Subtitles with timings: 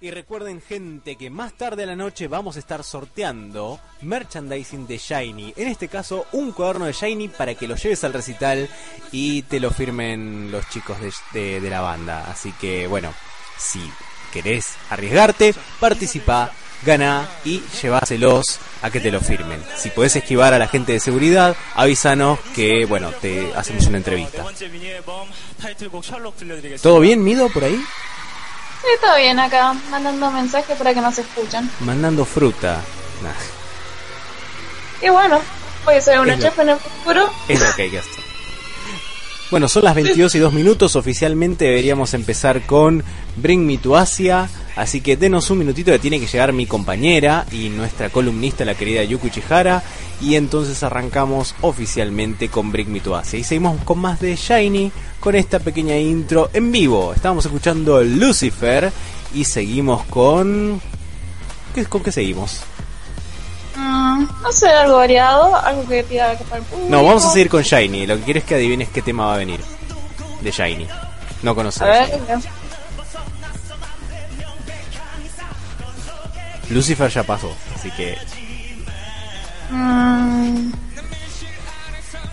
[0.00, 4.96] Y recuerden gente que más tarde a la noche vamos a estar sorteando merchandising de
[4.96, 5.54] Shiny.
[5.56, 8.68] En este caso un cuaderno de Shiny para que lo lleves al recital
[9.10, 10.98] y te lo firmen los chicos
[11.32, 12.30] de, la banda.
[12.30, 13.12] Así que bueno,
[13.58, 13.80] si
[14.32, 16.52] querés arriesgarte, participa,
[16.86, 19.60] gana y lleváselos a que te lo firmen.
[19.76, 24.44] Si podés esquivar a la gente de seguridad, avísanos que bueno, te hacemos una entrevista.
[26.80, 27.82] ¿Todo bien, Mido, por ahí?
[28.82, 31.70] Sí, todo bien acá, mandando mensajes para que nos escuchen.
[31.80, 32.80] Mandando fruta.
[35.02, 35.40] Y bueno,
[35.84, 37.30] voy a ser una chef en el futuro.
[37.48, 38.24] Es lo que hay que hacer.
[39.50, 40.94] Bueno, son las 22 y 2 minutos.
[40.94, 43.02] Oficialmente deberíamos empezar con
[43.36, 44.48] Bring Me to Asia.
[44.78, 48.76] Así que denos un minutito que tiene que llegar mi compañera y nuestra columnista, la
[48.76, 49.82] querida Yuku Chihara.
[50.20, 53.20] Y entonces arrancamos oficialmente con Bring Me to.
[53.32, 57.12] Y seguimos con más de Shiny con esta pequeña intro en vivo.
[57.12, 58.92] Estamos escuchando Lucifer
[59.34, 60.80] y seguimos con.
[61.74, 62.60] ¿Qué, ¿Con qué seguimos?
[63.76, 66.90] Mm, no sé, algo variado, algo que pida que para el público.
[66.90, 68.06] No, vamos a seguir con Shiny.
[68.06, 69.60] Lo que quiero es que adivines qué tema va a venir
[70.40, 70.86] de Shiny.
[71.42, 71.82] No conoces.
[71.82, 72.20] A ver,
[76.70, 78.16] Lucifer ya pasó, así que.
[79.70, 80.72] Mm,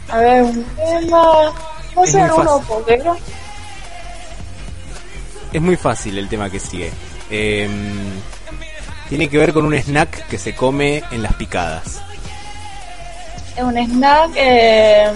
[0.10, 1.54] a ver, un tema.
[1.94, 3.18] ¿Puede ser uno poquero?
[5.54, 6.92] Es muy fácil el tema que sigue.
[7.30, 7.70] Eh,
[9.10, 12.02] tiene que ver con un snack que se come en las picadas.
[13.56, 14.32] Es un snack.
[14.36, 15.12] Eh,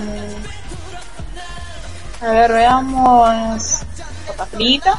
[2.21, 3.79] a ver, veamos.
[4.27, 4.97] Papa frita.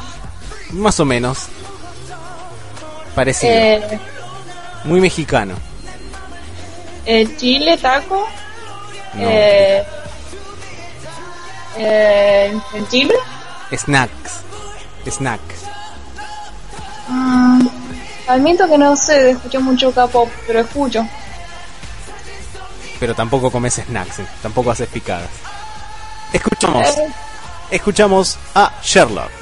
[0.71, 1.47] Más o menos.
[3.15, 3.51] Parecido.
[3.53, 3.99] Eh,
[4.83, 5.55] Muy mexicano.
[7.05, 8.27] Eh, chile, taco.
[9.17, 9.83] Eh,
[11.77, 13.13] eh, ¿En Chile?
[13.75, 14.41] Snacks.
[15.09, 15.55] Snacks.
[17.07, 17.67] Mm,
[18.27, 21.05] Admito que no sé, escucho mucho K-pop, pero escucho.
[22.99, 25.29] Pero tampoco comes snacks, eh, tampoco haces picadas.
[26.31, 26.85] Escuchamos.
[26.97, 27.07] Eh.
[27.71, 29.40] Escuchamos a Sherlock.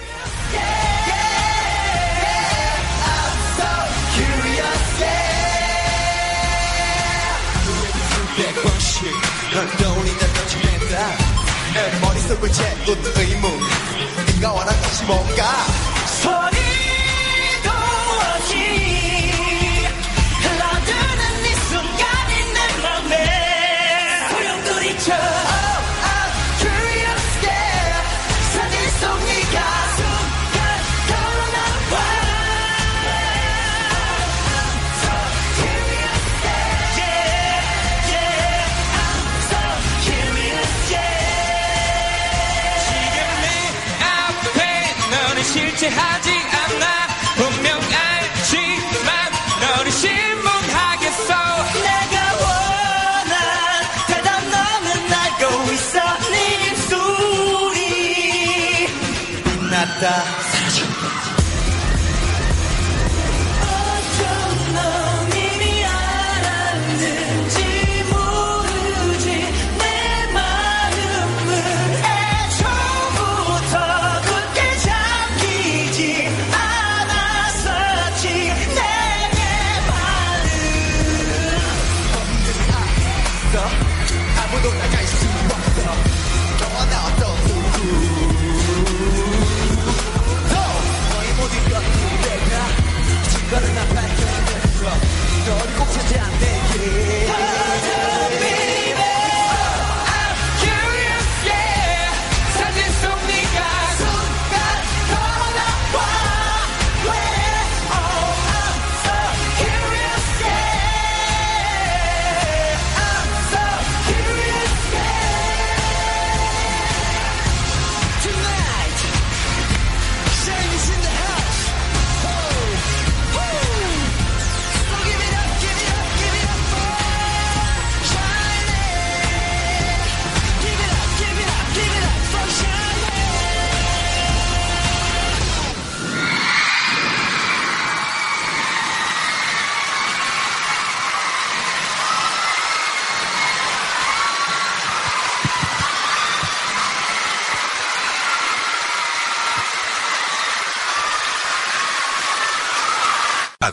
[9.60, 11.18] 널 떠올리다 터지겠다.
[11.74, 13.52] 내 머릿속을 채우는 의문
[14.28, 15.44] 네가 원한 것이 뭔가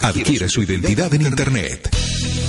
[0.07, 1.91] Adquiere su identidad en Internet.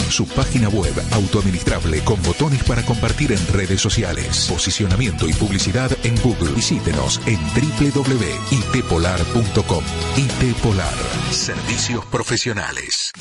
[0.09, 4.45] su página web autoadministrable con botones para compartir en redes sociales.
[4.47, 6.51] Posicionamiento y publicidad en Google.
[6.51, 9.83] Visítenos en www.itpolar.com.
[10.15, 10.93] IT Polar.
[11.31, 13.11] Servicios profesionales.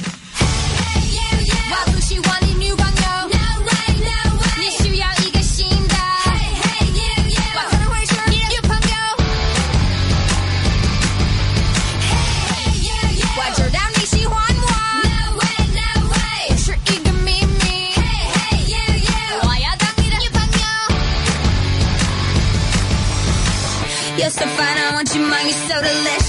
[24.26, 26.25] You're so fine, I want your mind, you're so delicious.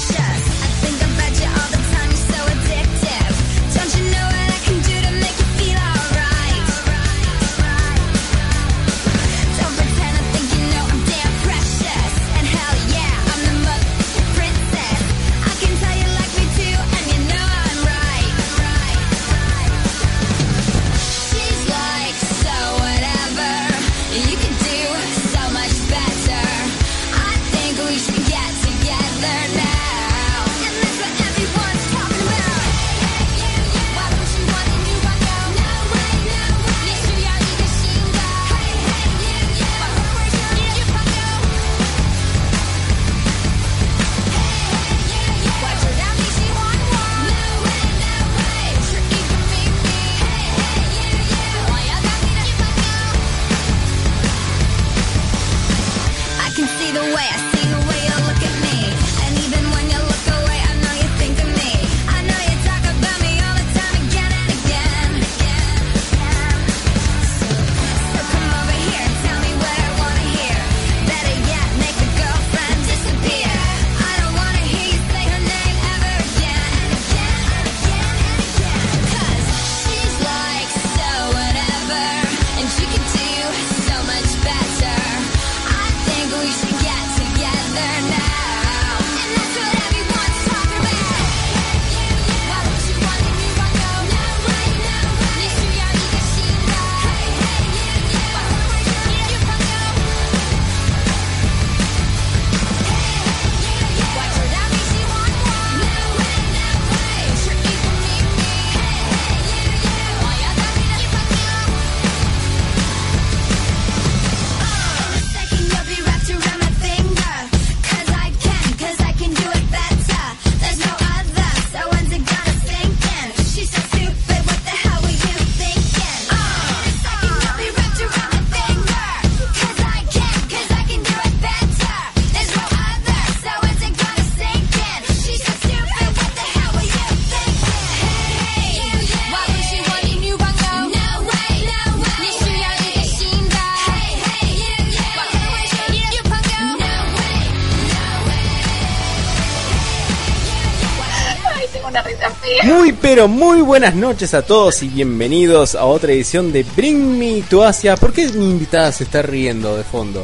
[153.17, 157.63] Pero muy buenas noches a todos y bienvenidos a otra edición de Bring Me to
[157.63, 157.97] Asia.
[157.97, 160.23] ¿Por qué mi invitada se está riendo de fondo?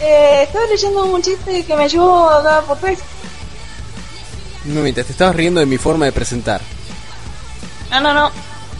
[0.00, 3.04] Eh, estaba leyendo un chiste que me llegó acá por Facebook.
[4.64, 6.62] No mientras te estabas riendo de mi forma de presentar.
[7.90, 8.30] No, no, no.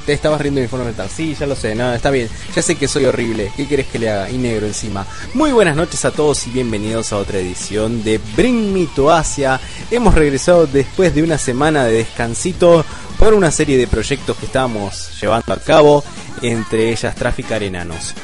[0.08, 1.14] Te estabas riendo de mi forma presentar.
[1.14, 2.31] Sí, ya lo sé, no, está bien.
[2.56, 3.52] Ya sé que soy horrible.
[3.55, 4.31] ¿Qué querés que le haga?
[4.31, 5.06] Y negro encima.
[5.34, 9.61] Muy buenas noches a todos y bienvenidos a otra edición de Bring Me to Asia.
[9.90, 12.87] Hemos regresado después de una semana de descansito
[13.18, 16.02] por una serie de proyectos que estábamos llevando a cabo,
[16.40, 18.14] entre ellas Traficar Enanos.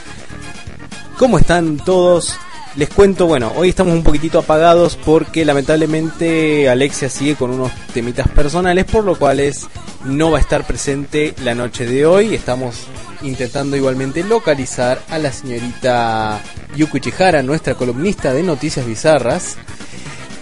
[1.18, 2.38] ¿Cómo están todos?
[2.76, 8.26] Les cuento, bueno, hoy estamos un poquitito apagados porque lamentablemente Alexia sigue con unos temitas
[8.28, 9.69] personales, por lo cual es-
[10.04, 12.35] no va a estar presente la noche de hoy.
[12.35, 12.75] Estamos
[13.23, 16.40] intentando igualmente localizar a la señorita
[16.76, 19.57] Yuko Ichihara, nuestra columnista de noticias bizarras.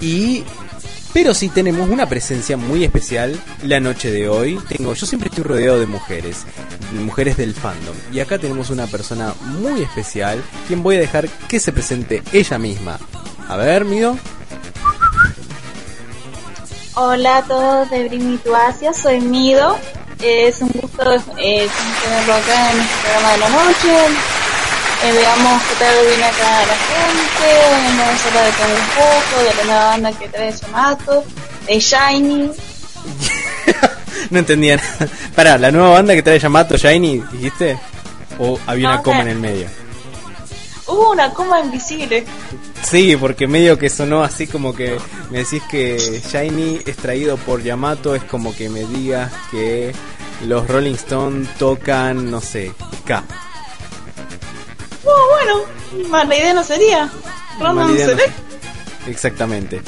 [0.01, 0.43] Y
[1.13, 4.59] pero sí tenemos una presencia muy especial la noche de hoy.
[4.69, 6.45] Tengo, yo siempre estoy rodeado de mujeres,
[6.93, 7.95] mujeres del fandom.
[8.13, 12.59] Y acá tenemos una persona muy especial, quien voy a dejar que se presente ella
[12.59, 12.99] misma.
[13.49, 14.17] A ver, Mido.
[16.95, 19.77] Hola a todos de Bring Me to Asia, soy Mido.
[20.23, 21.69] Es un gusto eh,
[22.05, 24.42] tenerlo acá en este programa de la noche.
[25.11, 27.47] Veamos qué tal viene acá la gente.
[27.99, 31.25] Vamos a hablar de todo un poco, de la nueva banda que trae Yamato,
[31.67, 32.51] de Shiny.
[34.31, 35.09] no entendía nada.
[35.35, 37.79] Pará, la nueva banda que trae Yamato Shiny, dijiste?
[38.39, 39.67] ¿O había una coma en el medio?
[40.87, 42.25] Hubo una coma invisible.
[42.83, 44.99] Sí, porque medio que sonó así como que
[45.31, 49.93] me decís que Shiny es traído por Yamato, es como que me digas que
[50.47, 53.25] los Rolling Stones tocan, no sé, ska.
[55.05, 57.11] No, bueno, mala idea no sería.
[57.59, 59.11] Random no.
[59.11, 59.83] Exactamente.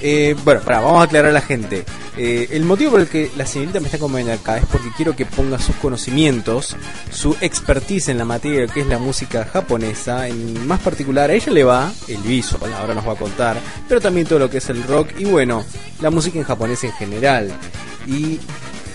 [0.00, 1.84] Eh, bueno, para, vamos a aclarar a la gente.
[2.16, 5.16] Eh, el motivo por el que la señorita me está acompañando acá es porque quiero
[5.16, 6.76] que ponga sus conocimientos,
[7.10, 10.28] su expertise en la materia que es la música japonesa.
[10.28, 13.56] En más particular, a ella le va el visual, ahora nos va a contar,
[13.88, 15.64] pero también todo lo que es el rock y bueno,
[16.00, 17.50] la música en japonés en general.
[18.06, 18.38] Y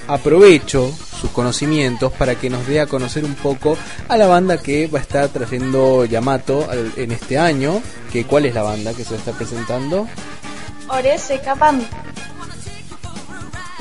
[0.09, 4.87] aprovecho sus conocimientos para que nos dé a conocer un poco a la banda que
[4.87, 7.81] va a estar trayendo Yamato en este año.
[8.11, 10.07] Que, ¿Cuál es la banda que se va a estar presentando?
[10.89, 11.87] Orese Kapan.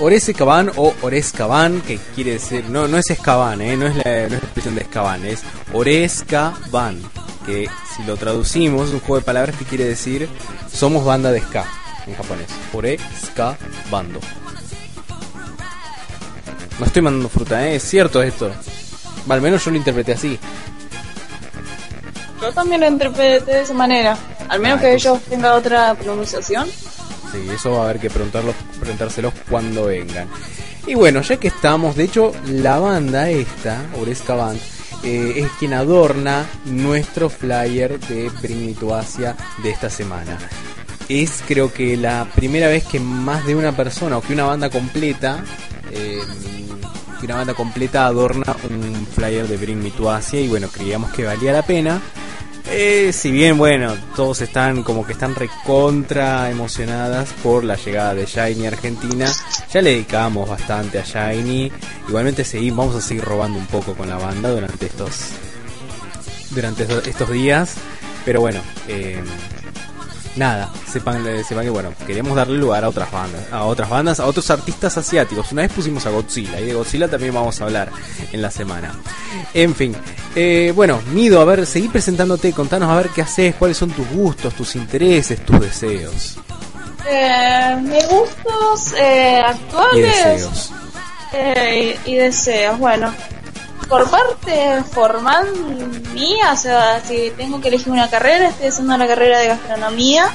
[0.00, 3.76] Orese Caban o Ores Caban, que quiere decir, no, no es Escaban, ¿eh?
[3.76, 5.42] no, es la, no es la expresión de Escaban, es
[5.72, 7.00] Oresca Van,
[7.44, 10.28] que si lo traducimos es un juego de palabras que quiere decir
[10.72, 11.64] somos banda de ska
[12.06, 12.48] en japonés.
[12.72, 13.56] Oresca
[13.90, 14.20] Bando.
[16.78, 17.76] No estoy mandando fruta, ¿eh?
[17.76, 18.50] es cierto esto.
[19.28, 20.38] Al menos yo lo interpreté así.
[22.40, 24.16] Yo también lo interpreté de esa manera.
[24.48, 26.68] Al menos Ah, que ellos tengan otra pronunciación.
[26.68, 30.28] Sí, eso va a haber que preguntarlos, preguntárselos cuando vengan.
[30.86, 34.58] Y bueno, ya que estamos, de hecho, la banda esta, Oresca Band,
[35.02, 40.38] eh, es quien adorna nuestro flyer de Bring Me to Asia de esta semana.
[41.10, 44.70] Es creo que la primera vez que más de una persona o que una banda
[44.70, 45.44] completa,
[45.92, 46.20] eh,
[47.22, 51.24] una banda completa adorna un flyer de Bring Me to Asia y bueno, creíamos que
[51.24, 52.00] valía la pena.
[52.70, 58.26] Eh, si bien, bueno, todos están como que están recontra emocionadas por la llegada de
[58.26, 59.26] Shiny a Argentina,
[59.72, 61.72] ya le dedicamos bastante a Shiny.
[62.08, 65.30] Igualmente seguimos, vamos a seguir robando un poco con la banda durante estos
[66.50, 67.74] durante estos días.
[68.24, 69.22] Pero bueno, eh,
[70.38, 74.20] nada, sepan, eh, sepan que bueno, queremos darle lugar a otras bandas, a otras bandas,
[74.20, 75.52] a otros artistas asiáticos.
[75.52, 77.90] Una vez pusimos a Godzilla y de Godzilla también vamos a hablar
[78.32, 78.94] en la semana.
[79.52, 79.94] En fin,
[80.34, 84.08] eh, bueno, Mido, a ver, seguí presentándote, contanos a ver qué haces, cuáles son tus
[84.10, 86.38] gustos, tus intereses, tus deseos
[87.10, 90.72] Eh, mis gustos eh, y actuales deseos.
[91.32, 92.78] eh, y deseos.
[92.78, 93.12] Bueno,
[93.88, 95.46] por parte formal
[96.12, 100.26] mía, o sea, si tengo que elegir una carrera, estoy haciendo la carrera de gastronomía.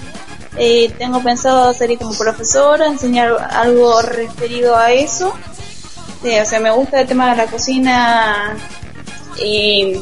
[0.55, 5.33] Eh, tengo pensado ser como profesora, enseñar algo referido a eso.
[6.21, 8.55] Sí, o sea, me gusta el tema de la cocina
[9.43, 9.99] y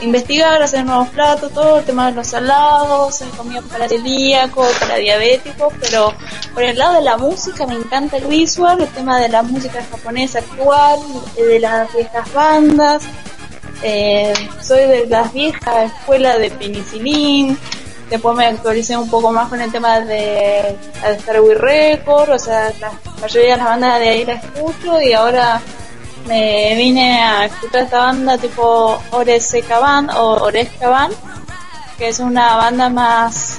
[0.00, 4.96] investigar, hacer nuevos platos, todo el tema de los salados, el comida para celíacos, para
[4.96, 6.12] diabéticos, pero
[6.52, 9.84] por el lado de la música me encanta el visual, el tema de la música
[9.90, 10.98] japonesa actual,
[11.36, 13.02] eh, de las viejas bandas,
[13.82, 17.58] eh, soy de las viejas escuelas de penicilín,
[18.10, 22.72] después me actualicé un poco más con el tema de, de Starway Record, o sea,
[22.80, 25.60] la mayoría de las bandas de ahí la escucho y ahora
[26.26, 31.14] me vine a escuchar esta banda tipo Oresca Band o Oresca Band,
[31.98, 33.58] que es una banda más,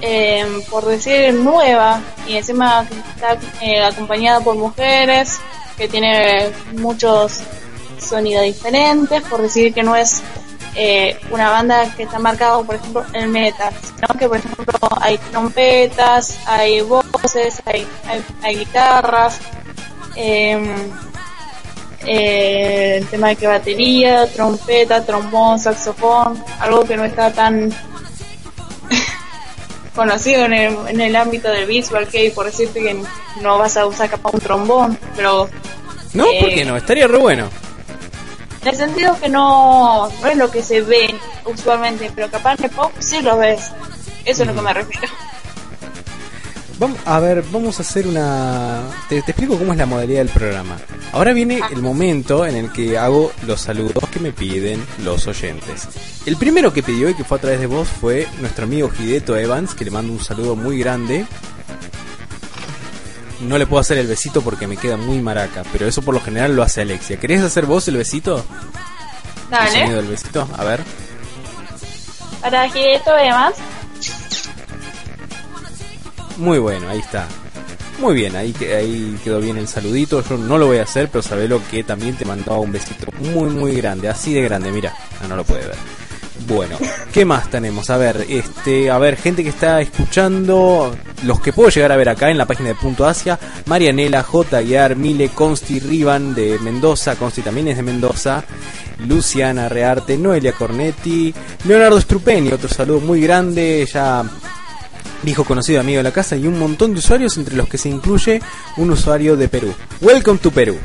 [0.00, 2.00] eh, por decir, nueva.
[2.26, 5.38] Y encima está eh, acompañada por mujeres,
[5.76, 7.40] que tiene muchos
[7.98, 10.22] sonidos diferentes, por decir que no es
[10.74, 14.64] eh, una banda que está marcada, por ejemplo, el metal, sino que, por ejemplo,
[15.00, 19.38] hay trompetas, hay voces, hay, hay, hay guitarras,
[20.16, 20.90] eh,
[22.06, 27.70] eh, el tema de que batería, trompeta, trombón, saxofón, algo que no está tan
[29.94, 33.02] conocido en el, en el ámbito del visual que por decirte que
[33.42, 35.48] no vas a usar capaz un trombón, pero
[36.14, 36.76] No, Eh, ¿por qué no?
[36.76, 37.48] Estaría re bueno.
[38.62, 41.14] en el sentido que no, no es lo que se ve
[41.44, 43.70] usualmente, pero capaz en el pop sí lo ves.
[44.24, 45.08] Eso es lo que me refiero.
[46.80, 48.80] Vamos, a ver, vamos a hacer una...
[49.06, 50.78] Te, te explico cómo es la modalidad del programa.
[51.12, 55.86] Ahora viene el momento en el que hago los saludos que me piden los oyentes.
[56.24, 59.36] El primero que pidió y que fue a través de vos fue nuestro amigo Hideto
[59.36, 61.26] Evans, que le mando un saludo muy grande.
[63.40, 66.20] No le puedo hacer el besito porque me queda muy maraca, pero eso por lo
[66.22, 67.18] general lo hace Alexia.
[67.18, 68.42] ¿Querés hacer vos el besito?
[69.50, 70.82] El sonido Dale, del besito, a ver.
[72.40, 73.52] para Gideto además,
[76.40, 77.28] Muy bueno, ahí está.
[77.98, 80.24] Muy bien, ahí, ahí quedó bien el saludito.
[80.26, 83.50] Yo no lo voy a hacer, pero sabelo que también te mandaba un besito muy,
[83.50, 84.08] muy grande.
[84.08, 84.94] Así de grande, mira.
[85.22, 85.76] Ah, no lo puede ver.
[86.48, 86.78] Bueno,
[87.12, 87.90] ¿qué más tenemos?
[87.90, 92.08] A ver, este, a ver, gente que está escuchando, los que puedo llegar a ver
[92.08, 94.56] acá en la página de Punto Asia, Marianela, J.
[94.56, 98.42] Aguiar, Mile, Consti, Rivan de Mendoza, Consti también es de Mendoza,
[99.06, 101.34] Luciana Rearte, Noelia Cornetti,
[101.66, 104.24] Leonardo Strupeni, otro saludo muy grande, ya
[105.22, 107.88] dijo conocido amigo de la casa y un montón de usuarios entre los que se
[107.88, 108.40] incluye
[108.76, 109.74] un usuario de Perú.
[110.00, 110.76] Welcome to Perú.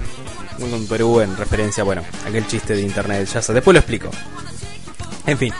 [0.60, 4.10] Welcome to Perú en referencia, bueno, aquel chiste de internet, ya sé, después lo explico.
[5.25, 5.54] En fin,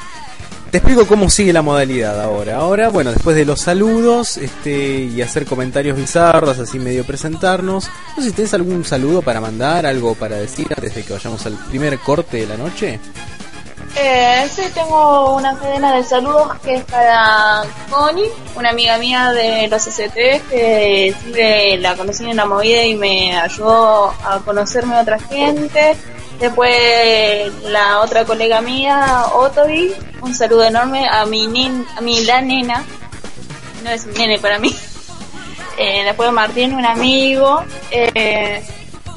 [0.76, 2.58] te explico cómo sigue la modalidad ahora.
[2.58, 8.24] Ahora, bueno, después de los saludos este, y hacer comentarios bizarros, así medio presentarnos, no
[8.24, 11.54] sé si tienes algún saludo para mandar, algo para decir antes de que vayamos al
[11.70, 13.00] primer corte de la noche.
[13.98, 19.70] Eh, sí, tengo una cadena de saludos que es para Connie, una amiga mía de
[19.70, 20.14] los ST
[20.50, 25.96] que siempre la conocí en la movida y me ayudó a conocerme a otra gente.
[26.40, 32.42] Después la otra colega mía, Otobi, un saludo enorme a mi, nin- a mi la
[32.42, 32.84] nena,
[33.82, 34.76] no es nene para mí.
[35.78, 37.62] Eh, después Martín, un amigo,
[37.92, 38.64] eh,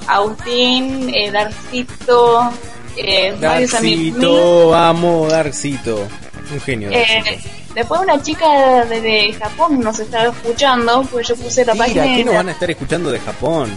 [0.08, 2.50] Agustín, eh, Darcito,
[2.96, 6.06] eh, varios amigos amo Darcito.
[6.52, 6.90] Un genio.
[6.90, 7.38] Eh,
[7.74, 12.04] después una chica de, de Japón nos estaba escuchando, pues yo puse la Mira, página
[12.04, 13.70] ¿qué y nos van a estar escuchando de Japón?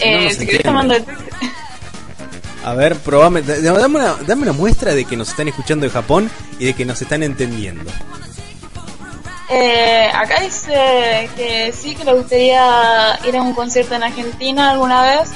[0.00, 1.04] eh, no si querés el-
[2.64, 5.90] A ver, probame, da- dame una, dame una muestra de que nos están escuchando de
[5.92, 7.90] Japón y de que nos están entendiendo.
[9.50, 15.02] Eh, acá dice que sí que le gustaría ir a un concierto en Argentina alguna
[15.02, 15.28] vez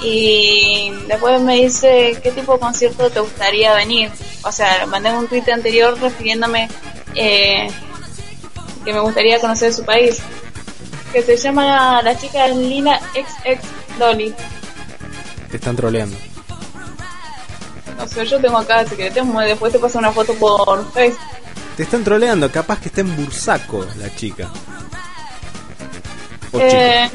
[0.00, 4.10] y después me dice qué tipo de concierto te gustaría venir.
[4.42, 6.68] O sea, mandé un tweet anterior refiriéndome
[7.14, 7.68] eh,
[8.84, 10.18] que me gustaría conocer su país.
[11.12, 14.34] Que se llama la chica Lina XX Dolly.
[15.50, 16.16] Te están troleando.
[17.96, 21.18] No sé, yo tengo acá, si querés, después te paso una foto por Facebook.
[21.76, 24.50] Te están troleando, capaz que está en Bursaco la chica.
[26.52, 27.10] O Eh,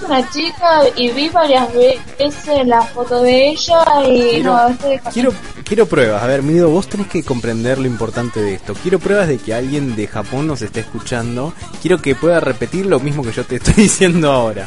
[0.00, 5.00] es una chica y vi varias veces la foto de ella y Quiero- no, este
[5.12, 5.32] Quiero,
[5.64, 6.22] quiero pruebas.
[6.22, 8.74] A ver, Mido, vos tenés que comprender lo importante de esto.
[8.74, 11.52] Quiero pruebas de que alguien de Japón nos esté escuchando.
[11.82, 14.66] Quiero que pueda repetir lo mismo que yo te estoy diciendo ahora.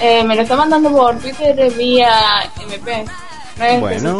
[0.00, 2.10] Eh, me lo está mandando por Twitter vía
[2.60, 3.04] MP.
[3.58, 4.18] No Bueno.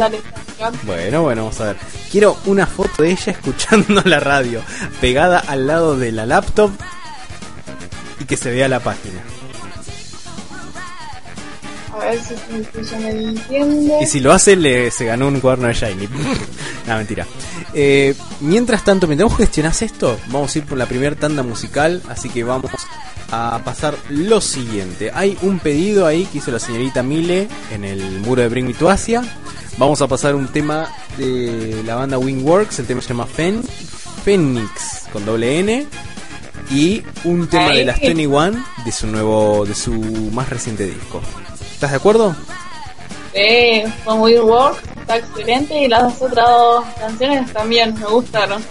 [0.84, 1.76] Bueno, bueno, vamos a ver.
[2.10, 4.60] Quiero una foto de ella escuchando la radio,
[5.00, 6.70] pegada al lado de la laptop
[8.22, 9.20] y que se vea la página.
[11.92, 13.98] A ver si me entiende.
[14.00, 16.08] Y si lo hace, le, se ganó un cuaderno de Shiny.
[16.86, 17.26] no, mentira.
[17.74, 22.00] Eh, mientras tanto, mientras vos gestionás esto, vamos a ir por la primera tanda musical.
[22.08, 22.70] Así que vamos
[23.30, 25.10] a pasar lo siguiente.
[25.14, 28.74] Hay un pedido ahí que hizo la señorita Mile en el muro de Bring Me
[28.74, 29.22] to Asia.
[29.78, 32.78] Vamos a pasar un tema de la banda Wingworks.
[32.78, 33.62] El tema se llama Fen,
[34.24, 35.86] Phoenix con doble N.
[36.70, 39.92] Y un tema de las 21 de su nuevo, de su
[40.32, 41.20] más reciente disco.
[41.72, 42.34] ¿Estás de acuerdo?
[43.34, 48.62] Sí, Weird Work está excelente y las otras dos canciones también me gustaron.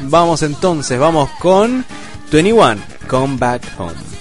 [0.00, 1.84] Vamos entonces, vamos con
[2.30, 2.76] 21,
[3.08, 4.11] Come Back Home.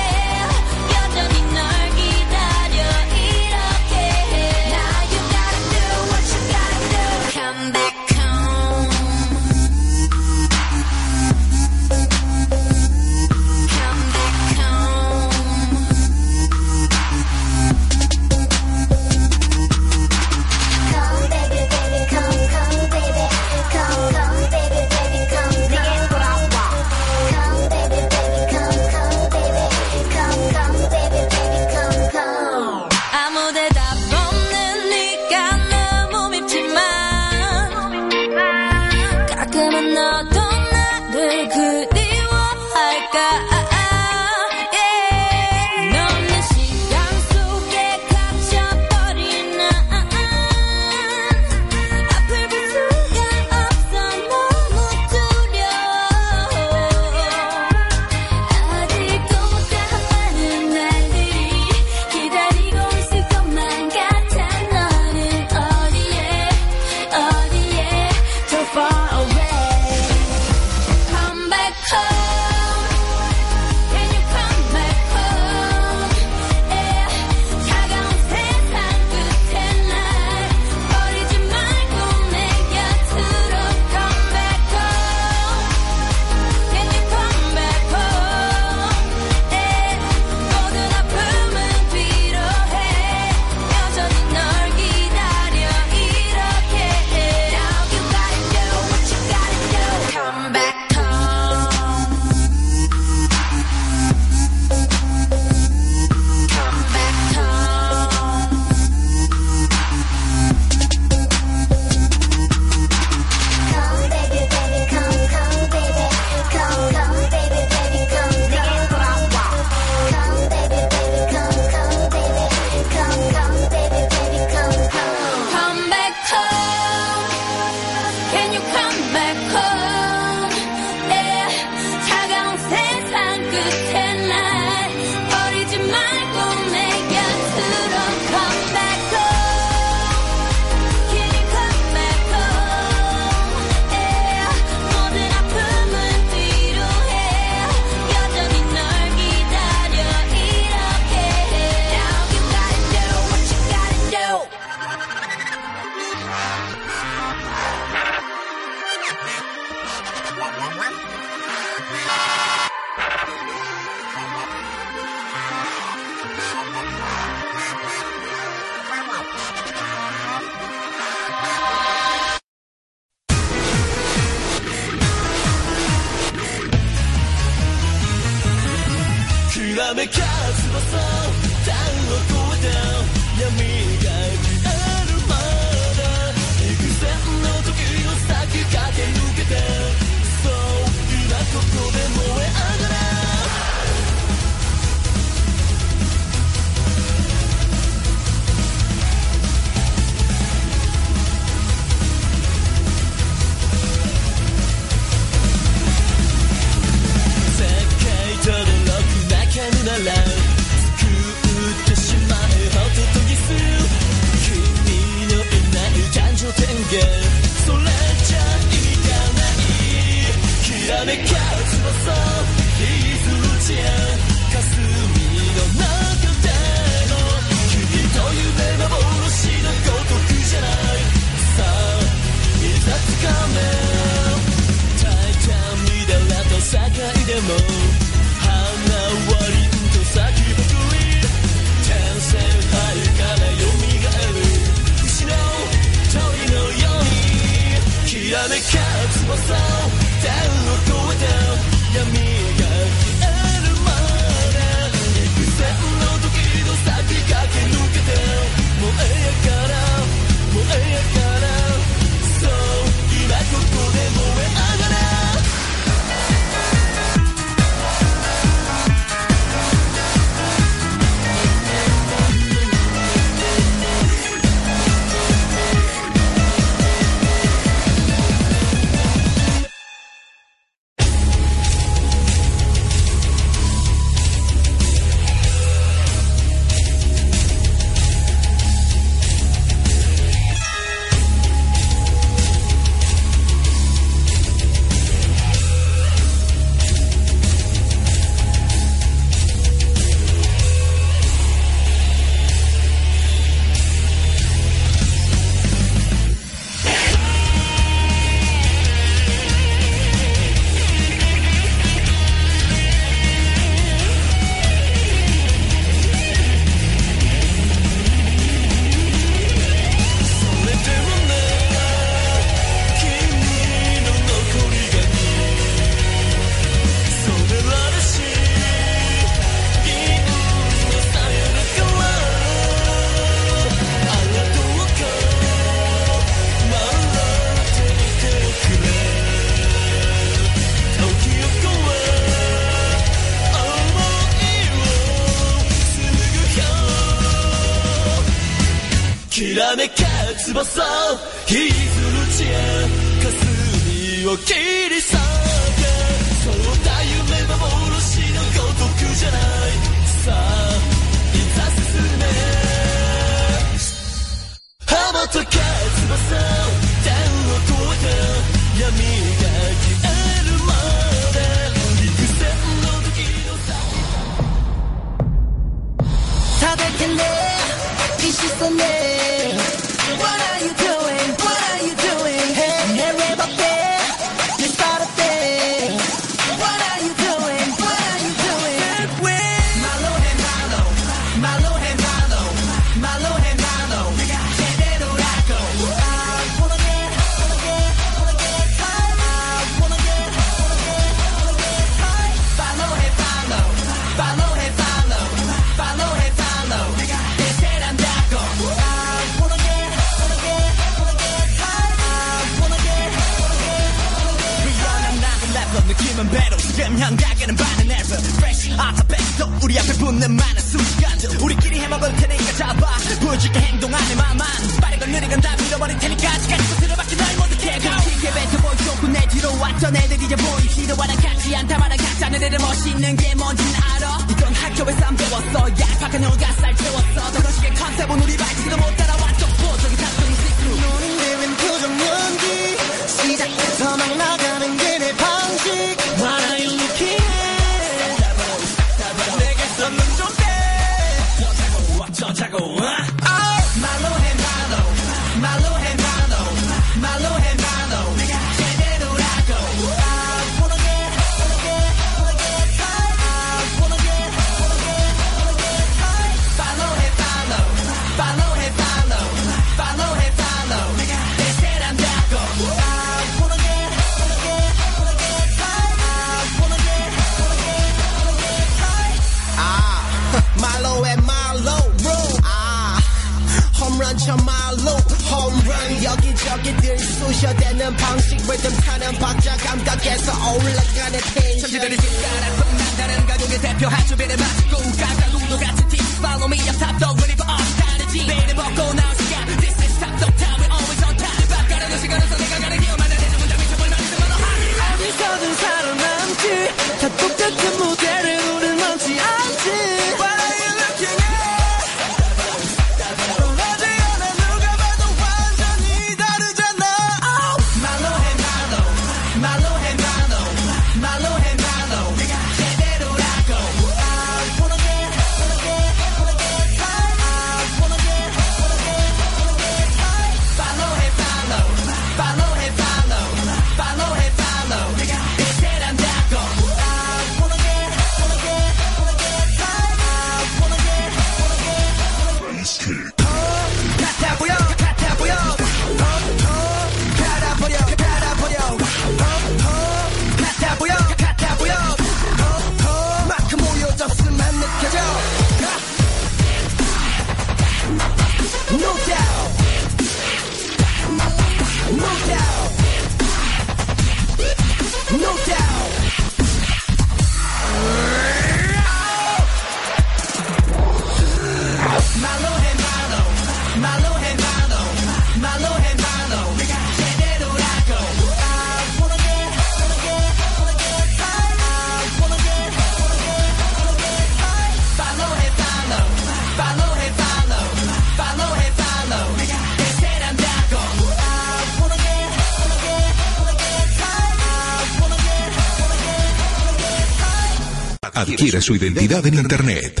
[598.40, 600.00] High Adquiere su identidad en Internet.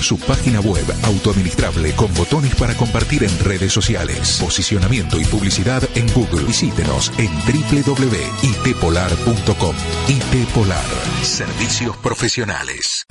[0.00, 6.12] Su página web autoadministrable con botones para compartir en redes sociales, posicionamiento y publicidad en
[6.12, 6.42] Google.
[6.44, 9.76] Visítenos en www.itpolar.com.
[10.08, 10.84] IT Polar.
[11.22, 13.06] Servicios profesionales.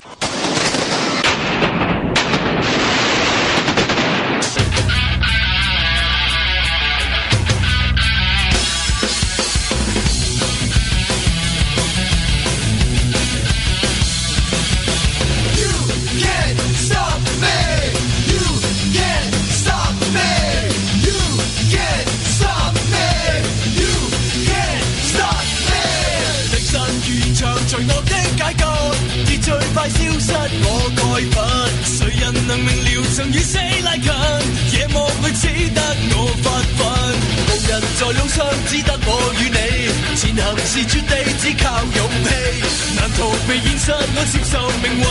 [43.50, 45.02] 被现实，我接受命运，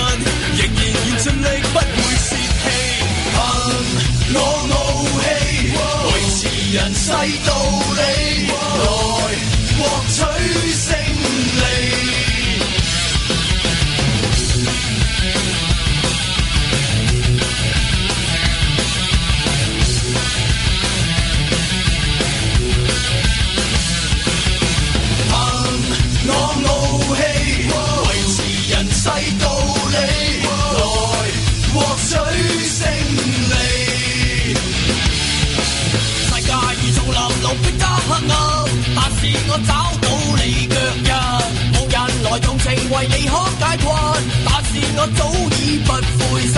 [0.56, 1.84] 仍然要尽力，不会
[2.16, 2.66] 泄气。
[3.36, 4.40] 凭我
[4.72, 4.74] 傲
[5.20, 5.28] 气，
[6.08, 6.40] 维持
[6.74, 7.12] 人世
[7.46, 7.52] 道
[7.98, 8.00] 理，
[39.48, 39.72] 我找
[40.04, 40.76] 到你腳
[41.08, 41.12] 印。
[41.74, 43.88] 无人來同情，為你可解困，
[44.46, 45.22] 但是我早
[45.56, 46.58] 已不灰心。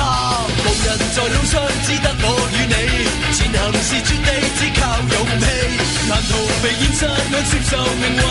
[0.63, 1.53] 無人在路上，
[1.85, 2.75] 只得我與你。
[3.35, 5.45] 前行是絕地，只靠勇氣。
[6.09, 8.23] 難逃避現實，我接受命運，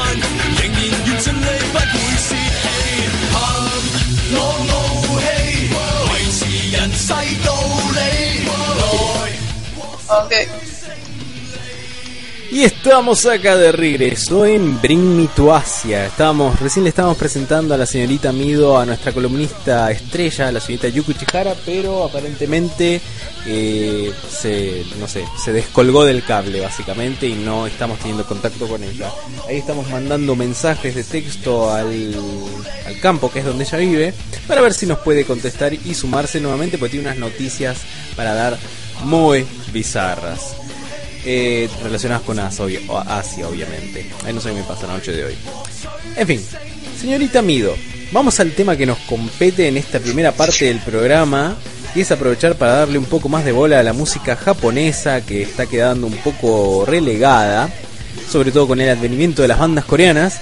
[0.58, 2.28] 仍然要盡力，不會泄
[2.60, 2.64] 氣。
[3.32, 3.34] 憑
[4.32, 4.36] 我
[4.70, 4.72] 傲
[5.20, 5.24] 氣，
[6.10, 6.38] 維持
[6.76, 7.08] 人世
[7.44, 7.48] 道
[7.96, 7.98] 理，
[8.80, 8.82] 来。
[10.24, 10.32] Ok.
[12.52, 16.06] Y estamos acá de regreso en Bring Me Asia.
[16.06, 20.88] Estábamos, recién le estábamos presentando a la señorita Mido, a nuestra columnista estrella, la señorita
[20.88, 23.00] Yuku Chihara, pero aparentemente
[23.46, 28.82] eh, se, no sé, se descolgó del cable básicamente y no estamos teniendo contacto con
[28.82, 29.12] ella.
[29.48, 32.12] Ahí estamos mandando mensajes de texto al,
[32.84, 34.14] al campo, que es donde ella vive,
[34.48, 37.78] para ver si nos puede contestar y sumarse nuevamente, porque tiene unas noticias
[38.16, 38.58] para dar
[39.04, 40.59] muy bizarras
[41.24, 42.64] eh, relacionadas con Asia,
[43.06, 44.06] Asia, obviamente.
[44.24, 45.34] Ahí no sé qué me pasa la noche de hoy.
[46.16, 46.44] En fin,
[46.98, 47.74] señorita Mido,
[48.12, 51.56] vamos al tema que nos compete en esta primera parte del programa.
[51.94, 55.42] Y es aprovechar para darle un poco más de bola a la música japonesa que
[55.42, 57.68] está quedando un poco relegada,
[58.30, 60.40] sobre todo con el advenimiento de las bandas coreanas,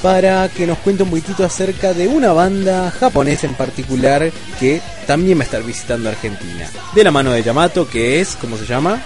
[0.00, 5.38] para que nos cuente un poquitito acerca de una banda japonesa en particular que también
[5.38, 6.70] va a estar visitando Argentina.
[6.94, 9.02] De la mano de Yamato, que es, ¿cómo se llama?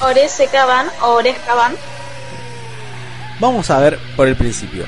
[0.00, 1.74] Oresecaban o Orescaban.
[3.40, 4.84] Vamos a ver por el principio.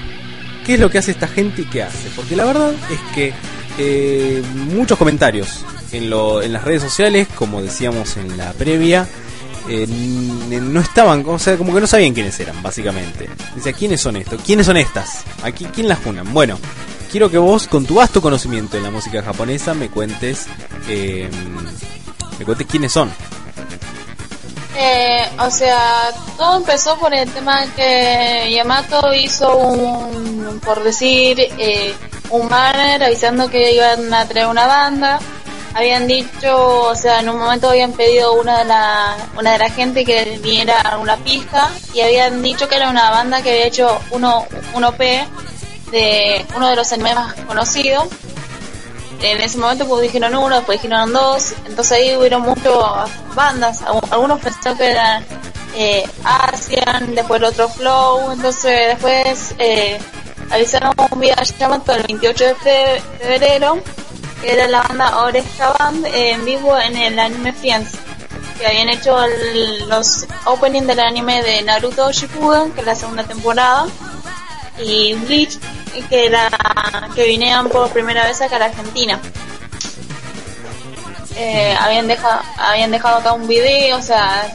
[0.65, 2.09] ¿Qué es lo que hace esta gente y qué hace?
[2.15, 3.33] Porque la verdad es que
[3.79, 9.07] eh, muchos comentarios en, lo, en las redes sociales, como decíamos en la previa,
[9.69, 13.29] no estaban, o sea, como que no sabían quiénes eran, básicamente.
[13.55, 14.41] Dice, ¿quiénes son estos?
[14.43, 15.25] ¿Quiénes son estas?
[15.43, 16.33] ¿Aquí quién las junan?
[16.33, 16.59] Bueno,
[17.11, 20.47] quiero que vos, con tu vasto conocimiento en la música japonesa, me cuentes,
[20.89, 21.29] eh,
[22.39, 23.11] me cuentes quiénes son.
[24.77, 31.95] Eh, o sea, todo empezó por el tema que Yamato hizo un, por decir, eh,
[32.31, 35.19] un banner avisando que iban a traer una banda.
[35.75, 39.71] Habían dicho, o sea, en un momento habían pedido una de la, una de la
[39.71, 43.67] gente que viniera a una pista y habían dicho que era una banda que había
[43.67, 48.09] hecho uno, un OP de uno de los animes más conocidos
[49.23, 52.73] en ese momento pues dijeron uno, después dijeron dos, entonces ahí hubieron muchas
[53.35, 55.25] bandas, Algu- algunos pensaron que eran
[55.75, 59.99] eh, Asian, después el otro Flow, entonces después eh,
[60.51, 63.79] avisaron un video llamado el 28 de fe- febrero,
[64.43, 67.91] que era la banda Oreja Band eh, en vivo en el anime Friends,
[68.59, 73.23] que habían hecho el- los openings del anime de Naruto Shippuden, que es la segunda
[73.25, 73.87] temporada,
[74.83, 75.59] y Bleach
[76.09, 76.49] que era
[77.15, 79.21] que vinieron por primera vez acá a la Argentina.
[81.37, 84.47] Eh, habían dejado habían dejado acá un video o sea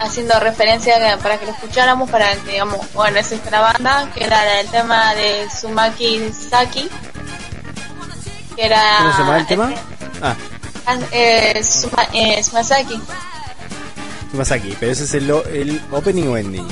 [0.00, 4.60] haciendo referencia para que lo escucháramos para que digamos bueno es esta banda que era
[4.60, 6.90] el tema de Sumaki Saki
[8.56, 9.72] que era ¿Cómo se llama el tema?
[10.22, 10.34] Ah,
[11.12, 13.00] eh, Suma- eh, Sumasaki.
[14.34, 16.66] Masaki, pero ese es el, el opening o ending.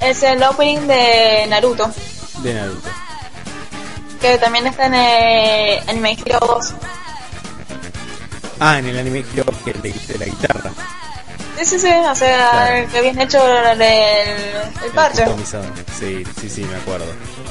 [0.00, 1.90] Es el opening de Naruto
[2.46, 2.88] de Naruto.
[4.20, 6.74] que también está en el Anime Hero 2
[8.58, 10.70] Ah, en el anime Hero que el de, la guitarra.
[11.58, 12.88] Sí, sí, sí, o sea, Claro.
[12.90, 15.24] que habían hecho el, el, parche.
[15.98, 17.06] Sí, sí, sí, me acuerdo.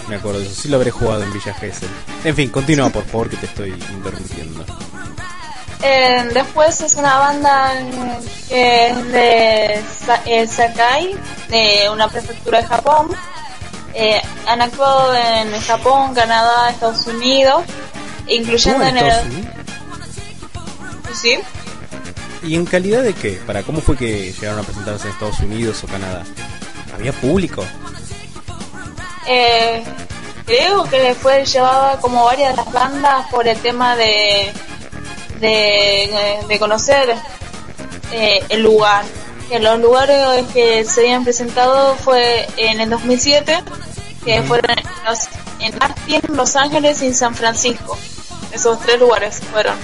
[0.08, 0.62] Me acuerdo de eso.
[0.62, 1.90] Sí lo habré jugado en Villa Gesell.
[2.24, 4.66] En fin, continúa por favor que te estoy interrumpiendo.
[5.84, 7.74] Eh, después es una banda
[8.50, 9.84] que es de
[10.26, 11.16] eh, Sakai,
[11.50, 13.10] de una prefectura de Japón.
[13.96, 17.64] Eh, han actuado en Japón, Canadá, Estados Unidos,
[18.28, 19.32] incluyendo ¿Cómo en Estados el...
[19.32, 19.56] Unidos?
[21.14, 21.40] Sí,
[22.44, 23.42] ¿Y en calidad de qué?
[23.48, 26.24] ¿Para cómo fue que llegaron a presentarse en Estados Unidos o Canadá?
[26.94, 27.64] ¿Había público?
[29.28, 29.84] Eh,
[30.46, 34.54] creo que fue llevaba como varias de las bandas por el tema de
[35.40, 37.16] de, de conocer
[38.12, 39.04] eh, el lugar
[39.50, 43.64] que los lugares que se habían presentado fue en el 2007
[44.24, 45.20] que fueron en, los,
[45.60, 47.98] en Austin, Los Ángeles y San Francisco
[48.52, 49.76] esos tres lugares fueron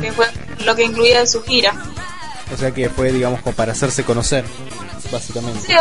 [0.00, 0.26] que fue
[0.64, 1.74] lo que incluía su gira
[2.52, 4.44] O sea que fue, digamos, como para hacerse conocer,
[5.10, 5.66] básicamente.
[5.66, 5.74] Sí,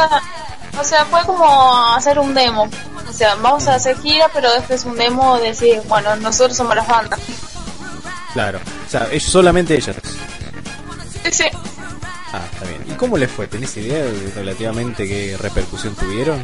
[0.79, 2.67] o- sea, fue como hacer un demo.
[3.07, 6.57] O sea, vamos a hacer gira, pero este es un demo de decir, bueno, nosotros
[6.57, 7.19] somos las bandas.
[8.33, 8.59] Claro.
[8.87, 9.95] O sea, ellos, solamente ellas.
[11.25, 11.43] Sí, sí.
[12.33, 12.83] Ah, está bien.
[12.87, 13.45] ¿Y cómo les fue?
[13.45, 16.43] ¿Tenés idea de relativamente qué repercusión tuvieron?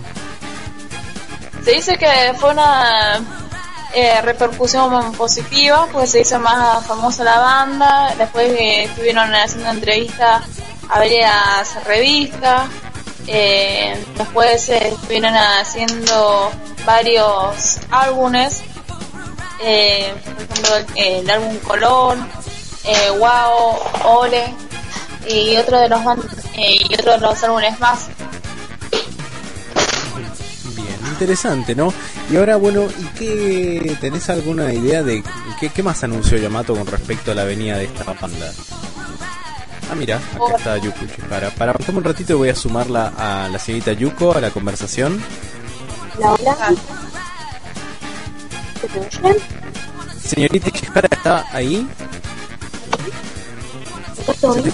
[1.66, 3.20] Se dice que fue una
[3.96, 8.14] eh, repercusión positiva, pues se hizo más famosa la banda.
[8.20, 10.44] Después eh, estuvieron haciendo entrevistas
[10.90, 12.70] a varias revistas.
[13.26, 16.52] Eh, después eh, estuvieron haciendo
[16.86, 18.62] varios álbumes.
[19.64, 22.18] Eh, por ejemplo, el, el álbum Color,
[22.86, 24.54] eh, Wow, Ole
[25.30, 26.00] y otro de los
[26.56, 28.08] eh, y otro de los álbumes más.
[30.76, 31.94] Bien, interesante, ¿no?
[32.32, 35.24] Y ahora, bueno, ¿y qué tenés alguna idea de
[35.60, 38.52] qué, qué más anunció Yamato con respecto a la venida de esta banda?
[39.92, 41.50] Ah, mira, acá está Yuko Chihara.
[41.52, 45.20] Para avanzar un ratito voy a sumarla a la señorita Yuko a la conversación.
[46.18, 46.76] Hola, hola.
[48.82, 49.44] ¿Se me oyen?
[50.22, 51.88] Señorita Chihara, ¿está ahí?
[54.26, 54.72] Se te,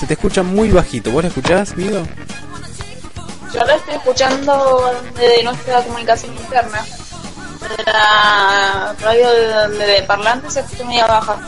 [0.00, 1.10] se te escucha muy bajito.
[1.10, 2.02] ¿Vos la escuchás, Mido?
[3.52, 6.82] Yo lo estoy escuchando desde nuestra comunicación interna.
[7.76, 11.38] De la radio de, de, de parlante se escucha media baja.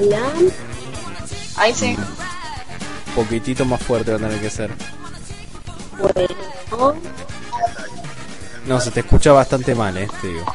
[0.00, 0.22] Hola.
[1.56, 1.96] Ahí sí.
[3.14, 4.70] poquitito más fuerte va a tener que ser.
[5.98, 6.94] Bueno.
[8.66, 10.46] No, se te escucha bastante mal, eh, te digo.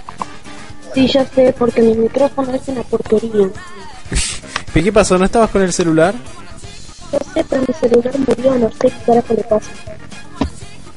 [0.96, 3.48] Sí, ya sé, porque mi micrófono es una porquería.
[4.76, 5.18] ¿Y qué pasó?
[5.18, 6.16] ¿No estabas con el celular?
[7.12, 9.72] Yo sé, pero mi celular murió, no sé qué carajo le pasa.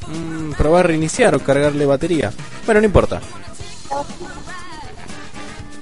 [0.07, 2.33] Mm, probar reiniciar o cargarle batería.
[2.65, 3.21] Bueno, no importa.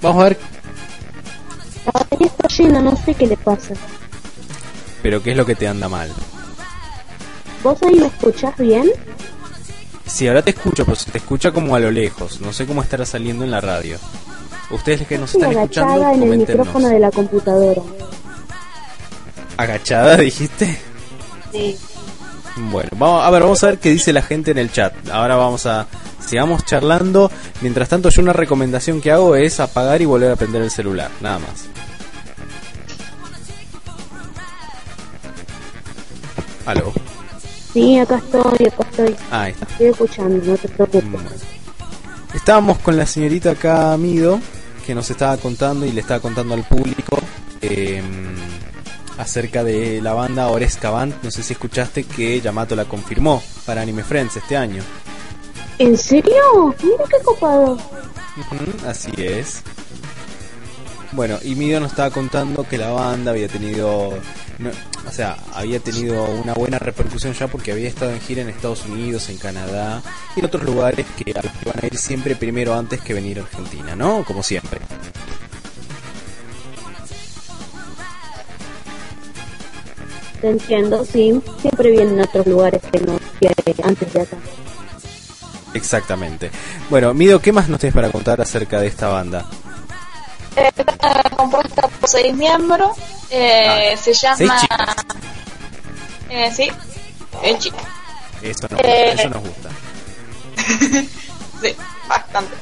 [0.01, 0.39] Vamos a ver.
[1.85, 3.75] La batería está llena, no sé qué le pasa.
[5.03, 6.11] Pero ¿qué es lo que te anda mal?
[7.63, 8.91] ¿Vos ahí me escuchás bien?
[10.07, 12.41] Sí, ahora te escucho, pero se te escucha como a lo lejos.
[12.41, 13.99] No sé cómo estará saliendo en la radio.
[14.71, 17.83] Ustedes que nos están escuchando, agachada en el micrófono de la computadora.
[19.57, 20.79] ¿Agachada, dijiste?
[21.53, 21.77] Sí.
[22.57, 24.95] Bueno, vamos, a ver, vamos a ver qué dice la gente en el chat.
[25.11, 25.87] Ahora vamos a...
[26.25, 27.31] Sigamos charlando.
[27.61, 31.11] Mientras tanto, yo una recomendación que hago es apagar y volver a prender el celular.
[31.21, 31.67] Nada más.
[36.67, 36.93] Aló.
[37.73, 39.17] Sí, acá estoy, acá estoy.
[39.31, 39.67] Ah, ahí está.
[39.67, 41.11] Estoy escuchando, no te preocupes.
[41.11, 41.31] Bueno.
[42.35, 44.39] Estábamos con la señorita acá, Mido,
[44.91, 47.17] que nos estaba contando y le estaba contando al público
[47.63, 48.03] eh,
[49.19, 51.15] acerca de la banda Oresca Band.
[51.23, 54.83] No sé si escuchaste que Yamato la confirmó para Anime Friends este año.
[55.79, 56.75] ¿En serio?
[56.83, 57.79] Mira qué copado.
[58.85, 59.63] Así es.
[61.13, 64.13] Bueno, y Mido nos estaba contando que la banda había tenido,
[64.61, 64.71] no,
[65.09, 68.85] o sea, había tenido una buena repercusión ya porque había estado en gira en Estados
[68.85, 70.03] Unidos, en Canadá
[70.37, 73.15] y en otros lugares que a los que van a ir siempre primero antes que
[73.15, 74.23] venir a Argentina, ¿no?
[74.25, 74.81] Como siempre.
[80.41, 81.41] Te entiendo, sí.
[81.61, 83.19] Siempre vienen a otros lugares que no
[83.83, 84.37] antes de acá.
[85.75, 86.51] Exactamente.
[86.89, 89.47] Bueno, Mido, ¿qué más nos tienes para contar acerca de esta banda?
[90.57, 92.97] Está compuesta por seis miembros.
[93.31, 94.59] Eh, Ah, se llama.
[96.29, 96.71] Eh, sí,
[97.43, 97.79] el chico.
[98.43, 99.13] Eso nos, Eh.
[99.19, 99.69] eso nos gusta.
[101.63, 101.77] Sí,
[102.09, 102.55] bastante.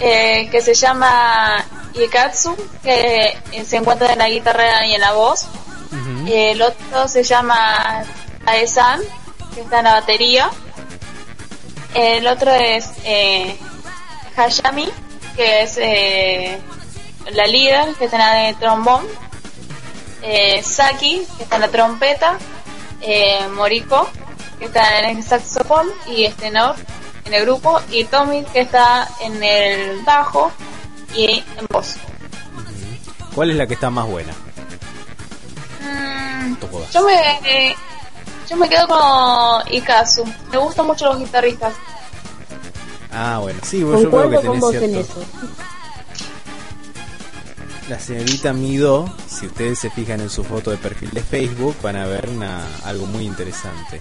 [0.00, 1.64] Eh, que se llama
[1.94, 5.46] Ikatsu, que eh, se encuentra en la guitarra y en la voz.
[6.26, 8.04] El otro se llama
[8.46, 9.00] Aesan,
[9.54, 10.50] que está en la batería.
[11.94, 13.56] El otro es eh,
[14.36, 14.88] Hayami,
[15.40, 16.58] que es eh,
[17.32, 19.06] la líder, que está en la de trombón.
[20.20, 22.38] Eh, Saki, que está en la trompeta.
[23.00, 24.06] Eh, Moriko,
[24.58, 26.76] que está en el saxofón y es tenor
[27.24, 27.80] en el grupo.
[27.90, 30.52] Y Tommy, que está en el bajo
[31.16, 31.96] y en voz.
[33.34, 34.34] ¿Cuál es la que está más buena?
[35.80, 36.56] Mm.
[36.92, 37.14] Yo me,
[37.46, 37.74] eh,
[38.46, 40.22] yo me quedo con Ikazu.
[40.52, 41.72] Me gustan mucho los guitarristas.
[43.12, 45.00] Ah, bueno, sí, vos- yo creo que tenés en cierto.
[45.00, 45.24] eso.
[47.88, 51.96] La señorita Mido, si ustedes se fijan en su foto de perfil de Facebook, van
[51.96, 54.00] a ver una, algo muy interesante.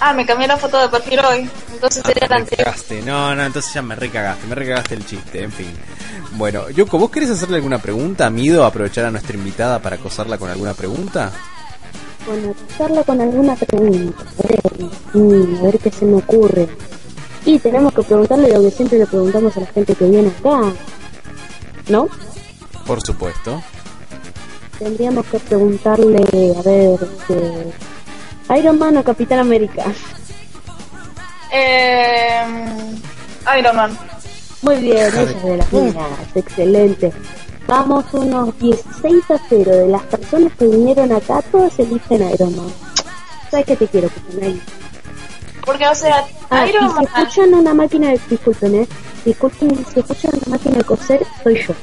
[0.00, 1.50] Ah, me cambié la foto de perfil hoy.
[1.72, 2.74] Entonces Ah, me anterior.
[3.04, 5.70] No, no, entonces ya me recagaste, me recagaste el chiste, en fin.
[6.32, 8.64] Bueno, Yoko, ¿vos querés hacerle alguna pregunta a Mido?
[8.64, 11.30] Aprovechar a nuestra invitada para acosarla con alguna pregunta.
[12.26, 14.24] Bueno, acusarla con alguna pregunta.
[14.42, 16.68] A ver, mm, a ver qué se me ocurre.
[17.44, 20.72] Y tenemos que preguntarle lo que siempre le preguntamos a la gente que viene acá.
[21.88, 22.08] ¿No?
[22.86, 23.62] Por supuesto.
[24.78, 29.84] Tendríamos que preguntarle, a ver, este, Iron Man o Capitán América.
[31.52, 32.44] Eh,
[33.58, 33.98] Iron Man.
[34.62, 35.96] Muy bien, ella es de las mías,
[36.34, 37.12] excelente.
[37.66, 42.72] Vamos unos 16 a 0 de las personas que vinieron acá, todas eligen Iron Man.
[43.50, 44.08] ¿Sabes qué te quiero
[44.42, 44.60] ahí?
[45.64, 47.04] Porque, o sea, Ah, Iron si Man.
[47.04, 48.20] escuchan una máquina de...
[48.28, 48.88] Disculpen, ¿eh?
[49.24, 51.74] Disculpen, si escuchan una máquina de coser, soy yo.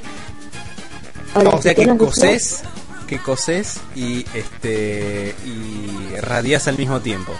[1.33, 2.61] Ahora, o sea si que cosés,
[3.07, 7.31] que cosés y este y radias al mismo tiempo.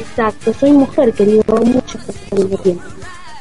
[0.00, 2.84] Exacto, soy mujer, querido, hago muchas cosas al mismo tiempo.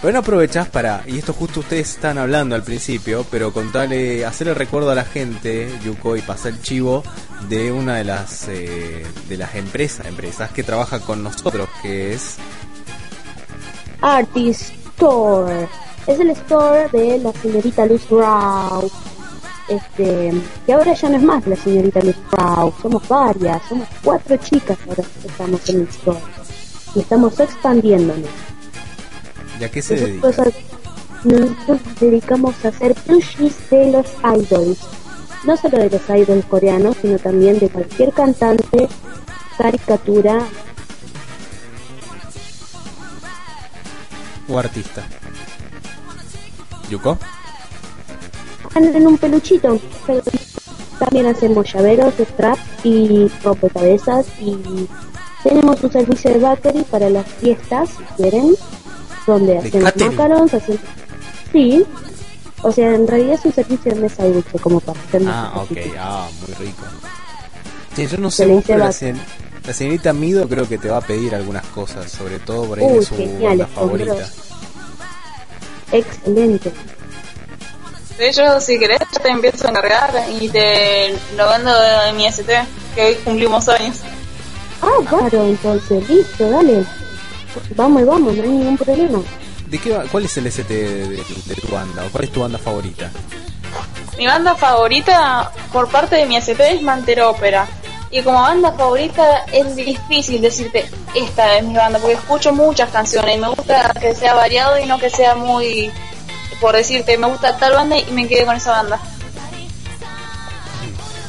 [0.05, 4.91] Bueno, aprovechás para, y esto justo ustedes están hablando al principio, pero contarle, hacerle recuerdo
[4.91, 7.03] a la gente, Yuko, y pasar el chivo
[7.49, 12.35] de una de las eh, de las empresas, empresas que trabaja con nosotros, que es
[13.99, 15.67] Artist Store.
[16.05, 18.87] Es el store de la señorita Luz Rao.
[19.67, 20.31] Este,
[20.67, 22.71] que ahora ya no es más la señorita Luz Rao.
[22.79, 26.19] Somos varias, somos cuatro chicas ahora que estamos en el store.
[26.93, 28.54] Y estamos expandiéndonos.
[29.59, 30.27] ¿Ya qué se dedica?
[30.27, 30.55] Nosotros,
[31.23, 34.79] nosotros nos dedicamos a hacer plushies de los idols.
[35.45, 38.87] No solo de los idols coreanos, sino también de cualquier cantante,
[39.57, 40.39] caricatura.
[44.47, 45.03] O artista.
[46.89, 47.17] Yuko,
[48.75, 49.79] en un peluchito.
[50.05, 50.21] Pero
[50.99, 54.87] también hacemos llaveros, straps y rompecabezas y
[55.43, 58.55] tenemos un servicio de bakery para las fiestas, si quieren,
[59.25, 60.15] donde hacemos catering?
[60.15, 60.81] macarons, hacemos...
[61.51, 61.85] Sí,
[62.61, 65.77] o sea, en realidad es un servicio de mesa dulce, como para hacer ah, ok,
[65.99, 66.83] ah, muy rico.
[67.95, 71.33] Sí, yo no sé, vos, pero la, señorita Mido creo que te va a pedir
[71.35, 74.27] algunas cosas, sobre todo por ahí Uy, de su genial, favorita.
[75.91, 76.71] Excelente.
[78.17, 81.71] De hecho, si querés, yo te empiezo a encargar y te lo vendo
[82.07, 82.51] en mi ST,
[82.95, 83.97] que hoy cumplimos años.
[84.81, 86.85] Ah, claro, entonces, listo, dale.
[87.75, 89.19] Vamos y vamos, no hay ningún problema.
[89.67, 92.05] ¿De qué va- ¿Cuál es el ST de, de- de tu banda?
[92.05, 93.09] ¿O cuál es tu banda favorita?
[94.17, 97.67] Mi banda favorita por parte de mi ST es Mantero Ópera.
[98.11, 100.85] Y como banda favorita es difícil decirte
[101.15, 104.85] esta es mi banda, porque escucho muchas canciones y me gusta que sea variado y
[104.85, 105.91] no que sea muy,
[106.61, 108.99] por decirte, me gusta tal banda y me quedé con esa banda.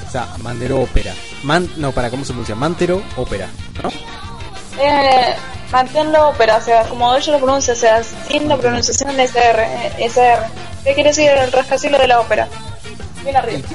[0.07, 1.13] O sea, Mandero Ópera.
[1.43, 2.55] Man, no, para, ¿cómo se pronuncia?
[2.55, 3.49] Mantero Ópera,
[3.83, 3.89] ¿no?
[4.81, 5.35] Eh,
[5.71, 9.67] manténlo ópera, o sea, como ellos lo pronuncian, o sea, sin la pronunciación de SR.
[9.99, 10.47] SR.
[10.85, 12.49] ¿Qué quiere decir el rascacielos de la ópera?
[13.23, 13.69] Bien arriba.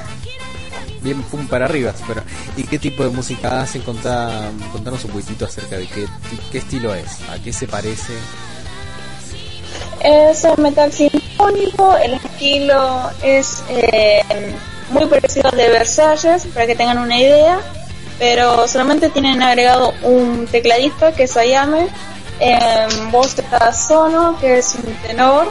[1.02, 1.92] Bien, pum, para arriba.
[2.06, 2.22] Pero,
[2.56, 3.82] ¿Y qué tipo de música hacen?
[3.82, 6.06] Contá, contanos un poquitito acerca de qué,
[6.50, 8.14] qué estilo es, a qué se parece.
[10.00, 14.22] Es un metal sinfónico, el estilo es eh,
[14.90, 17.60] muy parecido al de Versalles, para que tengan una idea,
[18.18, 21.88] pero solamente tienen agregado un tecladista que es Ayame,
[22.40, 25.48] en voz está Sono, que es un tenor,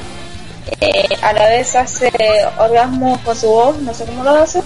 [0.79, 2.11] eh, a la vez hace
[2.57, 4.61] orgasmos con su voz, no sé cómo lo hace,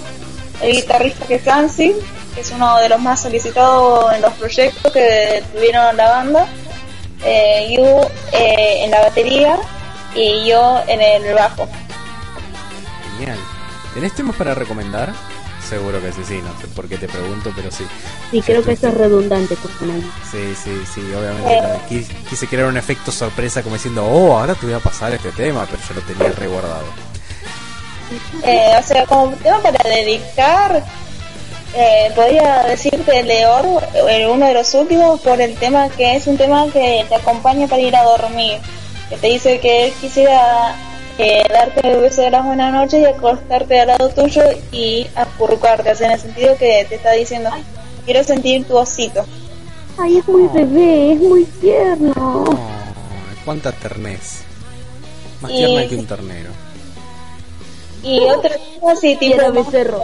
[0.62, 1.96] el guitarrista que es Hansi,
[2.34, 6.48] que es uno de los más solicitados en los proyectos que tuvieron la banda,
[7.24, 7.84] eh, Yu
[8.34, 9.58] eh, en la batería
[10.16, 11.68] y yo en el bajo.
[13.18, 13.38] Genial.
[13.94, 15.14] ¿Tenés temas para recomendar?
[15.68, 17.86] Seguro que sí, sí, no sé por qué te pregunto, pero sí.
[18.30, 20.08] Sí, creo que eso es redundante, personalmente.
[20.32, 21.80] Sí, sí, sí, obviamente.
[21.90, 25.32] Quise, quise crear un efecto sorpresa como diciendo, oh, ahora te voy a pasar este
[25.32, 26.86] tema, pero yo lo tenía reguardado.
[28.44, 30.84] Eh, o sea, como tema para dedicar,
[31.76, 36.38] eh, podría decirte Leor, eh, uno de los últimos, por el tema que es un
[36.38, 38.60] tema que te acompaña para ir a dormir.
[39.10, 40.76] Que te dice que él quisiera
[41.18, 44.42] eh, darte el beso de las buenas noches y acostarte al lado tuyo
[44.72, 45.92] y acurrucarte.
[45.92, 47.50] O sea, en el sentido que te está diciendo,
[48.06, 49.26] quiero sentir tu osito.
[49.98, 52.14] Ay, es muy bebé, es muy tierno.
[52.18, 52.58] Oh,
[53.46, 54.42] cuánta ternez.
[55.42, 56.50] Más Y- tierna que un ternero.
[58.04, 60.04] Y otro tema así, tipo becerro.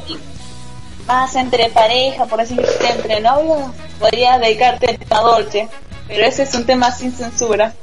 [1.07, 3.59] más entre pareja, por así decirlo, entre novios,
[3.99, 5.67] podrías dedicarte al tema dolce.
[6.07, 7.73] Pero ese es un tema sin censura.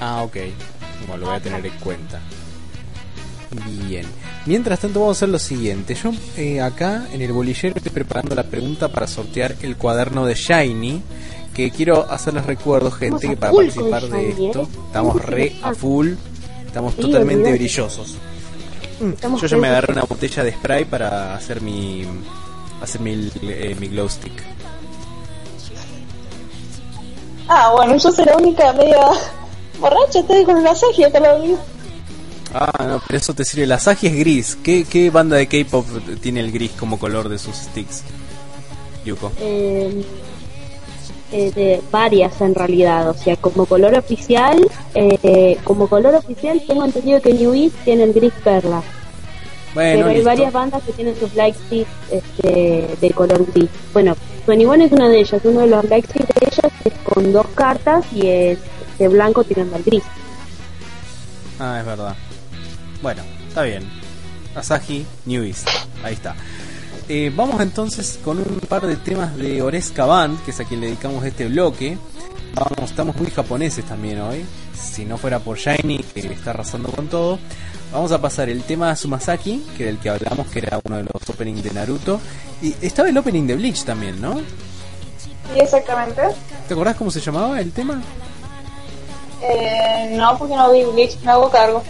[0.00, 0.36] Ah, ok.
[1.06, 2.20] Bueno, lo voy a tener en cuenta.
[3.66, 4.06] Bien.
[4.46, 5.94] Mientras tanto vamos a hacer lo siguiente.
[5.94, 10.34] Yo eh, acá en el bolillero estoy preparando la pregunta para sortear el cuaderno de
[10.34, 11.02] Shiny.
[11.54, 14.78] Que quiero hacerles recuerdo, gente, que para participar de Shiny, esto ¿eh?
[14.86, 16.14] estamos re a full.
[16.66, 18.16] Estamos totalmente brillosos.
[19.00, 22.04] Estamos Yo ya me agarré una botella de spray para hacer mi
[22.82, 24.42] hacer mi, eh, mi glow stick.
[27.48, 29.10] Ah, bueno, yo soy la única media
[29.80, 31.56] borracha, estoy con una sagia acá mío.
[32.52, 33.66] Ah, no, pero eso te sirve.
[33.66, 34.56] La Sagi es gris.
[34.62, 35.84] ¿Qué, qué banda de K-pop
[36.20, 38.04] tiene el gris como color de sus sticks?
[39.04, 39.32] Yuko.
[39.40, 40.04] eh,
[41.32, 44.64] eh, de varias en realidad, o sea, como color oficial,
[44.94, 48.82] eh, como color oficial tengo entendido que New East tiene el gris perla,
[49.74, 50.28] Bueno, pero hay listo.
[50.30, 53.68] varias bandas que tienen sus lightsticks este, de color gris.
[53.92, 54.16] Bueno,
[54.46, 58.04] 21 es una de ellas, uno de los lightsticks de ellos es con dos cartas
[58.12, 58.58] y es
[58.98, 60.02] de blanco tirando al gris.
[61.58, 62.16] Ah, es verdad.
[63.02, 63.88] Bueno, está bien.
[64.54, 65.68] Asahi New East.
[66.02, 66.34] Ahí está.
[67.08, 70.80] Eh, vamos entonces con un par de temas de Oreska Band, que es a quien
[70.80, 71.98] le dedicamos este bloque.
[72.54, 74.44] Vamos, estamos muy japoneses también hoy.
[74.74, 77.38] Si no fuera por Shiny, que está arrasando con todo.
[77.92, 81.28] Vamos a pasar el tema Sumasaki, que del que hablamos, que era uno de los
[81.28, 82.20] openings de Naruto.
[82.62, 84.38] Y estaba el opening de Bleach también, ¿no?
[84.38, 86.22] Sí, exactamente.
[86.66, 88.00] ¿Te acordás cómo se llamaba el tema?
[89.46, 91.82] Eh, no, porque no vi Bleach, me hago cargo.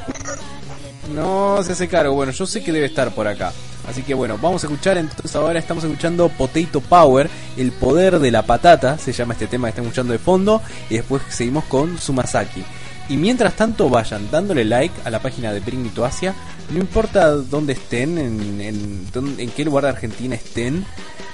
[1.15, 2.15] No se hace cargo.
[2.15, 3.53] Bueno, yo sé que debe estar por acá.
[3.89, 4.97] Así que bueno, vamos a escuchar.
[4.97, 8.99] Entonces ahora estamos escuchando Potato Power, el poder de la patata.
[8.99, 10.63] Se llama este tema que estamos escuchando de fondo.
[10.89, 12.65] Y después seguimos con Sumasaki.
[13.09, 16.35] Y mientras tanto vayan dándole like a la página de Bring Asia.
[16.71, 20.87] No importa dónde estén, en, en, qué lugar de Argentina estén.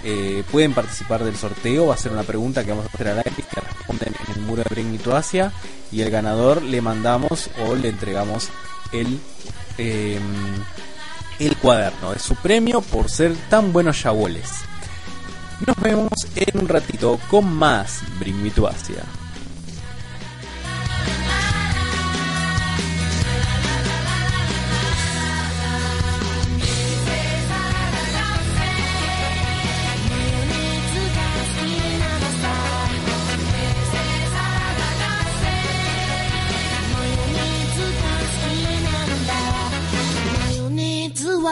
[0.02, 1.86] eh, pueden participar del sorteo.
[1.86, 3.30] Va a ser una pregunta que vamos a hacer al aire.
[3.30, 5.52] Que responden en el muro de Bring Asia.
[5.92, 8.48] Y el ganador le mandamos o le entregamos
[8.92, 9.20] el
[9.78, 10.18] eh,
[11.40, 14.50] el cuaderno de su premio por ser tan buenos yaboles.
[15.66, 19.04] Nos vemos en un ratito con más Bring Asia.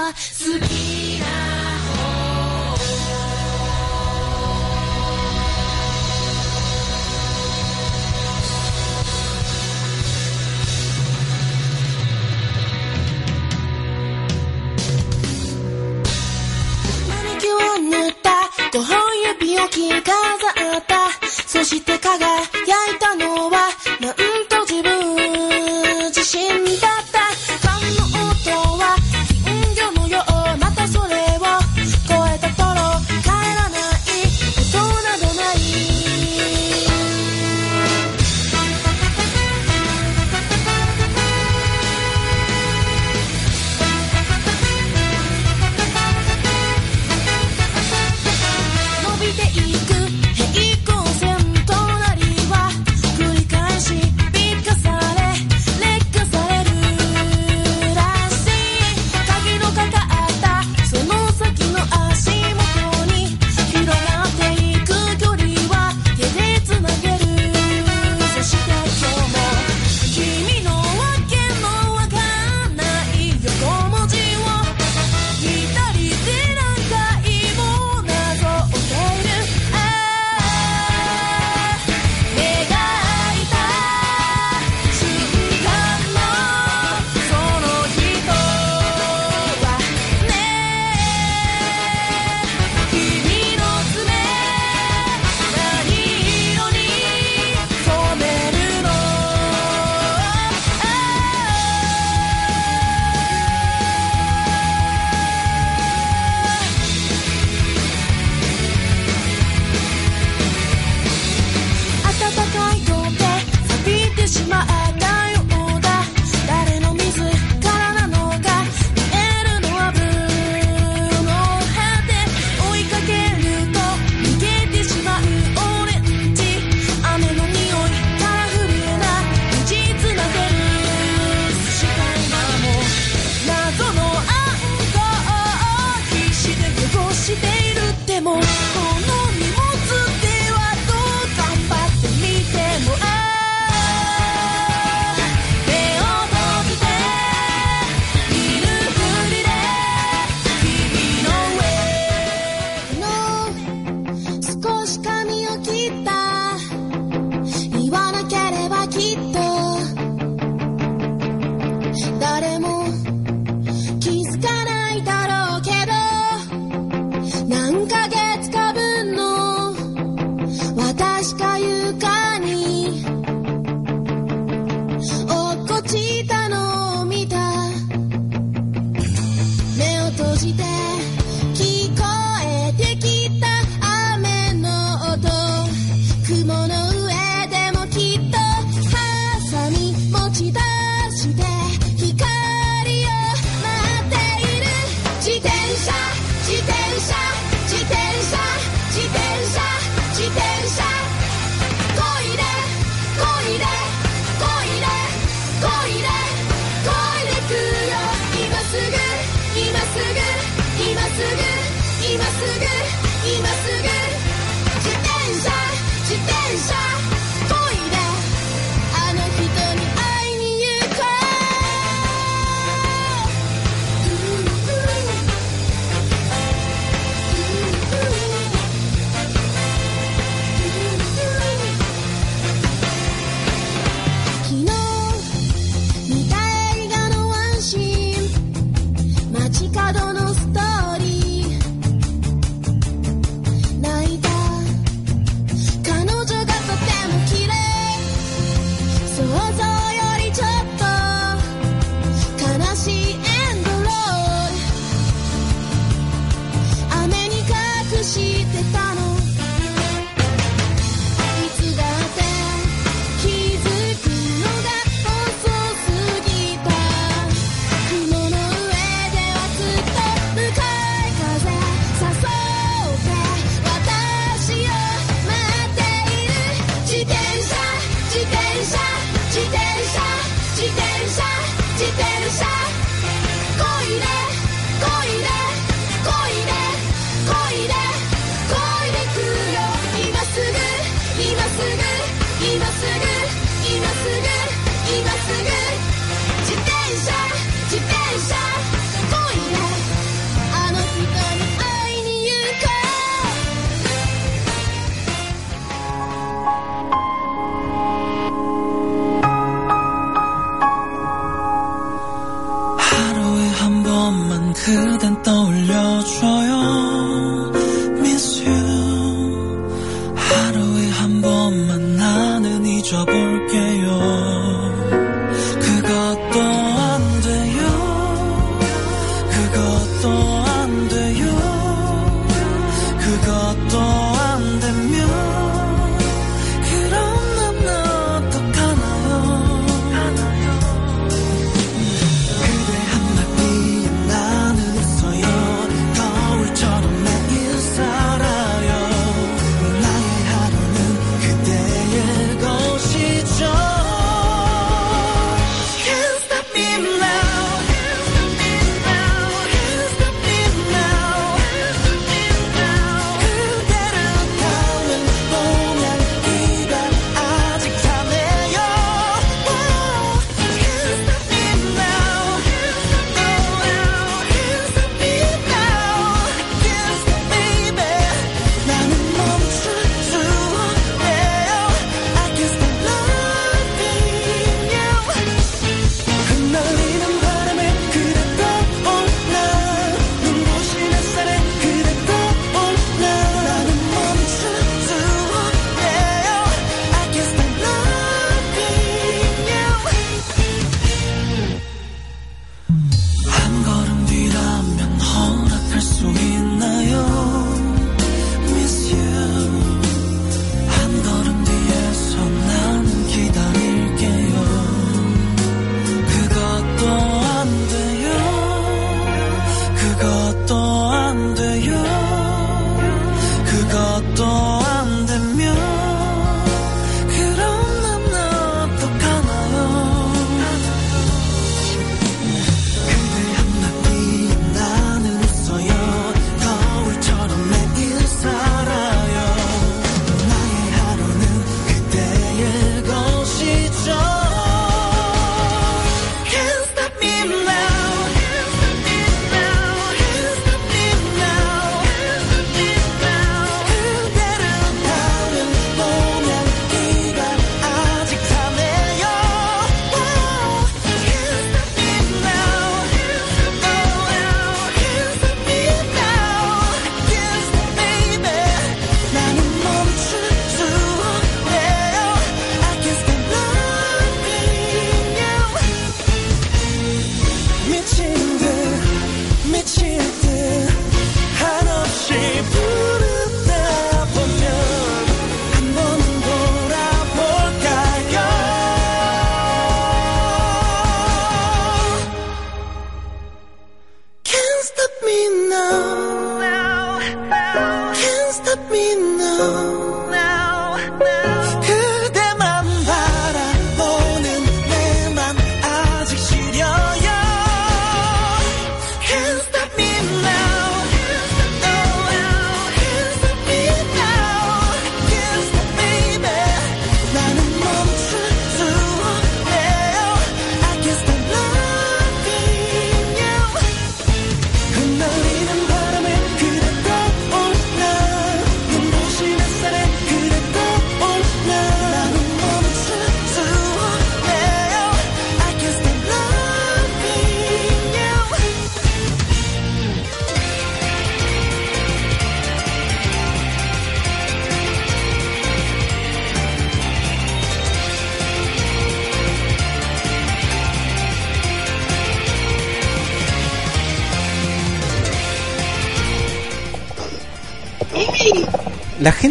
[0.08, 0.14] 好
[0.66, 1.26] きな
[17.78, 18.30] 塗った
[18.76, 18.98] ？5本
[19.40, 20.12] 指を着飾
[20.78, 21.10] った？
[21.46, 22.57] そして輝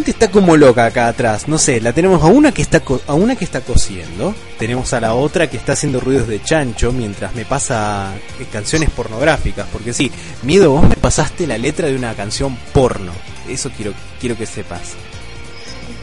[0.08, 1.48] gente está como loca acá atrás.
[1.48, 4.94] No sé, la tenemos a una que está co- a una que está cosiendo, tenemos
[4.94, 9.68] a la otra que está haciendo ruidos de chancho mientras me pasa eh, canciones pornográficas,
[9.72, 10.10] porque sí,
[10.44, 13.12] miedo vos me pasaste la letra de una canción porno.
[13.50, 14.94] Eso quiero quiero que sepas.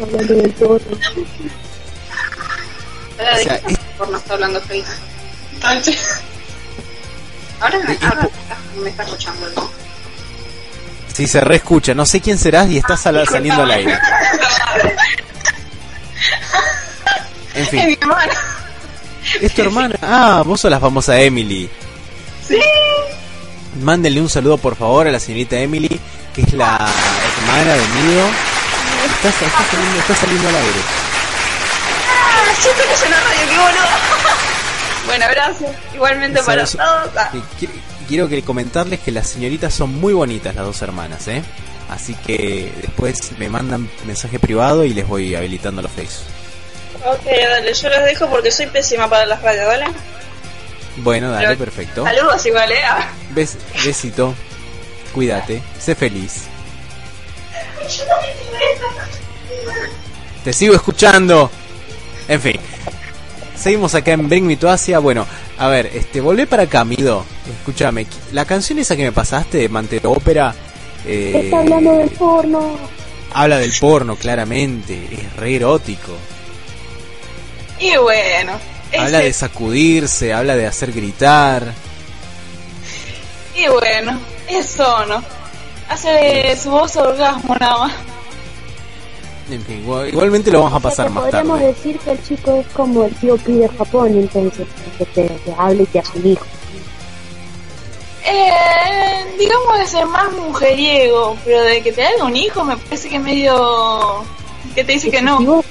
[0.03, 0.79] hablando del todo.
[3.19, 4.89] Ahora O sea, ¿de qué porno está hablando Feina?
[7.61, 7.79] Ahora
[8.83, 9.71] me está escuchando, ¿no?
[11.15, 13.99] Si se reescucha, no sé quién serás y estás sal- saliendo al aire.
[17.55, 18.33] En Es fin, mi hermana.
[19.41, 19.95] es tu hermana.
[20.03, 21.71] Ah, vos sos la famosa Emily.
[22.49, 22.59] Sí.
[23.81, 26.01] Mándenle un saludo por favor a la señorita Emily,
[26.35, 28.27] que es la hermana de Mido.
[29.25, 30.81] Está, está saliendo, está saliendo al aire.
[32.11, 33.89] Ah, yo estoy en la radio, qué boludo.
[35.07, 35.71] bueno, gracias.
[35.95, 37.11] Igualmente para es- todos.
[38.09, 41.43] Quiero que comentarles que las señoritas son muy bonitas las dos hermanas, ¿eh?
[41.89, 46.21] Así que después me mandan mensaje privado y les voy habilitando los face.
[47.07, 49.87] Ok, dale, yo los dejo porque soy pésima para las radios, ¿vale?
[50.99, 52.05] Bueno, dale, Pero- perfecto.
[52.05, 52.79] Saludos igual, ¿eh?
[52.87, 53.09] Ah.
[53.35, 54.35] Bes- besito.
[55.13, 55.63] Cuídate.
[55.79, 56.45] Sé feliz.
[60.43, 61.51] Te sigo escuchando.
[62.29, 62.61] En fin.
[63.57, 64.99] Seguimos acá en Bring Me to Asia.
[64.99, 65.27] Bueno,
[65.59, 67.25] a ver, este, volvé para acá, Mido.
[67.61, 68.07] Escúchame.
[68.33, 70.55] La canción esa que me pasaste de Mantero Ópera.
[71.07, 72.77] eh, Está hablando del porno.
[73.33, 75.09] habla del porno, claramente.
[75.13, 76.13] Es re erótico.
[77.79, 78.53] Y bueno.
[78.97, 81.73] Habla ese- de sacudirse, habla de hacer gritar.
[83.57, 85.23] Y bueno, eso no.
[85.89, 87.93] Hace su voz orgasmo nada más.
[89.51, 91.73] En fin, igual- igualmente lo vamos a O sea, pasar más podríamos tarde.
[91.75, 94.67] decir que el chico es como el tío Pi de Japón, entonces,
[94.99, 96.45] que te, te habla y te hace un hijo.
[98.27, 103.09] Eh, digamos de ser más mujeriego, pero de que te haga un hijo me parece
[103.11, 104.25] que medio...
[104.75, 105.41] que te dice que no.
[105.41, 105.63] No,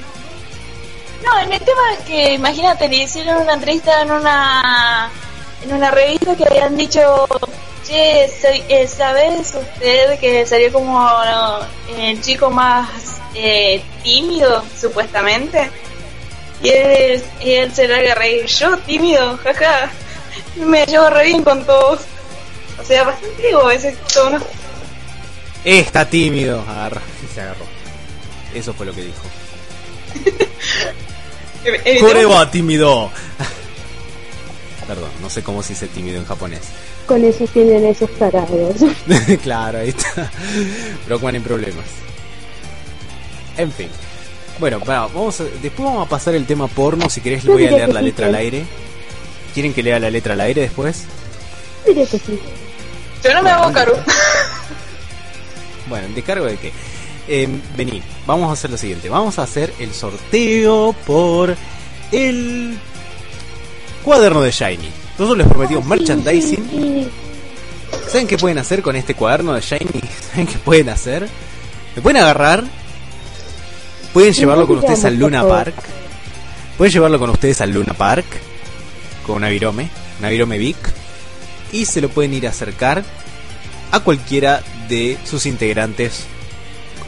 [1.42, 5.10] en el tema que, imagínate, le hicieron una entrevista en una
[5.64, 7.28] en una revista que habían dicho,
[7.86, 11.60] che, eh, ¿sabes usted que salió como no,
[11.98, 12.90] el chico más
[13.34, 15.70] eh, tímido, supuestamente?
[16.62, 19.92] Y él, y él se larga a reír, yo tímido, jaja,
[20.56, 22.02] me llevo re bien con todos.
[22.80, 24.40] O sea, bastante ego ese tono.
[25.64, 26.62] Está tímido.
[26.68, 27.02] Agarra.
[27.24, 27.66] Y se agarró.
[28.54, 29.24] Eso fue lo que dijo.
[32.02, 33.10] Koreba tímido.
[34.88, 36.62] Perdón, no sé cómo se dice tímido en japonés.
[37.06, 38.76] Con eso tienen esos tarados.
[39.44, 40.30] claro, ahí está.
[41.08, 41.86] Brockman en problemas.
[43.58, 43.90] En fin.
[44.60, 47.10] Bueno, va, vamos a- después vamos a pasar el tema porno.
[47.10, 48.66] Si querés, le voy a diría leer la letra al aire.
[49.54, 51.04] ¿Quieren que lea la letra al aire después?
[51.88, 52.40] Diré que sí.
[53.24, 53.96] Yo no me hago cargo.
[55.90, 56.72] Bueno, ¿de cargo de qué?
[57.28, 59.10] Eh, vení, vamos a hacer lo siguiente.
[59.10, 61.56] Vamos a hacer el sorteo por
[62.12, 62.78] el
[64.04, 64.90] cuaderno de Shiny.
[65.18, 67.10] Nosotros les prometimos merchandising.
[68.08, 70.02] ¿Saben qué pueden hacer con este cuaderno de Shiny?
[70.32, 71.28] ¿Saben qué pueden hacer?
[71.96, 72.64] Me pueden agarrar.
[74.14, 75.74] Pueden llevarlo con ustedes al Luna Park.
[76.78, 78.26] Pueden llevarlo con ustedes al Luna Park.
[79.26, 79.90] Con una virome.
[80.20, 80.78] Una virome Vic.
[81.72, 83.04] Y se lo pueden ir a acercar
[83.92, 86.26] a cualquiera de sus integrantes.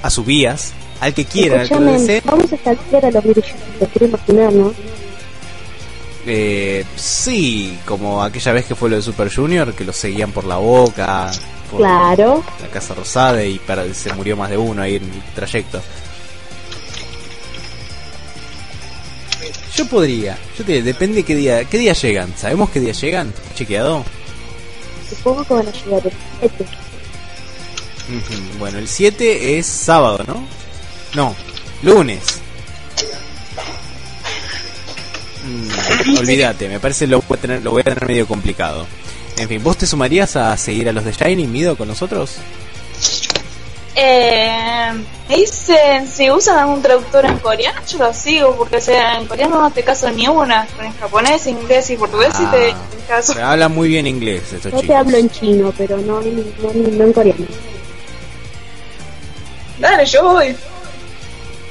[0.02, 0.74] A sus vías.
[1.00, 2.24] Al que quieran, al que lo deseen.
[2.26, 3.46] vamos a saltear a los virus.
[3.80, 4.74] Te quiero imaginar, ¿no?
[6.28, 10.46] Eh, sí, como aquella vez que fue lo de Super Junior, que lo seguían por
[10.46, 11.32] la boca.
[11.70, 12.44] Por Claro.
[12.62, 15.82] la Casa Rosada y para, se murió más de uno ahí en el trayecto.
[19.76, 22.34] Yo podría, yo te depende qué día, qué día llegan.
[22.38, 23.34] ¿Sabemos qué día llegan?
[23.56, 24.06] ¿Chequeado?
[25.10, 26.66] Supongo que van a llegar el 7.
[28.08, 30.48] Ujú, Bueno, el 7 es sábado, ¿no?
[31.14, 31.36] No,
[31.84, 32.22] lunes.
[35.46, 38.86] Mm, olvídate, me parece lo voy, a tener, lo voy a tener medio complicado.
[39.38, 42.38] En fin, ¿vos te sumarías a seguir a los de Shining Mido con nosotros?
[43.98, 44.92] Eh,
[45.30, 49.26] me dicen si usan algún traductor en coreano, yo lo sigo, porque o sea, en
[49.28, 52.76] coreano no te caso ni una, pero en japonés, inglés y portugués sí te, Ah,
[52.92, 53.34] te caso.
[53.34, 56.74] pero hablan muy bien inglés estos Yo te hablo en chino, pero no en, no,
[56.74, 57.46] no en coreano.
[59.80, 60.56] Dale, yo voy.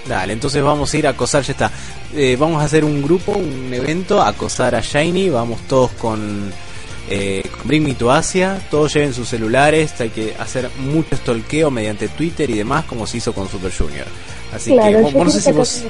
[0.08, 1.70] Dale, entonces vamos a ir a acosar, ya está.
[2.14, 6.52] Eh, vamos a hacer un grupo, un evento, a acosar a Shiny, vamos todos con,
[7.08, 11.70] eh, con Bring Me to Asia, todos lleven sus celulares, hay que hacer mucho stalkeo
[11.70, 14.06] mediante Twitter y demás, como se hizo con Super Junior.
[14.54, 15.82] Así que, claro, vos- no sé si vos,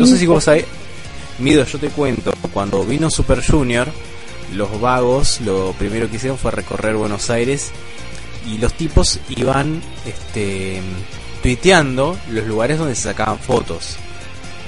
[0.00, 0.64] no sé si vos sabés,
[1.38, 3.88] Mido, yo te cuento, cuando vino Super Junior,
[4.54, 7.70] los vagos, lo primero que hicieron fue recorrer Buenos Aires
[8.52, 10.80] y los tipos iban este,
[11.42, 13.96] tuiteando los lugares donde se sacaban fotos.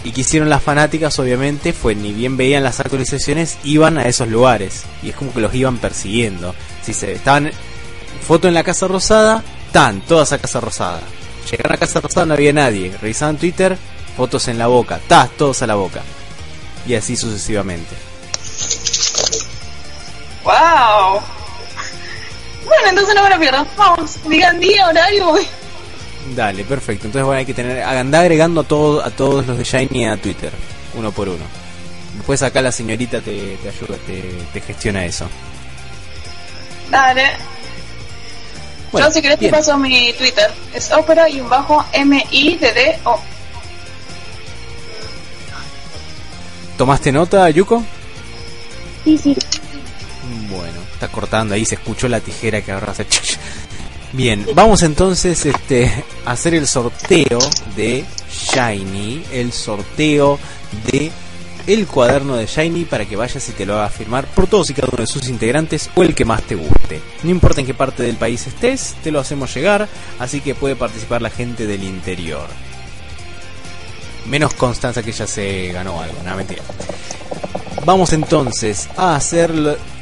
[0.05, 4.29] Y que hicieron las fanáticas, obviamente, fue ni bien veían las actualizaciones, iban a esos
[4.29, 4.83] lugares.
[5.03, 6.55] Y es como que los iban persiguiendo.
[6.83, 7.53] Si se estaban
[8.27, 11.01] foto en la Casa Rosada, tan, todas a Casa Rosada.
[11.49, 12.97] Llegaron a Casa Rosada, no había nadie.
[13.01, 13.79] Revisaban Twitter,
[14.16, 16.03] fotos en la boca, tas, todos a la boca.
[16.87, 17.95] Y así sucesivamente.
[20.43, 21.20] ¡Wow!
[22.64, 23.66] Bueno, entonces no me lo pierdo.
[23.77, 25.35] Vamos, digan día, horario.
[26.37, 27.07] Dale, perfecto.
[27.07, 30.16] Entonces bueno, hay que tener, andá agregando a todos a todos los de Shiny a
[30.16, 30.53] Twitter,
[30.95, 31.45] uno por uno.
[32.16, 35.27] Después acá la señorita te, te ayuda, te, te gestiona eso.
[36.91, 37.25] Dale.
[38.93, 39.51] Bueno, Yo si querés bien.
[39.51, 40.51] te paso mi Twitter.
[40.75, 43.18] Es ópera y un bajo M-I-D-D-O.
[46.77, 47.83] ¿Tomaste nota, Yuko?
[49.05, 49.37] Sí, sí.
[50.51, 53.07] Bueno, está cortando ahí, se escuchó la tijera que ahora hace.
[54.13, 55.91] Bien, vamos entonces este,
[56.27, 57.39] a hacer el sorteo
[57.77, 60.39] de Shiny, el sorteo
[60.91, 61.11] de
[61.67, 64.75] el cuaderno de Shiny para que vayas y te lo hagas firmar por todos y
[64.75, 67.01] cada uno de sus integrantes o el que más te guste.
[67.23, 69.89] No importa en qué parte del país estés, te lo hacemos llegar,
[70.19, 72.47] así que puede participar la gente del interior.
[74.27, 76.63] Menos Constanza que ya se ganó algo, no mentira.
[77.87, 79.53] Vamos entonces a hacer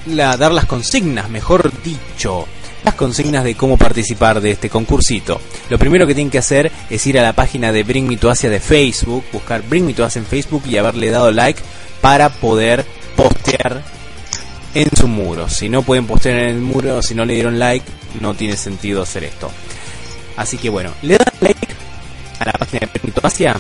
[0.06, 2.46] la- dar las consignas, mejor dicho,
[2.84, 5.40] las consignas de cómo participar de este concursito.
[5.68, 8.30] Lo primero que tienen que hacer es ir a la página de Bring Me to
[8.30, 11.60] Asia de Facebook, buscar Bring Me to Asia en Facebook y haberle dado like
[12.00, 12.84] para poder
[13.16, 13.82] postear
[14.74, 15.48] en su muro.
[15.48, 17.84] Si no pueden postear en el muro, si no le dieron like,
[18.20, 19.50] no tiene sentido hacer esto.
[20.36, 21.68] Así que bueno, le dan like
[22.38, 23.56] a la página de Bring Me to Asia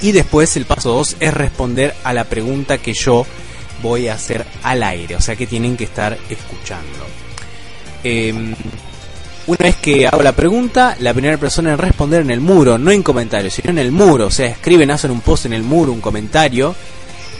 [0.00, 3.26] y después el paso 2 es responder a la pregunta que yo
[3.82, 5.16] voy a hacer al aire.
[5.16, 7.23] O sea que tienen que estar escuchando.
[8.04, 8.54] Em,
[9.46, 12.90] una vez que hago la pregunta, la primera persona en responder en el muro, no
[12.90, 14.26] en comentarios, sino en el muro.
[14.26, 16.74] O sea, escriben, hacen un post en el muro, un comentario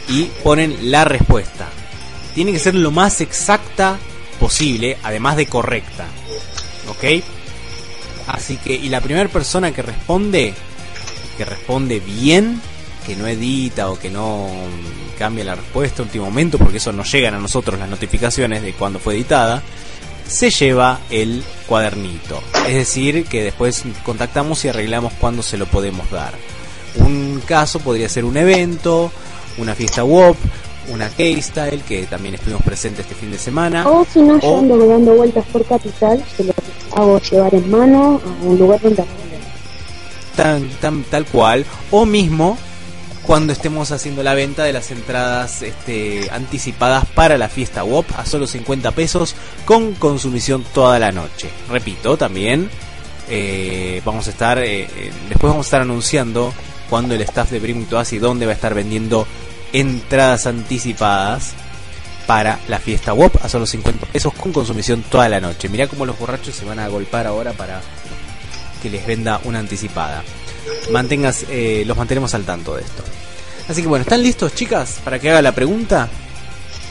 [0.09, 1.67] y ponen la respuesta.
[2.33, 3.97] Tiene que ser lo más exacta
[4.39, 6.05] posible, además de correcta.
[6.89, 7.23] ¿Ok?
[8.27, 10.53] Así que, y la primera persona que responde
[11.35, 12.61] que responde bien,
[13.05, 14.49] que no edita o que no
[15.19, 18.73] cambia la respuesta a último momento, porque eso nos llegan a nosotros las notificaciones de
[18.73, 19.61] cuando fue editada,
[20.27, 22.41] se lleva el cuadernito.
[22.67, 26.33] Es decir, que después contactamos y arreglamos cuándo se lo podemos dar.
[26.97, 29.11] Un caso podría ser un evento,
[29.57, 30.37] una fiesta WOP,
[30.89, 33.87] una K-Style, que también estuvimos presentes este fin de semana.
[33.87, 36.53] O si no, yo ando dando vueltas por capital, se lo
[36.95, 39.03] hago llevar en mano a un lugar donde
[40.35, 42.57] tan, tan, tal cual, o mismo
[43.25, 48.25] cuando estemos haciendo la venta de las entradas este, anticipadas para la fiesta WOP a
[48.25, 51.49] solo 50 pesos con consumición toda la noche.
[51.69, 52.69] Repito, también
[53.27, 56.53] eh, vamos a estar, eh, eh, después vamos a estar anunciando
[56.89, 59.27] cuando el staff de Asia y dónde va a estar vendiendo
[59.73, 61.53] entradas anticipadas
[62.27, 65.67] para la fiesta WOP a solo 50 pesos con consumición toda la noche.
[65.69, 67.81] Mirá cómo los borrachos se van a golpar ahora para
[68.83, 70.23] que les venda una anticipada.
[70.91, 73.03] Mantengas, eh, los mantenemos al tanto de esto.
[73.67, 76.07] Así que bueno, ¿están listos chicas para que haga la pregunta?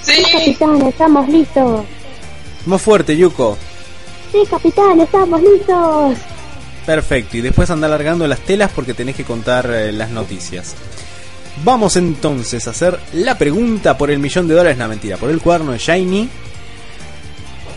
[0.03, 1.85] Sí, Capitán, estamos listos.
[2.67, 3.57] Más fuerte, Yuko.
[4.33, 6.19] Sí, capitán, estamos listos.
[6.85, 10.75] Perfecto, y después anda alargando las telas porque tenés que contar eh, las noticias.
[11.63, 15.41] Vamos entonces a hacer la pregunta por el millón de dólares, no mentira, por el
[15.41, 16.29] cuaderno de Shiny.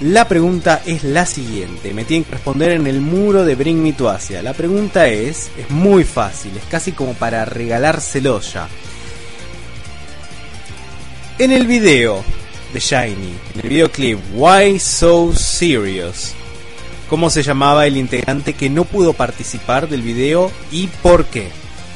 [0.02, 3.93] La pregunta es la siguiente, me tienen que responder en el muro de Bring Me
[3.93, 4.43] to Asia.
[4.43, 8.68] La pregunta es, es muy fácil, es casi como para regalárselo ya.
[11.39, 12.24] En el video
[12.74, 16.34] de Shiny, en el videoclip Why So Serious,
[17.10, 21.50] cómo se llamaba el integrante que no pudo participar del video y por qué.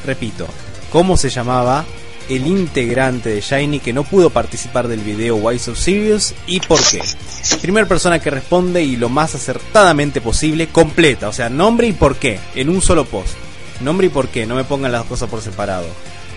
[0.07, 0.47] Repito,
[0.91, 1.85] cómo se llamaba
[2.29, 6.81] el integrante de Shiny que no pudo participar del video Why So Serious y por
[6.83, 7.01] qué.
[7.61, 12.17] Primera persona que responde y lo más acertadamente posible, completa, o sea, nombre y por
[12.17, 13.33] qué, en un solo post.
[13.81, 15.87] Nombre y por qué, no me pongan las cosas por separado.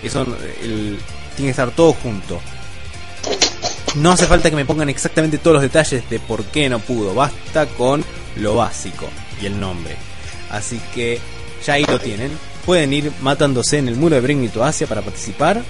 [0.03, 0.97] Eso tiene
[1.37, 2.39] que estar todo junto.
[3.95, 7.13] No hace falta que me pongan exactamente todos los detalles de por qué no pudo.
[7.13, 8.03] Basta con
[8.35, 9.07] lo básico
[9.41, 9.95] y el nombre.
[10.51, 11.19] Así que
[11.65, 12.31] ya ahí lo tienen.
[12.65, 15.61] Pueden ir matándose en el muro de Bring Me to Asia para participar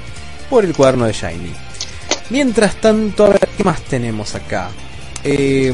[0.50, 1.54] por el cuaderno de Shiny.
[2.30, 4.70] Mientras tanto, a ver qué más tenemos acá.
[5.24, 5.74] Eh,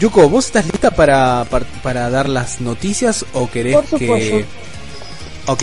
[0.00, 4.44] Yuko, ¿vos estás lista para, para, para dar las noticias o querés Por que...
[5.46, 5.62] Ok,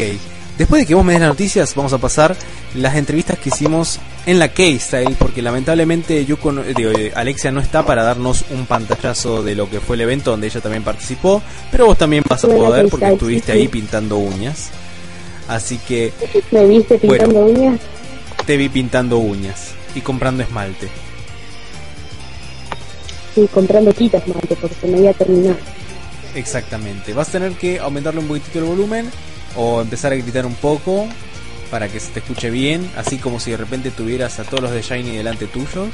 [0.58, 2.36] después de que vos me des las noticias, vamos a pasar
[2.76, 7.86] las entrevistas que hicimos en la K-Style, porque lamentablemente Yuko digo, eh, Alexia no está
[7.86, 11.42] para darnos un pantallazo de lo que fue el evento donde ella también participó,
[11.72, 14.70] pero vos también vas a poder porque K-Style, estuviste ahí pintando uñas.
[15.48, 16.14] Así que
[16.52, 17.80] ¿Me viste pintando uñas?
[18.46, 20.88] te vi pintando uñas y comprando esmalte.
[23.36, 25.58] Sí, comprando quitas, mate, porque se me había terminado.
[26.36, 27.14] Exactamente.
[27.14, 29.10] Vas a tener que aumentarle un poquitito el volumen
[29.56, 31.08] o empezar a gritar un poco
[31.72, 34.72] para que se te escuche bien, así como si de repente tuvieras a todos los
[34.72, 35.90] de Shiny delante tuyos,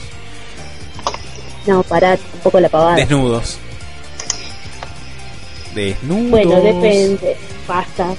[1.67, 2.95] No, pará, un poco la pavada.
[2.95, 3.57] desnudos.
[5.75, 6.31] Desnudos.
[6.31, 7.37] Bueno, depende.
[7.67, 8.15] Basta.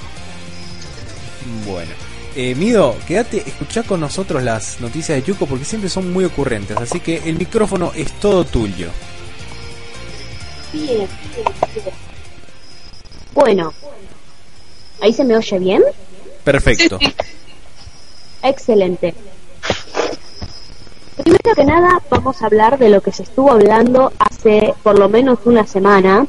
[1.67, 1.91] Bueno.
[2.35, 6.77] Eh, Mido, quédate, escuchá con nosotros las noticias de Yuko porque siempre son muy ocurrentes,
[6.77, 8.89] así que el micrófono es todo tuyo.
[10.71, 11.07] Bien,
[13.33, 13.73] Bueno,
[15.01, 15.81] ¿ahí se me oye bien?
[16.43, 16.99] Perfecto.
[18.43, 19.13] Excelente.
[21.17, 25.09] Primero que nada, vamos a hablar de lo que se estuvo hablando hace por lo
[25.09, 26.25] menos una semana,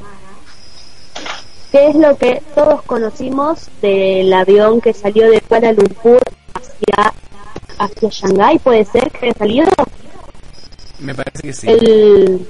[1.70, 6.18] que es lo que todos conocimos del avión que salió de Kuala Lumpur
[6.54, 7.12] hacia,
[7.78, 9.68] hacia Shanghái, puede ser que haya salido
[10.98, 11.68] Me parece que sí.
[11.68, 12.48] el,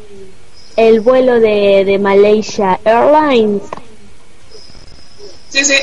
[0.76, 3.62] el vuelo de, de Malaysia Airlines.
[5.50, 5.74] Sí, sí.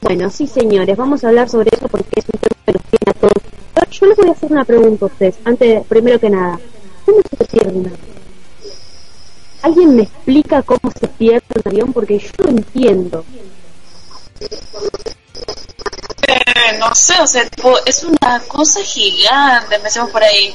[0.00, 3.10] Bueno, sí, señores, vamos a hablar sobre eso porque es un tema que nos tiene
[3.10, 3.42] a todos.
[3.74, 6.60] Pero yo les voy a hacer una pregunta a ustedes, antes, primero que nada.
[7.04, 8.16] ¿Cómo se pierde un avión?
[9.62, 11.92] ¿Alguien me explica cómo se pierde un avión?
[11.92, 13.24] Porque yo no entiendo.
[16.28, 20.54] Eh, no sé, o sea, tipo, es una cosa gigante, empecemos por ahí.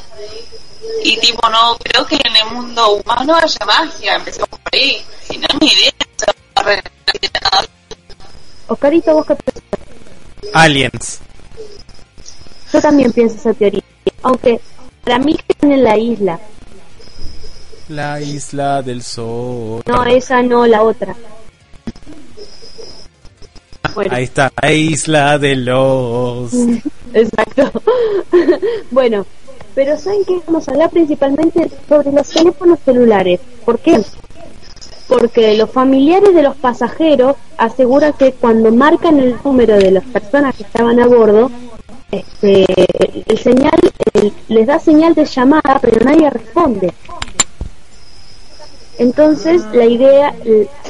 [1.04, 5.04] Y tipo, no creo que en el mundo humano haya magia, empecemos por ahí.
[5.30, 5.92] Si no, idea.
[6.56, 6.82] o sea,
[7.42, 7.68] nada.
[8.72, 9.64] Oscarito, vos qué pensás?
[10.54, 11.20] Aliens.
[12.72, 13.84] Yo también pienso esa teoría.
[14.24, 14.62] Aunque
[15.04, 16.39] para mí están en la isla.
[17.89, 19.82] La isla del sol.
[19.86, 21.14] No, esa no, la otra.
[23.93, 24.16] Bueno.
[24.16, 26.54] Ahí está, la isla de los.
[27.14, 27.74] Exacto.
[28.92, 29.26] bueno,
[29.76, 30.39] pero ¿saben qué?
[30.48, 33.42] Vamos a hablar principalmente sobre los teléfonos celulares.
[33.66, 34.02] ¿Por qué?
[35.12, 40.55] Porque los familiares de los pasajeros aseguran que cuando marcan el número de las personas
[40.55, 41.51] que estaban a bordo,
[42.09, 42.66] este,
[43.28, 43.78] el señal
[44.13, 46.93] el- les da señal de llamada, pero nadie responde.
[49.00, 50.33] Entonces, la idea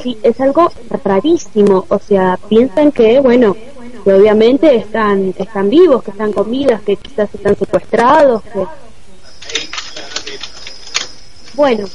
[0.03, 0.71] sí, es algo
[1.03, 1.85] rarísimo.
[1.89, 3.55] O sea, piensan que, bueno,
[4.03, 8.43] que obviamente están, están vivos, que están con vidas, que quizás están secuestrados.
[8.53, 8.65] Que...
[11.55, 11.87] Bueno,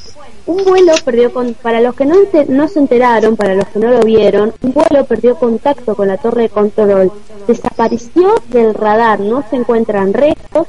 [0.46, 2.16] un vuelo perdió con, para los que no,
[2.48, 6.16] no se enteraron, para los que no lo vieron, un vuelo perdió contacto con la
[6.16, 7.12] torre de control,
[7.46, 10.66] desapareció del radar, no se encuentran restos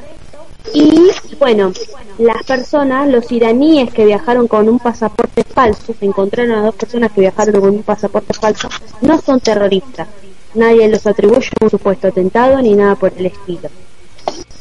[0.74, 1.72] y bueno,
[2.18, 7.12] las personas, los iraníes que viajaron con un pasaporte falso, se encontraron a dos personas
[7.12, 8.70] que viajaron con un pasaporte falso,
[9.02, 10.08] no son terroristas.
[10.56, 13.70] Nadie los atribuye a un supuesto atentado ni nada por el estilo.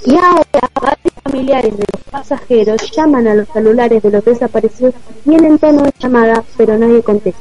[0.05, 4.95] Y ahora familiares de los pasajeros llaman a los celulares de los desaparecidos,
[5.25, 7.41] tienen tono de llamada, pero nadie contesta.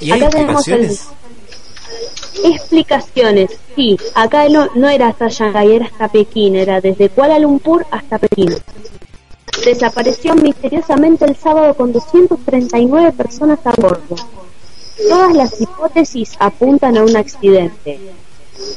[0.00, 0.98] ¿Y hay Acá tenemos el-?
[2.44, 7.84] Explicaciones, sí, acá no, no era hasta Shanghái, era hasta Pekín, era desde Kuala Lumpur
[7.90, 8.54] hasta Pekín.
[9.64, 14.14] Desapareció misteriosamente el sábado con 239 personas a bordo.
[15.08, 17.98] Todas las hipótesis apuntan a un accidente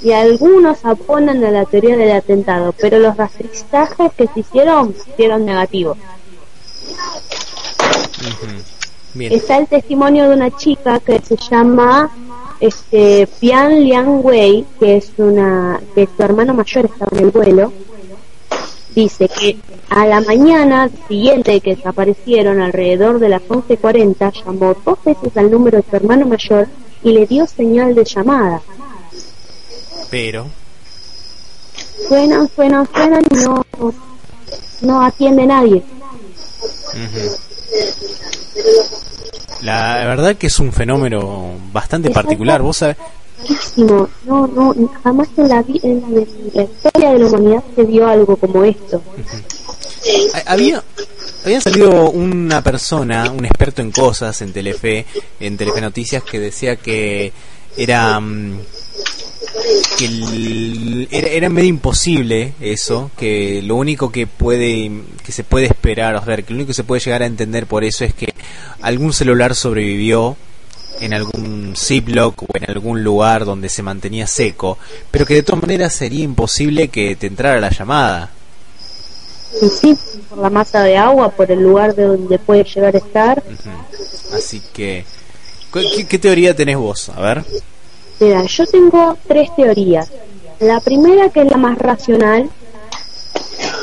[0.02, 5.46] y algunos aponan a la teoría del atentado, pero los rastrizajes que se hicieron fueron
[5.46, 5.98] negativos.
[9.20, 12.12] Está el testimonio de una chica que se llama
[12.60, 17.74] este Pian Liang Wei, que es una que su hermano mayor estaba en el vuelo.
[18.96, 19.58] Dice que
[19.90, 25.78] a la mañana siguiente que desaparecieron, alrededor de las 11:40, llamó dos veces al número
[25.78, 26.68] de su hermano mayor
[27.04, 28.62] y le dio señal de llamada.
[30.12, 30.48] Pero.
[32.08, 33.66] Suenan, suenan, suenan y no,
[34.82, 35.82] no atiende nadie.
[39.62, 42.62] La verdad que es un fenómeno bastante Es particular.
[42.62, 42.98] Vos sabés.
[43.78, 46.04] No, no, jamás en la, en
[46.54, 49.02] la, historia de la humanidad se vio algo como esto.
[50.36, 50.84] ha- había,
[51.46, 55.06] había salido una persona, un experto en cosas en Telefe,
[55.40, 57.32] en Telefe Noticias, que decía que
[57.78, 58.20] era.
[59.98, 64.92] Que el- era, era medio imposible eso, que lo único que puede
[65.26, 67.66] que se puede esperar, o sea, que lo único que se puede llegar a entender
[67.68, 68.34] por eso es que
[68.82, 70.36] algún celular sobrevivió
[71.00, 74.78] en algún ziploc o en algún lugar donde se mantenía seco,
[75.10, 78.32] pero que de todas maneras sería imposible que te entrara la llamada.
[79.62, 79.98] Y sí,
[80.30, 83.44] por la masa de agua, por el lugar de donde puede llegar a estar.
[84.34, 85.04] Así que,
[85.72, 87.10] ¿cu- ¿qué, qué teoría tenés vos?
[87.10, 87.44] A ver.
[88.22, 90.12] Mira, yo tengo tres teorías.
[90.60, 92.48] La primera, que es la más racional,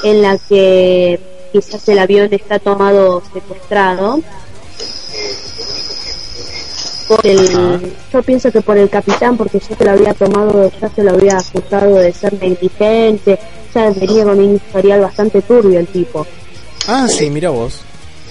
[0.05, 1.19] en la que
[1.53, 4.21] quizás el avión está tomado secuestrado.
[7.09, 10.89] Por el, yo pienso que por el capitán, porque ya se lo había tomado, ya
[10.89, 13.41] se lo había acusado de ser negligente,
[13.75, 16.25] ya venía con un historial bastante turbio el tipo.
[16.87, 17.81] Ah, sí, mira vos.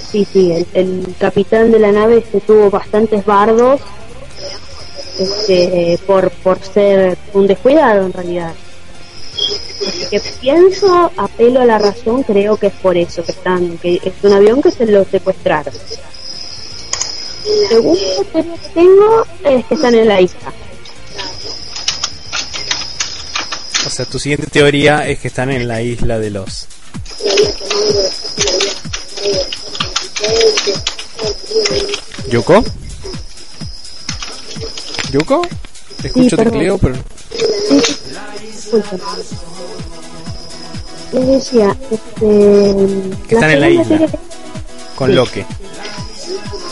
[0.10, 3.82] Sí, sí, el, el capitán de la nave este tuvo bastantes bardos
[5.20, 8.54] este, por, por ser un descuidado en realidad.
[9.88, 13.96] Así que pienso, apelo a la razón, creo que es por eso que están, que
[14.04, 15.74] es un avión que se lo secuestraron.
[17.70, 20.54] Segunda teoría que tengo es que están en la isla.
[23.86, 26.68] O sea, tu siguiente teoría es que están en la isla de los...
[32.30, 32.66] ¿Yuko?
[35.12, 35.42] ¿Yuko?
[36.02, 36.54] Te escucho perdón.
[36.54, 36.96] tecleo, pero...
[36.96, 37.98] Sí, sí.
[41.14, 42.76] Les decía, este,
[43.28, 43.98] Que están en la isla.
[43.98, 44.10] que-
[44.96, 45.16] Con Sí.
[45.16, 45.46] Loque.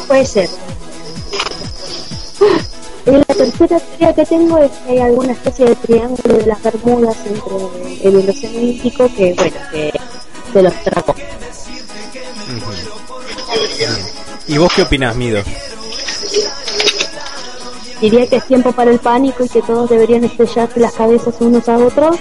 [0.07, 0.49] Puede ser.
[3.07, 6.61] Y la tercera teoría que tengo es que hay alguna especie de triángulo de las
[6.63, 9.93] Bermudas entre el Océano Índico que, bueno, que
[10.53, 11.15] se los tragó.
[14.47, 15.41] ¿Y vos qué opinás, Mido?
[18.01, 21.67] Diría que es tiempo para el pánico y que todos deberían estrellarse las cabezas unos
[21.69, 22.17] a otros.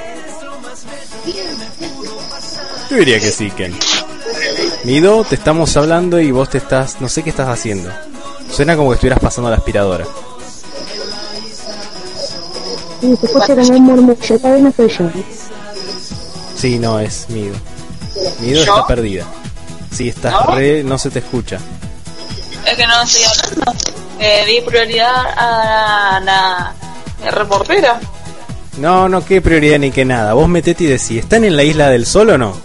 [2.91, 3.75] Yo diría que sí, Ken.
[4.85, 7.01] Mido, te estamos hablando y vos te estás...
[7.01, 7.91] No sé qué estás haciendo.
[8.51, 10.05] Suena como que estuvieras pasando la aspiradora.
[13.03, 15.11] Y se escucha como un murmullo, tal vez no soy yo.
[16.57, 17.57] Sí, no, es Mido.
[18.41, 19.25] Mido está perdida.
[19.91, 20.85] Sí, estás re...
[20.85, 21.59] No se te escucha.
[22.67, 24.04] Es que no estoy hablando.
[24.19, 26.73] Eh, di prioridad a la,
[27.23, 28.01] la reportera.
[28.79, 30.33] No, no, qué prioridad ni qué nada.
[30.35, 32.57] Vos metete y decís, ¿están en la isla del sol o no?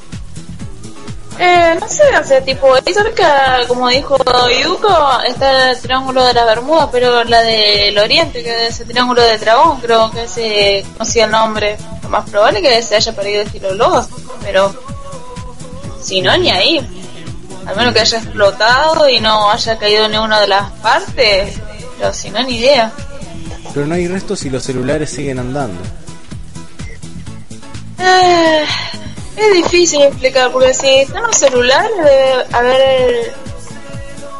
[1.42, 4.18] Eh, no sé, o sea, tipo, ahí cerca, como dijo
[4.62, 9.22] Yuko, está el Triángulo de las Bermudas, pero la del Oriente, que es el Triángulo
[9.22, 11.78] de Dragón, creo que se conocía el nombre.
[12.04, 14.08] Lo más probable es que se haya perdido estilo Lobos,
[14.44, 14.76] pero
[16.02, 16.99] si no, ni ahí.
[17.70, 21.56] Al menos que haya explotado y no haya caído en ninguna de las partes,
[22.00, 22.92] pero si no, ni idea.
[23.74, 25.80] Pero no hay restos y los celulares siguen andando.
[28.00, 28.64] Eh,
[29.38, 33.34] es difícil explicar, porque si están los celulares debe haber,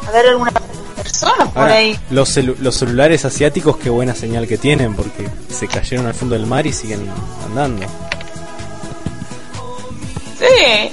[0.08, 0.50] haber alguna
[0.96, 1.98] persona por Ahora, ahí.
[2.10, 6.34] los, celu- los celulares asiáticos, qué buena señal que tienen, porque se cayeron al fondo
[6.34, 7.06] del mar y siguen
[7.46, 7.86] andando.
[10.38, 10.90] Sí,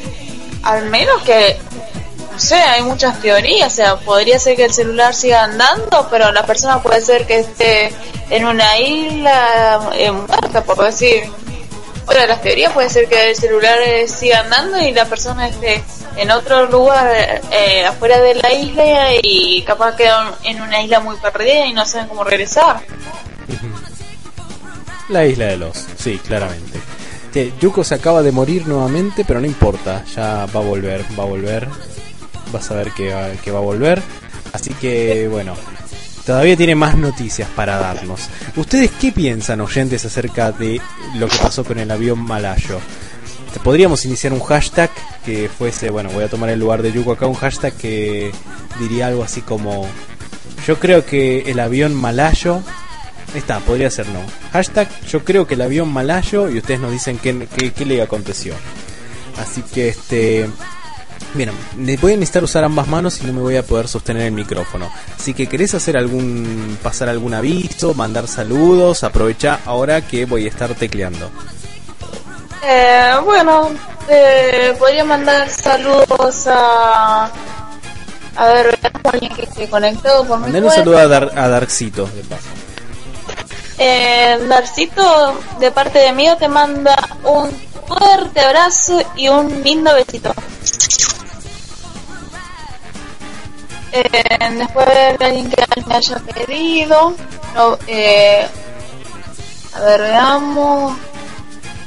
[0.64, 1.58] al menos que,
[2.38, 6.32] no sé, hay muchas teorías, o sea, podría ser que el celular siga andando, pero
[6.32, 7.92] la persona puede ser que esté
[8.30, 11.24] en una isla eh, muerta, por decir.
[12.06, 15.48] Otra de las teorías puede ser que el celular eh, siga andando y la persona
[15.48, 15.84] esté
[16.16, 21.18] en otro lugar eh, afuera de la isla y capaz queda en una isla muy
[21.18, 22.82] perdida y no saben cómo regresar.
[25.10, 26.80] La isla de los, sí, claramente.
[27.34, 31.24] Che, Yuko se acaba de morir nuevamente, pero no importa, ya va a volver, va
[31.24, 31.68] a volver.
[32.52, 34.02] Vas a ver que va, a volver.
[34.54, 35.56] Así que, bueno,
[36.26, 38.30] todavía tiene más noticias para darnos.
[38.56, 40.82] ¿Ustedes qué piensan, oyentes, acerca de
[41.16, 42.80] lo que pasó con el avión malayo?
[43.64, 44.92] Podríamos iniciar un hashtag
[45.26, 48.32] que fuese, bueno, voy a tomar el lugar de Yuko acá, un hashtag que
[48.80, 49.88] diría algo así como,
[50.68, 52.62] yo creo que el avión malayo
[53.36, 54.22] Está, podría ser no.
[54.54, 58.02] Hashtag yo creo que el avión malayo y ustedes nos dicen qué, qué, qué le
[58.02, 58.54] aconteció.
[59.40, 60.50] Así que este...
[61.34, 61.52] Bien,
[62.02, 64.92] voy a necesitar usar ambas manos y no me voy a poder sostener el micrófono.
[65.18, 66.78] Así que querés hacer algún...
[66.82, 71.30] pasar algún aviso, mandar saludos, aprovecha ahora que voy a estar tecleando.
[72.66, 73.70] Eh, bueno,
[74.10, 77.32] eh, podría mandar saludos a...
[78.36, 82.06] A ver, alguien que esté conectado por mi Mandale un saludo a, Dar, a Darkcito,
[82.08, 82.48] de paso.
[83.78, 87.52] Eh, Darcito, de parte de mí, te manda un
[87.88, 90.34] fuerte abrazo y un lindo besito.
[93.92, 94.86] Eh, después
[95.20, 97.16] de alguien que me haya pedido,
[97.56, 98.48] no, eh,
[99.74, 100.98] a ver, veamos.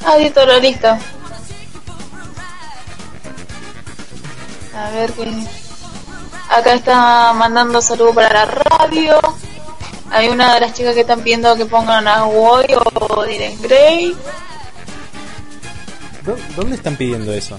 [0.04, 0.40] Ah, listo.
[4.76, 5.32] A ver qué.
[6.48, 9.20] Acá está mandando saludos para la radio.
[10.10, 14.16] Hay una de las chicas que están pidiendo que pongan a Woy o Diren Grey.
[16.24, 17.58] ¿Dó- ¿Dónde están pidiendo eso?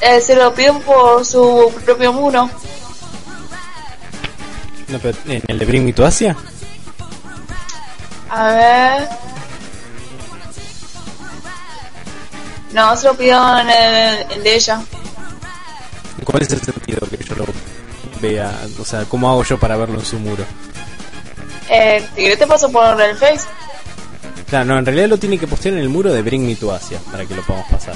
[0.00, 2.48] Eh, se lo piden por su propio muro.
[4.88, 6.36] No, pero ¿En el de Bring Me to Asia?
[8.30, 9.08] A ver.
[12.72, 14.80] No, se lo pidió en el, el de ella.
[16.24, 17.44] ¿Cuál es el sentido que yo lo
[18.20, 18.58] vea?
[18.80, 20.44] O sea, ¿cómo hago yo para verlo en su muro?
[21.74, 23.48] Eh, si querés te paso por el Face.
[24.46, 26.70] Claro, no, en realidad lo tiene que postear en el muro de Bring Me to
[26.70, 27.94] Asia para que lo podamos pasar.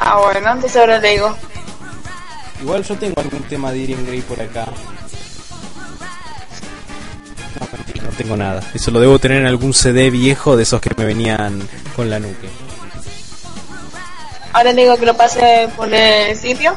[0.00, 1.36] Ah, bueno, entonces ahora le digo.
[2.62, 4.64] Igual yo tengo algún tema de Irene Grey por acá.
[7.60, 8.62] No, mentira, no tengo nada.
[8.72, 11.60] Eso lo debo tener en algún CD viejo de esos que me venían
[11.94, 12.48] con la nuque.
[14.54, 16.74] Ahora le digo que lo pase por el sitio.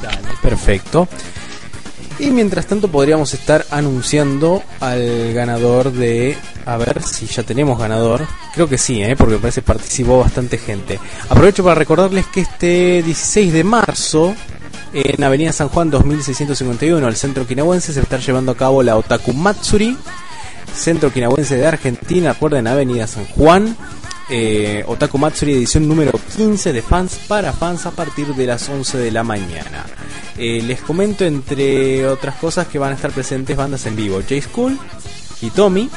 [0.00, 1.06] Dale, perfecto.
[2.20, 6.36] Y mientras tanto podríamos estar anunciando al ganador de...
[6.66, 8.26] A ver si ya tenemos ganador.
[8.52, 9.16] Creo que sí, ¿eh?
[9.16, 11.00] porque parece que participó bastante gente.
[11.30, 14.34] Aprovecho para recordarles que este 16 de marzo,
[14.92, 19.32] en Avenida San Juan 2651, al centro quinahuense, se estar llevando a cabo la Otaku
[19.32, 19.96] Matsuri.
[20.74, 23.76] Centro Quinahuense de Argentina, recuerden, Avenida San Juan.
[24.32, 28.98] Eh, Otaku Matsuri edición número 15 de fans para fans a partir de las 11
[28.98, 29.84] de la mañana.
[30.38, 34.20] Eh, les comento entre otras cosas que van a estar presentes bandas en vivo.
[34.20, 34.78] J-School,
[35.42, 35.90] Hitomi,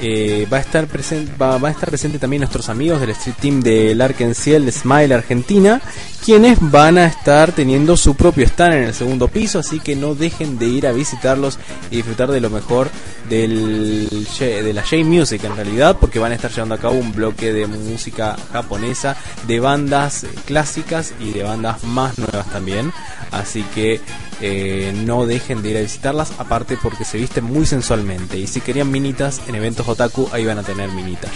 [0.00, 3.60] eh, va, a estar presente, va, a estar presente también nuestros amigos del Street Team
[3.60, 5.80] del Arkenciel de Smile Argentina,
[6.24, 10.14] quienes van a estar teniendo su propio stand en el segundo piso, así que no
[10.14, 11.58] dejen de ir a visitarlos
[11.90, 12.90] y disfrutar de lo mejor
[13.28, 17.52] del, de la J-Music en realidad, porque van a estar llevando a cabo un bloque
[17.52, 19.16] de música japonesa,
[19.46, 22.92] de bandas clásicas y de bandas más nuevas también,
[23.32, 24.00] así que
[24.40, 28.38] eh, no dejen de ir a visitarlas, aparte porque se visten muy sensualmente.
[28.38, 31.30] Y si querían minitas en eventos otaku, ahí van a tener minitas.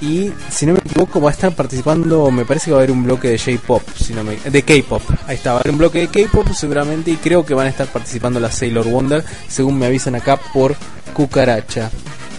[0.00, 2.90] Y si no me equivoco, va a estar participando, me parece que va a haber
[2.90, 5.00] un bloque de J-pop, si no de K-pop.
[5.28, 7.70] Ahí está, va a haber un bloque de K-pop seguramente y creo que van a
[7.70, 10.74] estar participando las Sailor Wonder, según me avisan acá por
[11.14, 11.88] Cucaracha.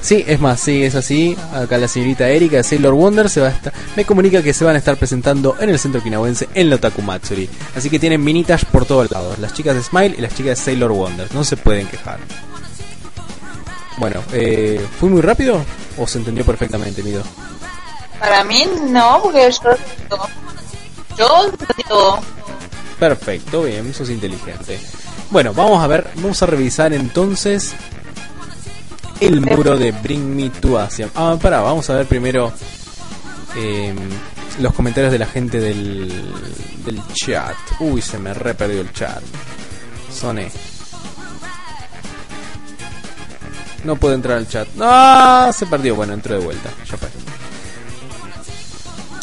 [0.04, 1.36] Sí, es más, sí, es así.
[1.54, 4.66] Acá la señorita Erika de Sailor Wonder se va a estar, me comunica que se
[4.66, 7.50] van a estar presentando en el centro quinahuense en la Otaku Matsuri.
[7.74, 10.66] Así que tienen minitas por todos lados, las chicas de Smile y las chicas de
[10.66, 12.20] Sailor Wonder, no se pueden quejar.
[13.98, 15.64] Bueno, eh, ¿fui muy rápido
[15.98, 17.24] o se entendió perfectamente, Mido?
[18.20, 20.18] Para mí no, porque yo.
[21.18, 22.20] Yo entendí todo.
[23.00, 24.82] Perfecto, bien, sos inteligente.
[25.30, 27.74] Bueno, vamos a ver, vamos a revisar entonces
[29.20, 31.10] el muro de Bring Me to Asia.
[31.16, 32.52] Ah, pará, vamos a ver primero
[33.56, 33.94] eh,
[34.60, 36.12] los comentarios de la gente del,
[37.14, 37.56] chat.
[37.80, 39.22] Uy, se me re perdió el chat.
[40.12, 40.52] Soné.
[43.84, 44.68] No puedo entrar al chat.
[44.80, 45.52] ¡Ah!
[45.54, 45.96] Se perdió.
[45.96, 46.70] Bueno, entró de vuelta.
[46.90, 47.10] Ya fue.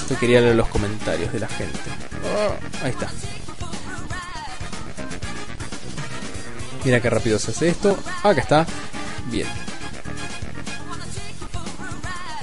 [0.08, 1.78] Yo quería leer los comentarios de la gente.
[2.24, 3.08] Ah, ahí está.
[6.84, 7.98] Mira qué rápido se hace esto.
[8.22, 8.66] Acá está.
[9.30, 9.46] Bien.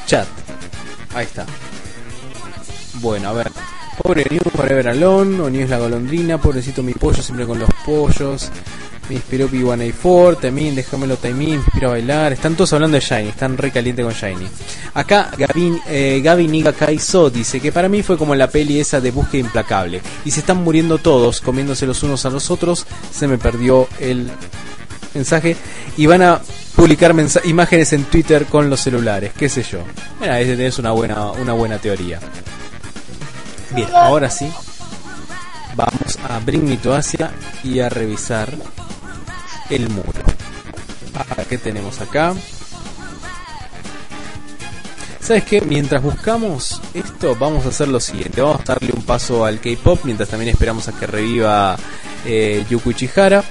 [0.07, 0.25] Chat.
[1.13, 1.45] Ahí está.
[3.01, 3.51] Bueno, a ver.
[4.01, 5.41] Pobre New Forever Alone.
[5.41, 6.38] O New es la golondrina.
[6.38, 8.49] Pobrecito mi pollo siempre con los pollos.
[9.09, 10.39] Me inspiró P1A4.
[10.39, 11.47] También déjamelo Taimí.
[11.47, 12.31] Me inspiró a bailar.
[12.31, 13.27] Están todos hablando de Shiny.
[13.27, 14.47] Están re calientes con Shiny.
[14.93, 19.01] Acá Gavin, eh, Gaby Niga Kaiso dice que para mí fue como la peli esa
[19.01, 20.01] de búsqueda implacable.
[20.23, 22.88] Y se están muriendo todos, comiéndose los unos a los otros.
[23.11, 24.31] Se me perdió el
[25.13, 25.57] mensaje.
[25.97, 26.41] Y van a
[26.77, 27.13] publicar
[27.43, 29.33] imágenes en Twitter con los celulares.
[29.37, 29.79] Qué sé yo.
[30.21, 32.19] Mira, ahí tenés una buena, una buena teoría.
[33.71, 34.47] Bien, ahora sí.
[35.75, 37.31] Vamos a Bring Me Asia
[37.63, 38.53] y a revisar
[39.71, 40.21] el muro.
[41.15, 42.35] Ah, ¿Qué tenemos acá?
[45.19, 45.61] ¿Sabes qué?
[45.61, 48.39] Mientras buscamos esto, vamos a hacer lo siguiente.
[48.39, 51.75] Vamos a darle un paso al K-pop mientras también esperamos a que reviva
[52.23, 53.43] eh, Yuku Chihara.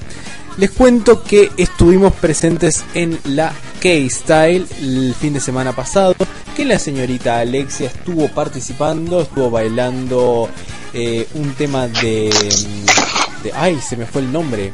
[0.59, 6.15] Les cuento que estuvimos presentes en la K-Style el fin de semana pasado.
[6.57, 10.49] Que la señorita Alexia estuvo participando, estuvo bailando
[10.95, 13.53] eh, un tema de, mm, de.
[13.53, 13.79] ¡Ay!
[13.87, 14.73] Se me fue el nombre.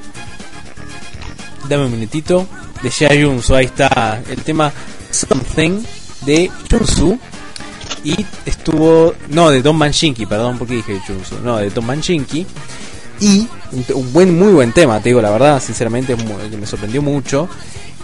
[1.69, 2.47] Dame un minutito.
[2.81, 4.23] De Jia Junsu, ahí está.
[4.29, 4.73] El tema
[5.11, 5.83] Something
[6.25, 7.19] de Junsu.
[8.05, 9.15] Y estuvo.
[9.31, 11.41] No, de Don Manchinki, perdón, porque dije Junsu.
[11.41, 12.47] No, de Don Manchinki.
[13.23, 13.49] Y
[13.95, 17.49] un, buen, muy buen tema, te digo la verdad, sinceramente, me sorprendió mucho.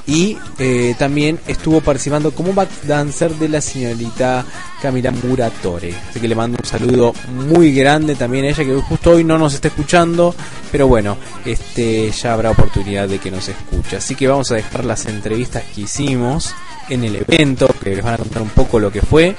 [0.07, 4.47] Y eh, también estuvo participando como backdancer de la señorita
[4.81, 5.93] Camila Muratore.
[6.09, 7.12] Así que le mando un saludo
[7.49, 10.36] muy grande también a ella, que justo hoy no nos está escuchando.
[10.70, 13.97] Pero bueno, este ya habrá oportunidad de que nos escuche.
[13.97, 16.55] Así que vamos a dejar las entrevistas que hicimos
[16.89, 19.35] en el evento, que les van a contar un poco lo que fue.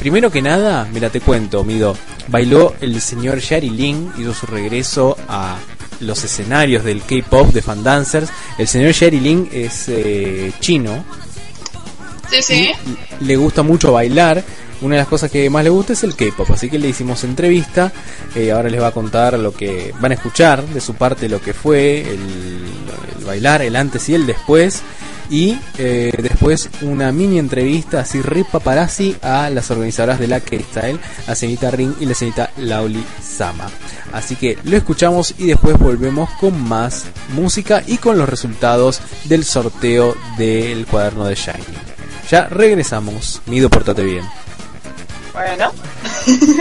[0.00, 1.94] Primero que nada, mira, te cuento, Mido.
[2.28, 5.58] Bailó el señor Shari Lin, hizo su regreso a
[6.00, 8.30] los escenarios del K-pop de Fan Dancers.
[8.56, 11.04] El señor Shari Lin es eh, chino,
[12.30, 12.70] Sí, sí.
[13.20, 14.42] y le gusta mucho bailar.
[14.80, 17.22] Una de las cosas que más le gusta es el K-pop, así que le hicimos
[17.24, 17.92] entrevista.
[18.34, 21.42] eh, ahora les va a contar lo que van a escuchar de su parte, lo
[21.42, 22.60] que fue el
[23.30, 24.82] bailar, el antes y el después.
[25.30, 30.98] Y eh, después una mini entrevista así re paparazzi a las organizadoras de la K-Style,
[31.28, 33.68] a Cenita Ring y la Cenita Lauli Sama.
[34.12, 37.04] Así que lo escuchamos y después volvemos con más
[37.34, 41.62] música y con los resultados del sorteo del cuaderno de Shiny.
[42.28, 43.40] Ya regresamos.
[43.46, 44.24] Mido, portate bien.
[45.32, 45.72] Bueno.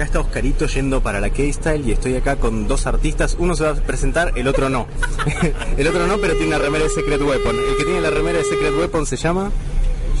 [0.00, 3.36] acá está Oscarito yendo para la K-Style y estoy acá con dos artistas.
[3.38, 4.86] Uno se va a presentar, el otro no.
[5.76, 7.54] el otro no, pero tiene una remera de Secret Weapon.
[7.54, 9.50] El que tiene la remera de Secret Weapon se llama...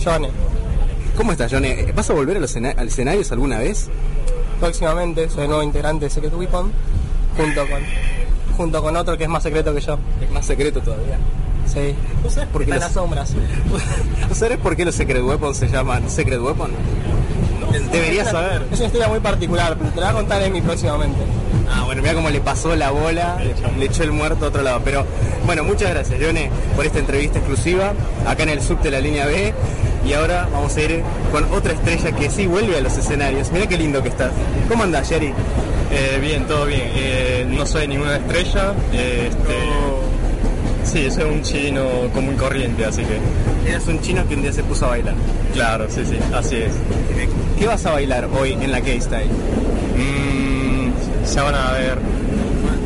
[0.04, 0.28] Johnny.
[1.16, 1.76] ¿Cómo estás, Johnny?
[1.94, 3.88] ¿Vas a volver a los al escenario alguna vez?
[4.60, 6.70] Próximamente soy el nuevo integrante de Secret Weapon
[7.38, 7.80] junto con
[8.58, 9.98] junto con otro que es más secreto que yo.
[10.22, 11.16] Es más secreto todavía.
[11.64, 11.94] Sí.
[12.22, 13.32] ¿Vos sabés por qué los, las sombras.
[14.28, 16.70] ¿Vos sabés por qué los Secret Weapons se llaman Secret Weapon?
[17.92, 18.62] Deberías saber.
[18.70, 21.18] Es una historia muy particular, pero te la voy a contar Emi próximamente.
[21.72, 23.38] Ah, bueno, mira cómo le pasó la bola,
[23.78, 24.80] le echó el muerto a otro lado.
[24.84, 25.06] Pero
[25.46, 27.92] bueno, muchas gracias, Yone, por esta entrevista exclusiva
[28.26, 29.52] acá en el sub de la línea B.
[30.04, 33.52] Y ahora vamos a ir con otra estrella que sí vuelve a los escenarios.
[33.52, 34.32] Mira qué lindo que estás.
[34.68, 35.32] ¿Cómo andás, Jerry?
[35.92, 36.82] Eh, bien, todo bien.
[36.94, 38.72] Eh, no soy ninguna estrella.
[38.92, 39.54] eh, este,
[40.84, 43.70] sí, soy un chino común corriente, así que.
[43.70, 45.14] Eras un chino que un día se puso a bailar.
[45.52, 46.72] Claro, sí, sí, así es.
[47.58, 49.30] ¿Qué vas a bailar hoy en la K-Style?
[49.96, 51.98] Mm, ya van a ver.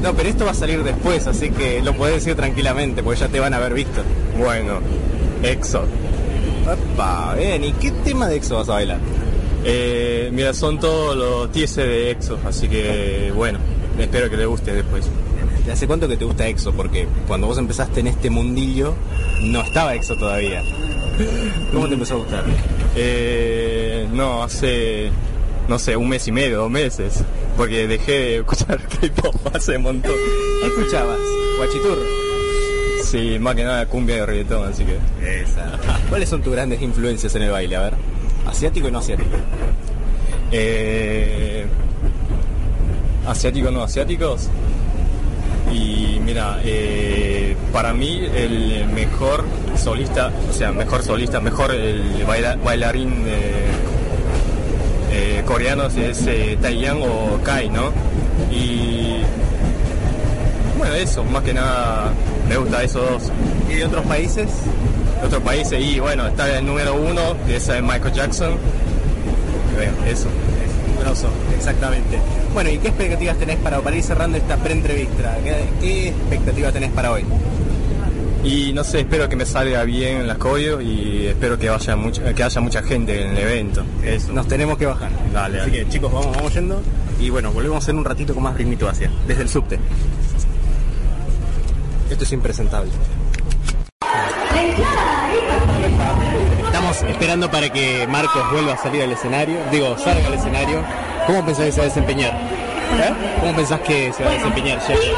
[0.03, 3.29] No, pero esto va a salir después, así que lo podés decir tranquilamente, porque ya
[3.29, 4.03] te van a haber visto.
[4.39, 4.81] Bueno,
[5.43, 5.85] EXO.
[6.95, 8.99] Opa, bien, ¿y qué tema de EXO vas a bailar?
[9.65, 13.59] Eh, mira, son todos los TS de EXO, así que bueno,
[13.99, 15.07] espero que les guste después.
[15.65, 16.73] ¿De hace cuánto que te gusta EXO?
[16.73, 18.95] Porque cuando vos empezaste en este mundillo,
[19.41, 20.63] no estaba EXO todavía.
[21.73, 22.45] ¿Cómo te empezó a gustar?
[22.97, 25.11] Eh, no, hace,
[25.69, 27.25] no sé, un mes y medio, dos meses,
[27.57, 30.13] porque dejé de escuchar K-pop hace un montón.
[30.61, 31.19] ¿Qué escuchabas?
[31.57, 32.03] Guachiturro.
[33.05, 34.99] Sí, más que nada cumbia y reggaetón, así que...
[35.43, 35.79] Esa.
[36.09, 37.77] ¿Cuáles son tus grandes influencias en el baile?
[37.77, 37.95] A ver.
[38.47, 39.31] ¿Asiático y no asiático?
[40.53, 41.65] Eh,
[43.27, 44.49] asiáticos no asiáticos.
[45.75, 49.45] Y mira, eh, para mí el mejor
[49.77, 53.67] solista, o sea, mejor solista, mejor el baila- bailarín eh,
[55.13, 56.25] eh, coreano es
[56.63, 57.91] Taeyang o Kai, ¿no?
[58.53, 59.17] Y
[60.79, 62.13] bueno, eso, más que nada
[62.49, 63.33] me gusta esos dos.
[63.71, 64.49] ¿Y de otros países?
[65.21, 68.55] De otros países, y bueno, está el número uno, que es Michael Jackson.
[69.75, 70.29] Bueno, eso.
[71.05, 72.19] Grosso, exactamente.
[72.55, 75.37] Bueno, ¿y qué expectativas tenés para, para ir cerrando esta pre-entrevista?
[75.45, 77.25] ¿Qué, qué expectativas tenés para hoy?
[78.43, 82.35] Y no sé, espero que me salga bien las coreo y espero que vaya mucha,
[82.35, 83.85] que haya mucha gente en el evento.
[84.03, 84.33] Eso.
[84.33, 85.11] Nos tenemos que bajar.
[85.33, 85.85] Dale, Así dale.
[85.85, 86.83] que chicos, vamos, vamos yendo.
[87.21, 89.79] Y bueno, volvemos en un ratito con más ritmito hacia, desde el subte.
[92.11, 92.91] Esto es impresentable.
[97.03, 100.83] Esperando para que Marcos vuelva a salir al escenario, digo, salga al escenario.
[101.27, 102.33] ¿Cómo pensás que se va a desempeñar?
[102.33, 103.13] ¿Eh?
[103.41, 105.13] ¿Cómo pensás que se va a desempeñar, Jerry?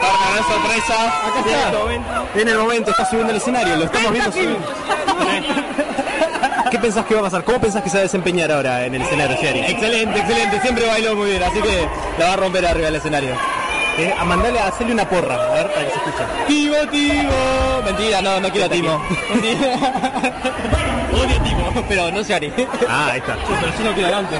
[0.00, 2.34] Para una sorpresa, acá está.
[2.34, 4.56] Viene el momento, está subiendo al escenario, lo estamos viendo subir.
[6.70, 7.44] ¿Qué pensás que va a pasar?
[7.44, 9.60] ¿Cómo pensás que se va a desempeñar ahora en el escenario, Jerry?
[9.60, 10.60] Excelente, excelente.
[10.60, 11.88] Siempre bailó muy bien, así que
[12.18, 13.34] la va a romper arriba del escenario.
[13.98, 16.24] Eh, a mandarle a hacerle una porra, a ver, para que se escuche.
[16.46, 17.82] Timo, Timo.
[17.82, 19.02] Mentira, no, no quiero a Timo.
[21.12, 22.52] Odio a Timo, pero no se haré.
[22.86, 23.36] Ah, ahí está.
[23.36, 24.36] Pero yo no quiero adelante.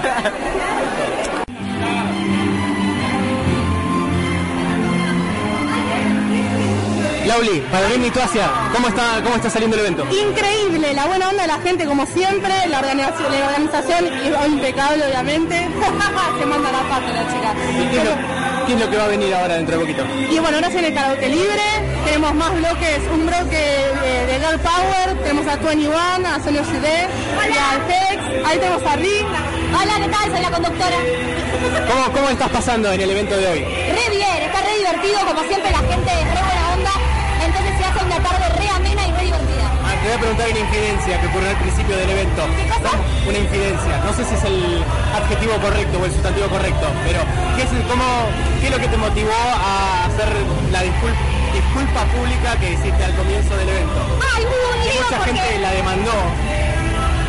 [7.26, 10.06] Lauli, para mí tu Asia, ¿cómo está, ¿cómo está saliendo el evento?
[10.14, 14.04] Increíble, la buena onda de la gente como siempre, la organización, la organización
[14.52, 15.56] impecable obviamente.
[16.38, 18.45] Se manda la pata la chica.
[18.66, 20.04] ¿Y qué es, lo, que va a venir ahora dentro de poquito?
[20.28, 21.62] Y bueno, ahora se viene karaoke libre,
[22.04, 23.62] tenemos más bloques, un bloque
[24.02, 27.06] de, de Girl Power, tenemos a 21, a Sony CD,
[27.46, 29.26] y a Tex, ahí tenemos a Rick,
[29.70, 30.30] Hola, ¿qué tal?
[30.32, 30.96] Soy la conductora.
[31.88, 33.60] ¿Cómo, ¿Cómo estás pasando en el evento de hoy?
[33.60, 36.55] Re bien, está re divertido, como siempre la gente es re
[40.16, 42.42] a preguntar una infidencia que ocurrió al principio del evento.
[43.28, 43.94] Una infidencia.
[44.04, 44.82] No sé si es el
[45.14, 47.20] adjetivo correcto o el sustantivo correcto, pero
[47.56, 48.04] ¿qué es, el- cómo,
[48.60, 50.28] ¿qué es lo que te motivó a hacer
[50.72, 51.18] la disculpa,
[51.52, 53.98] disculpa pública que hiciste al comienzo del evento?
[54.34, 56.16] Ay, hubo un Que lío mucha porque gente la demandó.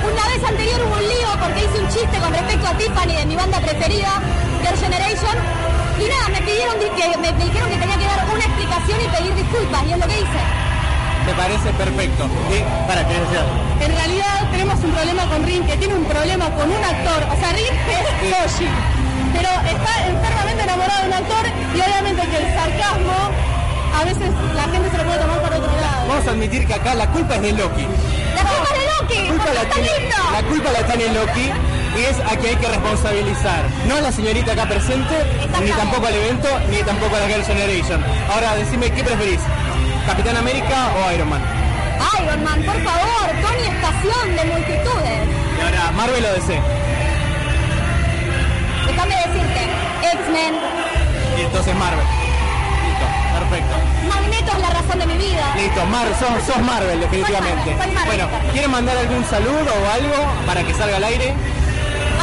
[0.07, 3.25] una vez anterior hubo un lío porque hice un chiste con respecto a Tiffany de
[3.25, 4.11] mi banda preferida,
[4.63, 5.35] Girl Generation,
[5.99, 8.97] y nada, me pidieron di- que me, me dijeron que tenía que dar una explicación
[9.01, 10.41] y pedir disculpas, y es lo que hice.
[11.27, 12.23] Me parece perfecto.
[12.49, 12.63] ¿Sí?
[12.87, 13.01] Para.
[13.01, 17.19] En realidad tenemos un problema con Rin, que tiene un problema con un actor.
[17.29, 18.67] O sea, Rin es Toshi.
[19.33, 21.43] Pero está enfermamente enamorado de un actor
[21.75, 23.13] y obviamente que el sarcasmo
[23.93, 26.07] a veces la gente se lo puede tomar por otro lado.
[26.07, 27.85] Vamos a admitir que acá la culpa es de Loki.
[28.35, 29.21] ¡La culpa es de Loki!
[29.27, 30.15] La culpa la está tiene, lindo!
[30.31, 31.51] la culpa la tiene Loki
[31.97, 33.63] y es a quien hay que responsabilizar.
[33.87, 35.15] No a la señorita acá presente,
[35.63, 38.03] ni tampoco al evento, ni tampoco a la Girl Generation.
[38.31, 39.39] Ahora decime, ¿qué preferís?
[40.07, 41.41] ¿Capitán América o Iron Man?
[42.23, 45.19] Iron Man, por favor, Tony Estación de multitudes.
[45.27, 46.61] Y ahora, Marvel o DC.
[48.87, 49.61] Déjame decirte,
[50.13, 50.53] X-Men,
[51.37, 52.05] Y entonces Marvel.
[52.87, 53.05] Listo,
[53.37, 53.75] perfecto.
[54.07, 55.45] Magneto es la razón de mi vida.
[55.57, 57.65] Listo, Mar, sos, sos Marvel definitivamente.
[57.65, 58.51] Soy Marvel, soy Bueno.
[58.53, 60.15] ¿quieren mandar algún saludo o algo
[60.47, 61.33] para que salga al aire?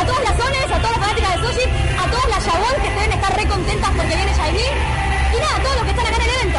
[0.00, 1.68] A todas las zonas, a todas las fanáticas de Sushi,
[2.00, 4.76] a todas las Yabón que deben estar re contentas porque viene Yailin.
[5.36, 6.58] Y nada, a todos los que están acá en el evento.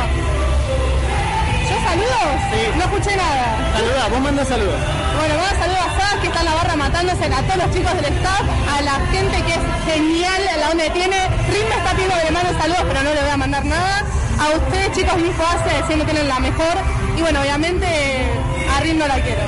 [1.86, 2.42] ¿Yo saludos?
[2.50, 2.62] Sí.
[2.78, 3.46] No escuché nada.
[3.74, 4.76] Saluda, vos manda saludos.
[5.18, 7.76] Bueno, vamos a saludar a Sas, que está en la barra matándose, a todos los
[7.76, 11.18] chicos del staff, a la gente que es genial, la donde tiene.
[11.54, 14.04] Rin me está pidiendo que le mande saludos, pero no le voy a mandar nada.
[14.40, 16.74] A ustedes, chicos, Info hace, siempre tienen la mejor.
[17.18, 19.42] Y bueno, obviamente a Rin no la quiero.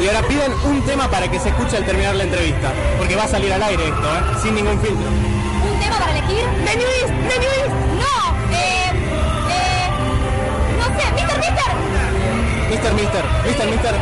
[0.00, 2.72] Y ahora piden un tema para que se escuche al terminar la entrevista.
[2.98, 4.38] Porque va a salir al aire esto, ¿eh?
[4.42, 5.06] Sin ningún filtro.
[5.06, 6.44] ¿Un tema para elegir?
[6.64, 7.12] ¡The New East!
[7.28, 7.81] ¡The New East!
[12.82, 13.94] Mister, mister, mister, mister.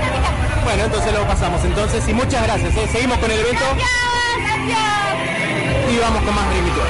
[0.64, 1.62] Bueno, entonces lo pasamos.
[1.64, 2.74] Entonces, y muchas gracias.
[2.76, 2.88] ¿eh?
[2.90, 5.92] Seguimos con el evento Gracias, gracias.
[5.92, 6.84] y vamos con más Brimitos.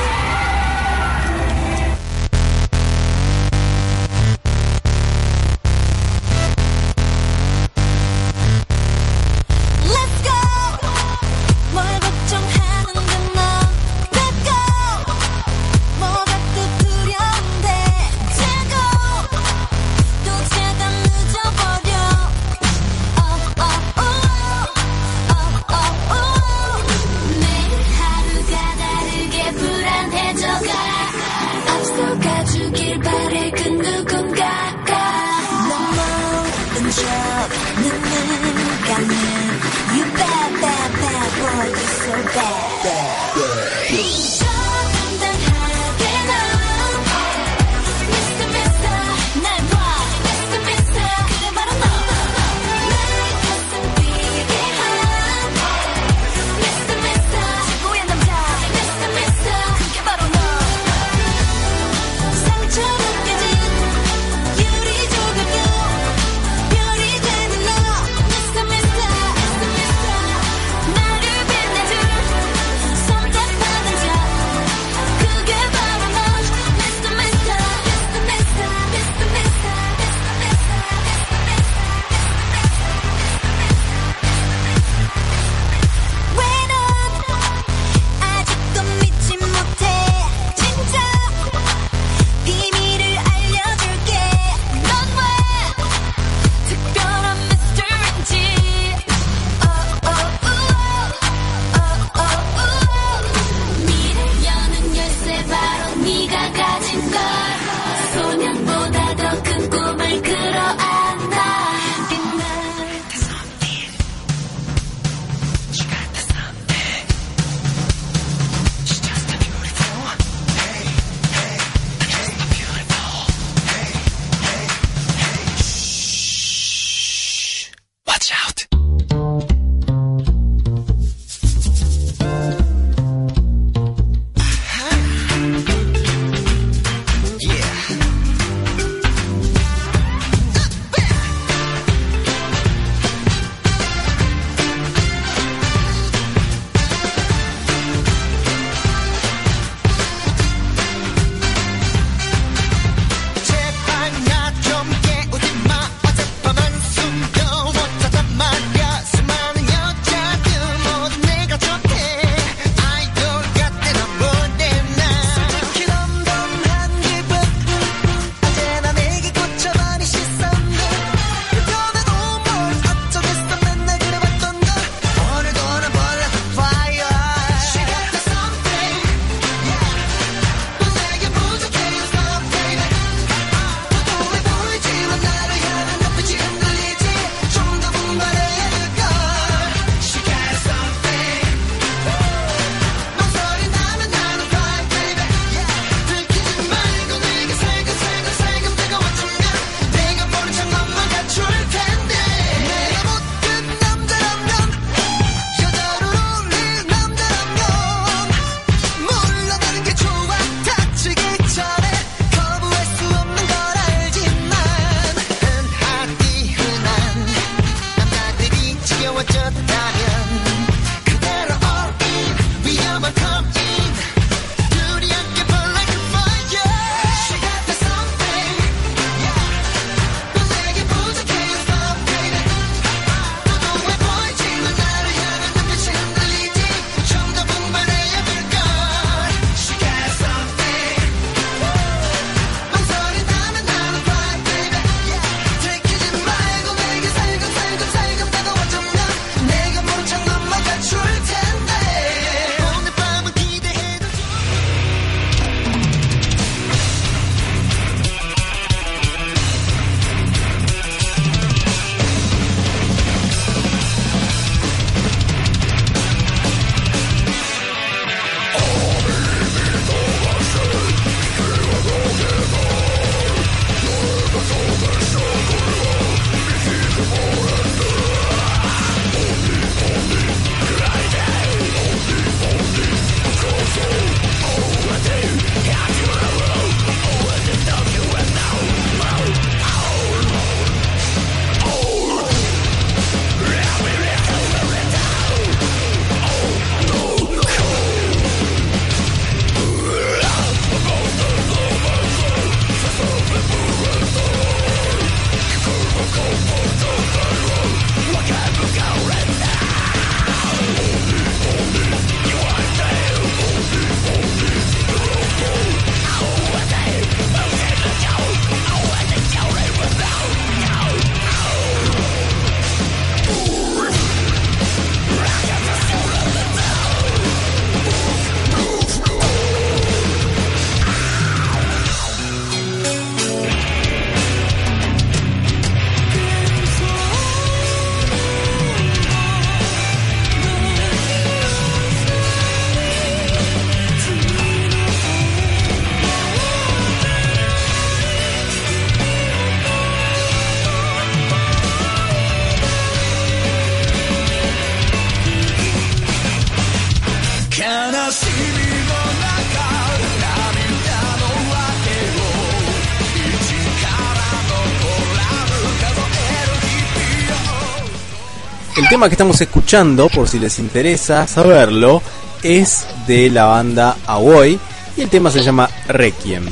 [368.90, 372.02] Tema que estamos escuchando, por si les interesa saberlo,
[372.42, 374.58] es de la banda Aoi
[374.96, 376.44] y el tema se llama Requiem.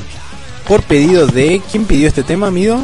[0.65, 1.61] Por pedido de...
[1.69, 2.79] ¿Quién pidió este tema, amigo?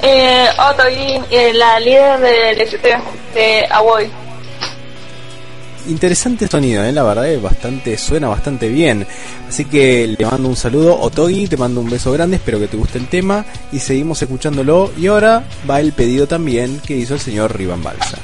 [0.00, 0.84] Eh, Otto
[1.28, 2.98] eh, la líder del ST
[3.34, 4.08] de Awoy.
[5.88, 6.92] Interesante sonido, ¿eh?
[6.92, 9.06] la verdad es bastante, suena bastante bien.
[9.48, 12.76] Así que le mando un saludo, Otogi, te mando un beso grande, espero que te
[12.76, 14.92] guste el tema y seguimos escuchándolo.
[14.98, 18.18] Y ahora va el pedido también que hizo el señor Rivan Balsa.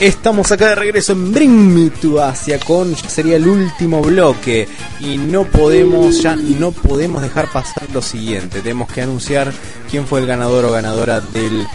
[0.00, 4.66] Estamos acá de regreso en Bring Me to Asia con sería el último bloque
[4.98, 8.62] y no podemos ya no podemos dejar pasar lo siguiente.
[8.62, 9.52] Tenemos que anunciar
[9.90, 11.66] quién fue el ganador o ganadora del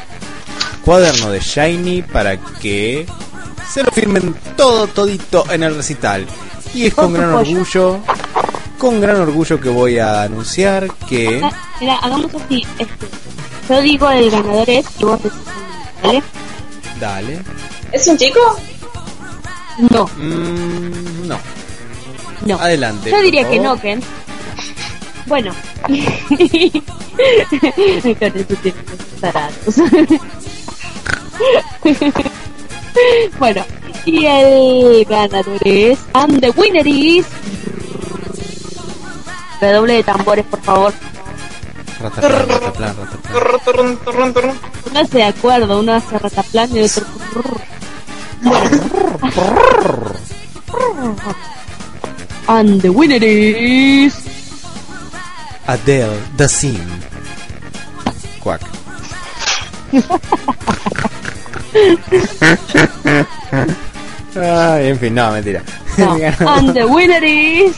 [0.83, 3.05] cuaderno de Shiny para que
[3.71, 6.25] se lo firmen todo todito en el recital.
[6.73, 7.99] Y es con gran orgullo,
[8.79, 11.47] con gran orgullo que voy a anunciar que
[11.79, 12.65] Mira, hagamos así.
[12.79, 13.07] Este,
[13.69, 15.39] yo digo el ganador es y vos decís
[16.01, 16.23] ¿vale?
[16.99, 17.39] dale.
[17.95, 18.39] ¿Es un chico?
[19.89, 21.39] No, Mm, no.
[22.45, 22.55] no.
[22.59, 23.09] Adelante.
[23.09, 24.01] Yo diría que no, Ken.
[25.27, 25.53] Bueno.
[33.39, 33.65] Bueno,
[34.05, 35.99] y el ganador es.
[36.13, 37.25] And the winner is.
[39.59, 40.93] Redoble de tambores, por favor.
[41.99, 44.53] Rataplan, rataplan, rataplan.
[44.89, 47.05] Uno hace de acuerdo, uno hace rataplan y otro.
[52.47, 54.13] And the winner is.
[55.67, 56.77] Adele, The Sim.
[58.39, 58.61] Cuac.
[64.35, 65.63] Ay, en fin, no, mentira.
[65.97, 66.13] No,
[66.47, 67.75] and the winner is.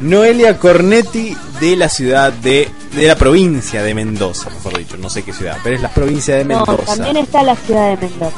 [0.00, 5.22] Noelia Cornetti de la ciudad de de la provincia de Mendoza, mejor dicho, no sé
[5.22, 6.96] qué ciudad, pero es la provincia de No, Mendoza.
[6.96, 8.36] también está la ciudad de Mendoza.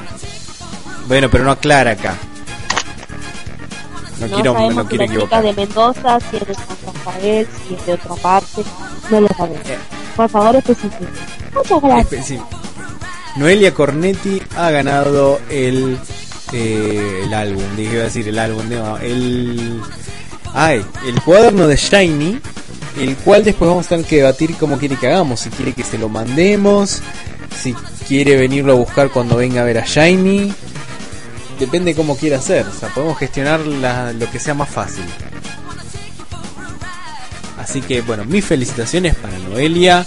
[1.07, 2.15] Bueno, pero no aclara acá.
[4.21, 5.43] No, No, quiero, sabemos no quiero equivocar.
[5.43, 8.63] de Mendoza, si es de San Rafael, si es de otra parte.
[9.11, 9.69] No lo sabemos.
[9.69, 9.79] Eh.
[10.17, 11.07] Por favor, especifique.
[11.55, 12.27] Muchas gracias.
[12.27, 12.39] Sí.
[13.37, 15.99] Noelia Cornetti ha ganado el
[16.53, 19.81] eh, el álbum, dije iba a decir el álbum, no, el
[20.53, 22.39] ay, el cuaderno de Shiny,
[23.01, 25.83] el cual después vamos a tener que debatir cómo quiere que hagamos, si quiere que
[25.83, 27.01] se lo mandemos,
[27.59, 27.73] si
[28.07, 30.53] quiere venirlo a buscar cuando venga a ver a Shiny,
[31.59, 35.05] depende cómo quiera hacer, o sea, podemos gestionar la- lo que sea más fácil.
[37.59, 40.05] Así que bueno, mis felicitaciones para Noelia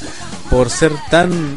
[0.49, 1.55] por ser tan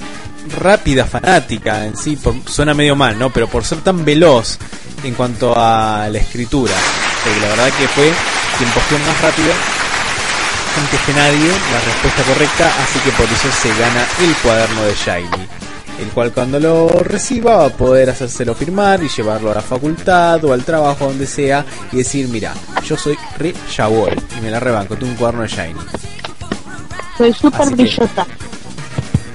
[0.59, 3.31] rápida fanática en sí, por- suena medio mal, ¿no?
[3.31, 4.59] Pero por ser tan veloz
[5.05, 6.75] en cuanto a la escritura,
[7.25, 8.13] porque la verdad que fue
[8.59, 9.53] quien posteó más rápido
[10.81, 14.95] antes que nadie la respuesta correcta, así que por eso se gana el cuaderno de
[14.95, 15.49] Shiny.
[15.99, 20.45] El cual cuando lo reciba va a poder hacérselo firmar y llevarlo a la facultad
[20.45, 22.55] o al trabajo donde sea y decir, mira,
[22.85, 25.81] yo soy re Yawol y me la rebanco, tengo un cuaderno de Shiny.
[27.17, 28.27] Soy súper brillosa.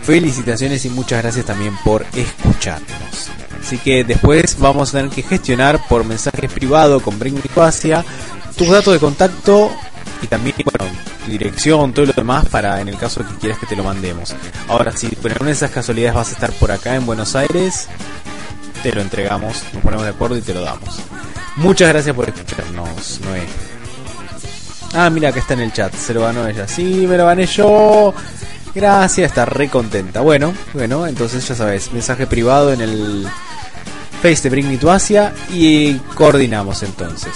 [0.03, 3.29] Felicitaciones y muchas gracias también por escucharnos.
[3.61, 7.41] Así que después vamos a tener que gestionar por mensajes privados con Bring Me
[8.57, 9.71] tus datos de contacto
[10.23, 10.93] y también, bueno,
[11.27, 14.35] dirección, todo lo demás para en el caso que quieras que te lo mandemos.
[14.67, 17.87] Ahora, si por alguna de esas casualidades vas a estar por acá en Buenos Aires,
[18.81, 20.99] te lo entregamos, nos ponemos de acuerdo y te lo damos.
[21.57, 23.43] Muchas gracias por escucharnos, Noé.
[24.95, 25.93] Ah, mira, que está en el chat.
[25.93, 26.67] Se lo ganó ella.
[26.67, 28.13] Sí, me lo gané yo.
[28.75, 30.21] Gracias, está re contenta.
[30.21, 33.27] Bueno, bueno, entonces ya sabes, mensaje privado en el
[34.21, 37.33] Face de Bring Me to Asia y coordinamos entonces.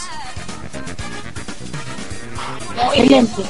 [2.94, 3.44] Excelente.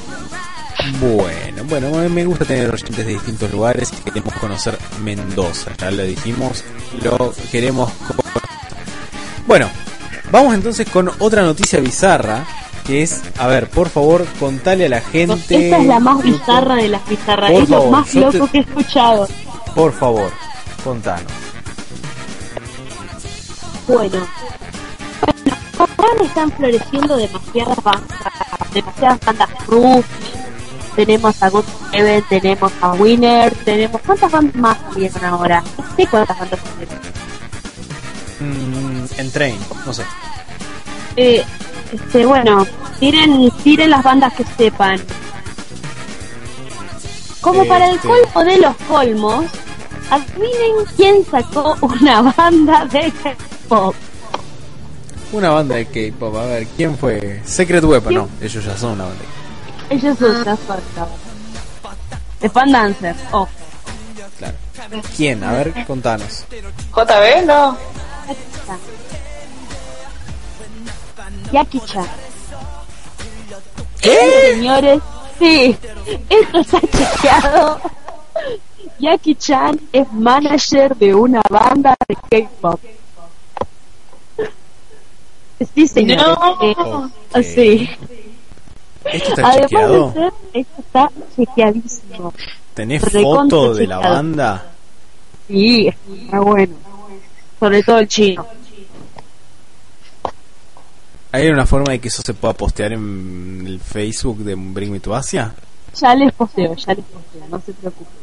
[1.02, 6.04] Bueno, bueno, me- gusta tener oyentes de distintos lugares y queremos conocer Mendoza, ya lo
[6.04, 6.64] dijimos,
[7.04, 8.42] lo queremos conocer.
[9.48, 9.70] Bueno,
[10.32, 12.46] vamos entonces con otra noticia bizarra,
[12.86, 15.66] que es, a ver, por favor, contale a la gente...
[15.66, 17.52] Esta es la más bizarra de las bizarras.
[17.52, 19.28] Por es lo más loco te- que he escuchado.
[19.76, 20.32] Por favor,
[20.84, 21.32] contanos.
[23.88, 24.26] Bueno.
[25.98, 27.78] Ahora están floreciendo demasiadas
[28.82, 30.04] demasiadas bandas Rufi,
[30.96, 35.64] tenemos a Good Seven, tenemos a Winner, tenemos ¿cuántas bandas más salieron ahora?
[35.78, 37.00] No sé cuántas bandas salieron.
[38.40, 40.04] Mm, en Train, no sé.
[41.16, 41.44] Eh,
[41.92, 42.66] este, bueno,
[43.00, 45.00] tiren, tiren las bandas que sepan.
[47.42, 48.08] Como para el Este.
[48.08, 49.46] colmo de los colmos,
[50.10, 53.96] adivinen quién sacó una banda de K-pop.
[55.32, 57.42] Una banda de K-pop, a ver, ¿quién fue?
[57.44, 59.24] Secret Weapon, no, ellos ya son una banda.
[59.90, 61.10] Ellos son las bandas.
[62.40, 63.48] De Fan Dancer, oh.
[64.38, 64.56] Claro.
[65.16, 65.44] ¿Quién?
[65.44, 66.46] A ver, contanos.
[66.94, 67.78] JB, no.
[71.52, 72.08] Jackie Chan.
[74.02, 75.02] Señores,
[75.40, 75.78] sí,
[76.30, 77.82] esto está chequeado.
[79.00, 82.80] Jackie Chan es manager de una banda de K-pop.
[85.74, 86.24] Sí, señores.
[86.26, 87.12] No.
[87.34, 87.90] eh, sí.
[89.06, 90.08] ¿Esto está Además chequeado?
[90.08, 92.34] de ser, esto está chequeadísimo.
[92.74, 94.66] ¿Tenés foto de la banda?
[95.48, 96.76] Sí, está bueno.
[97.60, 98.46] Sobre todo el chino.
[101.32, 105.00] ¿Hay una forma de que eso se pueda postear en el Facebook de Bring Me
[105.00, 105.54] to Asia?
[106.00, 108.14] Ya les posteo, ya les posteo, no se preocupen.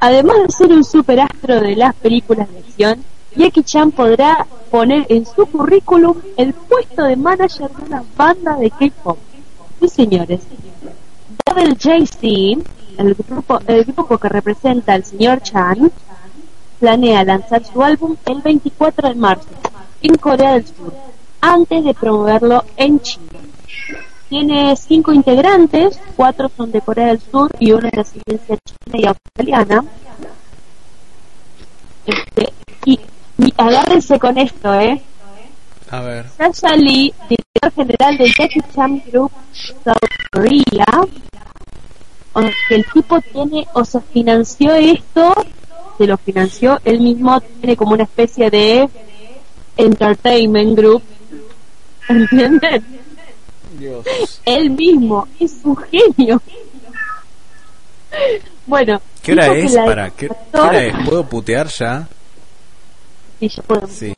[0.00, 3.04] Además de ser un superastro de las películas de acción,
[3.36, 8.70] Jackie Chan podrá poner en su currículum el puesto de manager de una banda de
[8.70, 9.18] K-pop.
[9.80, 10.40] Sí, señores.
[11.44, 12.64] Double JC,
[12.98, 15.90] el grupo, el grupo que representa al señor Chan,
[16.78, 19.48] planea lanzar su álbum el 24 de marzo
[20.02, 20.94] en Corea del Sur,
[21.40, 23.40] antes de promoverlo en China.
[24.28, 29.06] Tiene cinco integrantes, cuatro son de Corea del Sur y uno de ascendencia china y
[29.06, 29.84] australiana.
[32.06, 32.52] Este,
[32.84, 33.00] y,
[33.38, 35.00] y agárrense con esto, ¿eh?
[35.90, 36.26] A ver.
[36.36, 39.30] Sasha Lee, director general de Jackie Chan Group
[39.84, 39.96] South
[40.32, 40.86] Korea,
[42.70, 45.34] el tipo tiene, o sea, financió esto,
[45.98, 48.88] se lo financió él mismo, tiene como una especie de
[49.76, 51.02] entertainment group,
[52.08, 52.84] ¿entienden?
[53.78, 54.06] Dios.
[54.44, 56.40] Él mismo, es un genio.
[58.66, 59.74] Bueno, ¿Qué hora es?
[59.74, 60.94] Para, ¿qué, qué hora es?
[61.08, 62.06] ¿Puedo putear ya?
[63.88, 64.12] Sí.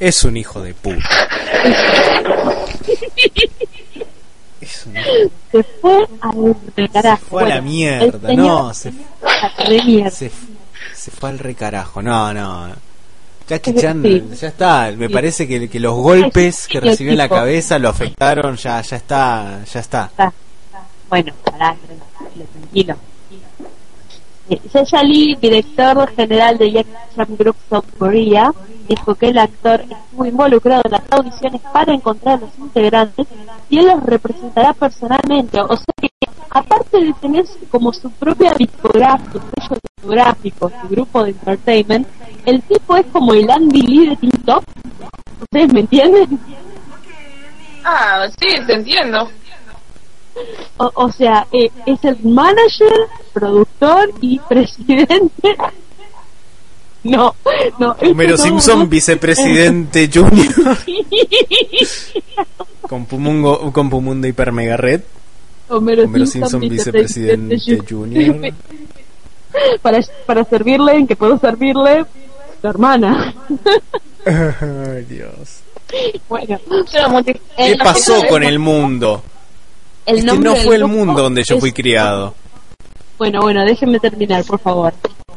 [0.00, 1.08] Es un hijo de puta.
[4.60, 5.08] Es un hijo
[5.50, 7.22] se fue al recarajo.
[7.28, 8.90] fue a la mierda, no, se,
[10.10, 10.30] se,
[10.94, 12.70] se fue al recarajo, no, no.
[13.48, 13.78] Jackie Sí.
[13.80, 15.12] Chan, ya está, me Sí.
[15.12, 19.60] parece que, que los golpes que recibió en la cabeza lo afectaron, ya, ya está,
[19.64, 20.10] ya está.
[21.10, 21.76] Bueno, pará,
[22.52, 22.96] tranquilo,
[24.70, 28.52] Sesha Lee, director general de Jackie Chan Group South Korea,
[28.88, 33.26] dijo que el actor estuvo involucrado en las audiciones para encontrar a los integrantes
[33.70, 35.60] y él los representará personalmente.
[35.60, 36.08] O sea que,
[36.50, 42.06] aparte de tener como su propia discográfica, su discográfico, su grupo de entertainment,
[42.44, 44.64] el tipo es como el Andy Lee de TikTok.
[45.40, 46.38] ¿Ustedes me entienden?
[47.84, 49.28] Ah, sí, te entiendo.
[50.78, 52.92] O, o sea, eh, es el manager,
[53.32, 55.56] productor y presidente.
[57.04, 57.34] No,
[57.78, 57.96] no.
[58.00, 60.54] Homero Simpson, no- vicepresidente junior.
[62.88, 65.02] con Pumungo, con Pumundo Hiper Mega Red.
[65.68, 68.52] Homero, Homero Simpson, Simpson, vicepresidente junior.
[69.82, 72.04] para, para servirle, en que puedo servirle,
[72.60, 73.34] tu hermana.
[74.26, 75.60] Ay, Dios.
[76.28, 76.58] Bueno,
[77.56, 79.22] ¿Qué pasó con el mundo?
[80.04, 82.34] El Este nombre no fue el mundo donde yo fui criado.
[83.18, 84.92] Bueno, bueno, déjenme terminar, por favor.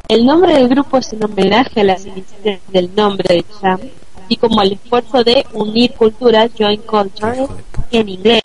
[0.08, 3.80] El nombre del grupo es un homenaje a las iniciales del nombre de Cham,
[4.28, 7.46] y como al esfuerzo de unir culturas, join culture,
[7.90, 8.42] en inglés,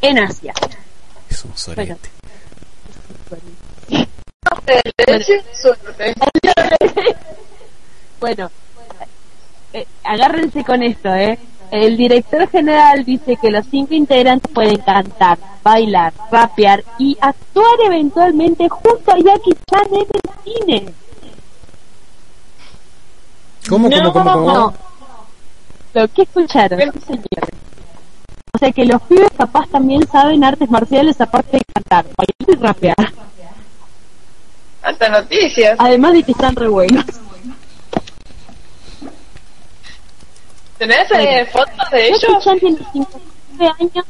[0.00, 0.52] en Asia.
[1.28, 2.10] Es un sorete.
[8.20, 8.50] Bueno,
[9.72, 11.38] eh, agárrense con esto, ¿eh?
[11.74, 18.68] El director general dice que los cinco integrantes pueden cantar, bailar, rapear y actuar eventualmente
[18.68, 20.94] junto a Jackie Chan en el cine.
[23.68, 24.52] ¿Cómo, cómo, cómo, cómo?
[24.52, 24.74] No.
[25.94, 27.50] Lo que escucharon, sí, señores.
[28.52, 32.62] O sea que los pibes capaz también saben artes marciales aparte de cantar, bailar y
[32.62, 33.12] rapear.
[34.80, 35.74] Hasta noticias.
[35.80, 37.04] Además de que están re buenos.
[40.84, 42.44] ¿Tenés eh, fotos de Jackie ellos?
[42.44, 44.06] Chan tiene 59 años.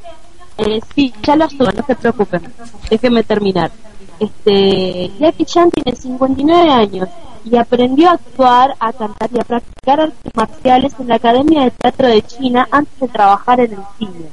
[0.58, 2.52] Eh, sí, ya lo subo, no se preocupen.
[2.90, 3.70] Déjenme terminar.
[4.18, 7.08] Este, Jackie Chan tiene 59 años
[7.44, 11.70] y aprendió a actuar, a cantar y a practicar artes marciales en la Academia de
[11.70, 14.28] Teatro de China antes de trabajar en el cine.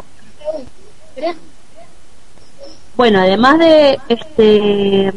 [2.95, 5.13] Bueno, además de este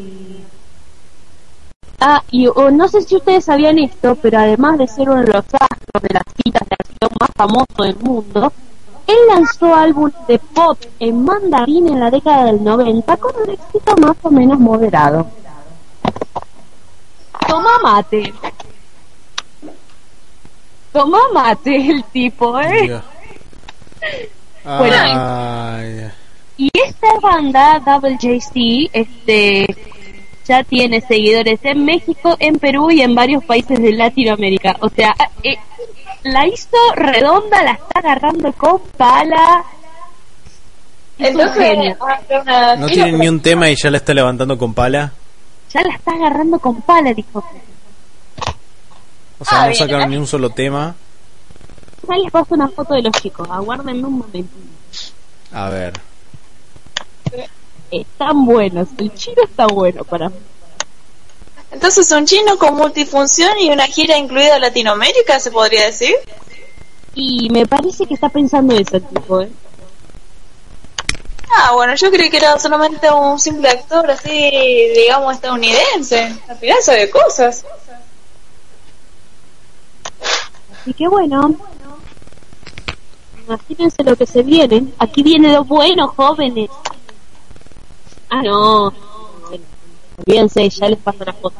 [2.07, 5.33] Ah, y o no sé si ustedes sabían esto, pero además de ser uno de
[5.33, 8.53] los astros de las citas de acción más famosos del mundo,
[9.07, 13.97] él lanzó álbumes de pop en mandarín en la década del 90 con un éxito
[13.97, 15.27] más o menos moderado.
[17.49, 18.35] Toma mate.
[20.93, 23.01] Toma mate el tipo, ¿eh?
[24.63, 26.11] Bueno.
[26.59, 29.94] Y esta banda, Double JC, este,
[30.47, 34.77] ya tiene seguidores en México, en Perú y en varios países de Latinoamérica.
[34.81, 35.57] O sea, eh,
[36.25, 39.65] la hizo redonda, la está agarrando con pala.
[41.19, 41.97] Es un Entonces,
[42.43, 45.13] una- ¿No tiene ni un tema y ya la está levantando con pala?
[45.73, 47.45] Ya la está agarrando con pala, dijo.
[49.39, 50.07] O sea, Ah, no sacaron ¿eh?
[50.09, 50.95] ni un solo tema.
[52.09, 54.53] Ya les paso una foto de los chicos, aguárdenme un momento.
[55.53, 55.93] A ver.
[58.01, 60.37] Están buenos, el chino está bueno para mí.
[61.71, 66.15] Entonces, un chino con multifunción y una gira incluida en Latinoamérica, se podría decir.
[67.15, 69.51] Y me parece que está pensando eso tipo, ¿eh?
[71.57, 74.51] Ah, bueno, yo creí que era solamente un simple actor así,
[74.97, 76.35] digamos, estadounidense.
[76.49, 77.65] Al final sabe cosas.
[80.81, 81.55] Así que bueno,
[83.47, 84.89] imagínense lo que se viene.
[84.99, 86.71] Aquí viene los buenos jóvenes.
[88.35, 88.93] Ah, no.
[90.27, 91.57] Olvídense, ya les paso la foto.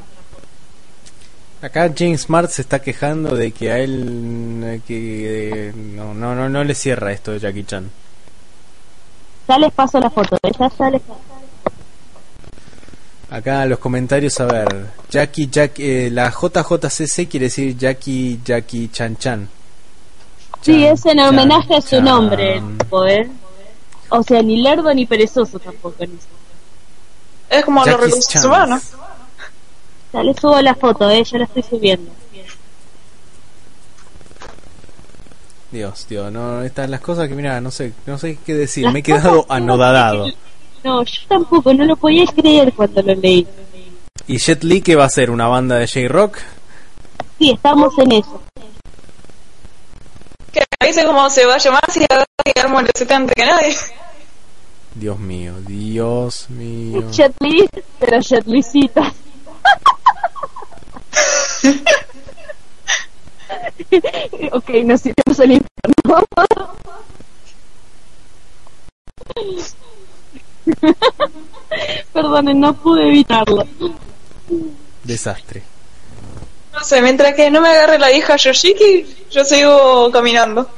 [1.63, 6.35] Acá James Smart se está quejando de que a él eh, que eh, no, no,
[6.35, 7.91] no, no le cierra esto de Jackie Chan.
[9.49, 10.37] Ya les paso la foto.
[10.43, 10.51] ¿eh?
[10.59, 11.21] Ya, ya les paso.
[13.31, 19.17] Acá los comentarios, a ver, Jackie, Jack, eh, la JJCC quiere decir Jackie, Jackie Chan
[19.17, 19.49] Chan.
[20.61, 22.05] Sí, es en Chan, homenaje a su Chan.
[22.05, 22.63] nombre,
[23.09, 23.31] ¿eh?
[24.11, 25.97] O sea, ni lerdo ni perezoso tampoco.
[26.05, 26.19] Ni
[27.51, 28.83] Es como los recursos humanos.
[30.13, 32.11] Ya le subo la foto, eh, yo la estoy subiendo.
[35.71, 38.93] Dios, Dios, no, estas las cosas que mira, no sé, no sé qué decir, Las
[38.93, 40.27] me he quedado que- anodadado.
[40.85, 43.47] No, yo tampoco, no lo podía creer cuando lo leí.
[44.29, 45.31] ¿Y Jet Li qué va a ser?
[45.31, 46.39] ¿Una banda de J-Rock?
[47.39, 48.41] Sí, estamos en eso.
[50.53, 53.75] Que dice cómo se va a llamar si va a quedar más antes que nadie.
[54.95, 57.11] Dios mío, Dios mío.
[57.11, 57.69] Jet Li,
[57.99, 59.13] pero Jet Licita.
[64.53, 65.69] ok, nos iremos al infierno.
[72.13, 73.67] Perdonen, no pude evitarlo.
[75.03, 75.63] Desastre.
[76.73, 80.69] No sé, mientras que no me agarre la hija Yoshiki, yo sigo caminando.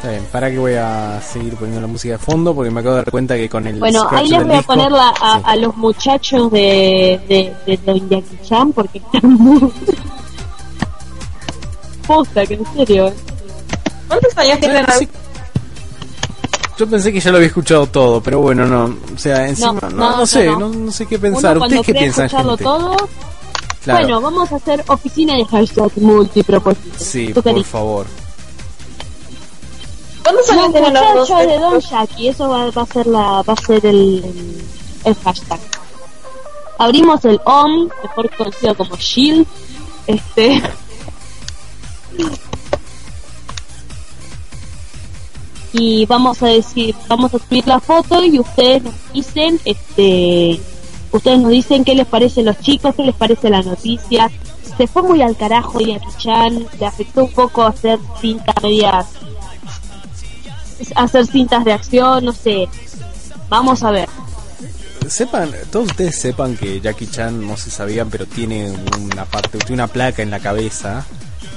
[0.00, 2.94] Está bien, para que voy a seguir poniendo la música de fondo porque me acabo
[2.94, 5.36] de dar cuenta que con el Bueno, ahí les voy a disco- poner la- a,
[5.38, 5.42] Sí.
[5.44, 9.60] a los muchachos de, de, de Don Jackie Chan porque están muy...
[12.06, 13.08] Posta, que en serio.
[13.08, 13.14] eh.
[14.08, 14.86] ¿Cuántos años tienen?
[14.98, 15.08] Sí.
[16.78, 19.90] Yo pensé que ya lo había escuchado todo, pero bueno, no, o sea, encima, no,
[19.90, 20.58] no, no, sé, no.
[20.60, 21.56] no, no sé qué pensar.
[21.58, 22.64] Uno ¿Ustedes qué piensan, escucharlo gente?
[22.64, 22.96] todo,
[23.84, 24.00] Claro.
[24.00, 26.98] bueno, vamos a hacer oficina de hashtag multipropósito.
[26.98, 28.06] Sí, ¿Tú por favor.
[30.22, 31.38] ¿Cuántos años tienen los dos?
[31.38, 34.24] de Don Jackie, eso va, va a ser la, va a ser el,
[35.04, 35.60] el, hashtag.
[36.78, 39.46] Abrimos el OM, mejor conocido como Shield,
[40.06, 40.62] este,
[45.72, 50.60] y vamos a decir, vamos a subir la foto y ustedes nos dicen, este,
[51.12, 54.30] ustedes nos dicen qué les parece los chicos, qué les parece la noticia.
[54.76, 59.06] Se fue muy al carajo Jackie Chan, le afectó un poco hacer cintas medias
[60.96, 62.68] hacer cintas de acción, no sé.
[63.48, 64.08] Vamos a ver.
[65.08, 69.74] Sepan, todos ustedes sepan que Jackie Chan no se sabían, pero tiene una parte, tiene
[69.74, 71.04] una placa en la cabeza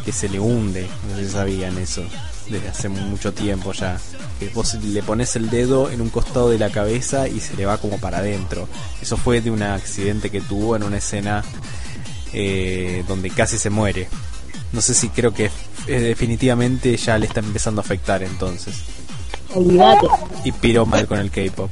[0.03, 0.87] que se le hunde.
[1.09, 2.03] No si sabían eso
[2.49, 3.99] desde hace mucho tiempo ya.
[4.39, 7.65] Que vos le pones el dedo en un costado de la cabeza y se le
[7.65, 8.67] va como para adentro.
[9.01, 11.43] Eso fue de un accidente que tuvo en una escena
[12.33, 14.07] eh, donde casi se muere.
[14.71, 15.51] No sé si creo que
[15.85, 18.75] definitivamente ya le está empezando a afectar entonces.
[19.55, 20.07] Olvídate.
[20.43, 21.69] Y piró mal con el K-pop.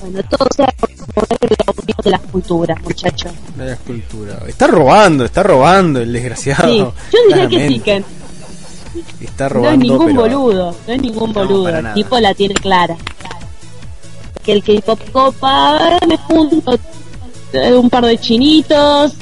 [0.00, 0.66] Bueno, todo sea
[1.14, 1.36] por la
[1.82, 3.32] unión de las culturas, muchachos.
[3.56, 4.38] De la escultura.
[4.46, 6.94] Está robando, está robando el desgraciado.
[7.10, 8.04] Sí, yo diría que sí, que
[9.20, 11.68] Está no robando, es ningún pero boludo, no es ningún boludo.
[11.68, 12.96] el tipo la tiene clara.
[14.42, 16.78] Que el K-pop copa, me junto
[17.52, 19.14] eh, un par de chinitos,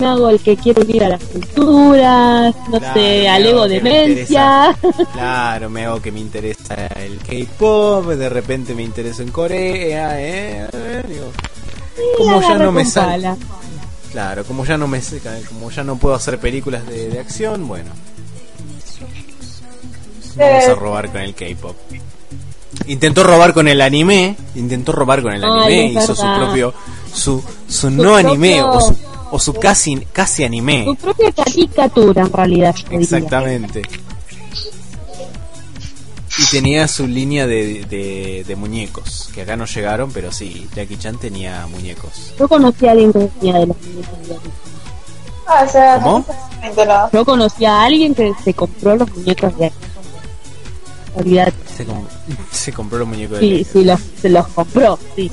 [0.00, 3.90] me hago el que quiero unir a las culturas, no Claro, sé, alego que me
[3.90, 4.76] demencia.
[5.12, 10.66] Claro, me hago que me interesa el K-pop, de repente me intereso en Corea, eh,
[10.72, 11.26] eh, digo,
[12.18, 13.34] como ya no me sale,
[14.10, 15.00] claro, como ya no me
[15.48, 17.90] como ya no puedo hacer películas de, de acción, bueno,
[20.36, 21.76] vamos a robar con el K-pop.
[22.86, 26.72] Intentó robar con el anime, intentó robar con el anime, hizo su propio,
[27.12, 28.96] su, su no anime o su,
[29.30, 30.84] o su casi, casi anime.
[30.84, 32.74] Su propia caricatura, en realidad.
[32.90, 33.82] Exactamente.
[36.38, 40.96] Y tenía su línea de, de, de muñecos, que acá no llegaron, pero sí, Jackie
[40.96, 42.32] Chan tenía muñecos.
[42.38, 44.50] Yo conocí a alguien que tenía de los muñecos de Jackie
[45.46, 46.24] Ah, o sea, ¿Cómo?
[46.86, 47.10] no.
[47.12, 49.76] Yo conocí a alguien que se compró los muñecos de Jackie
[51.16, 51.52] Olvídate.
[51.76, 52.06] Se, com-
[52.52, 53.64] se compró los muñecos de Sí, Jackie.
[53.72, 55.30] sí, los, se los compró, sí.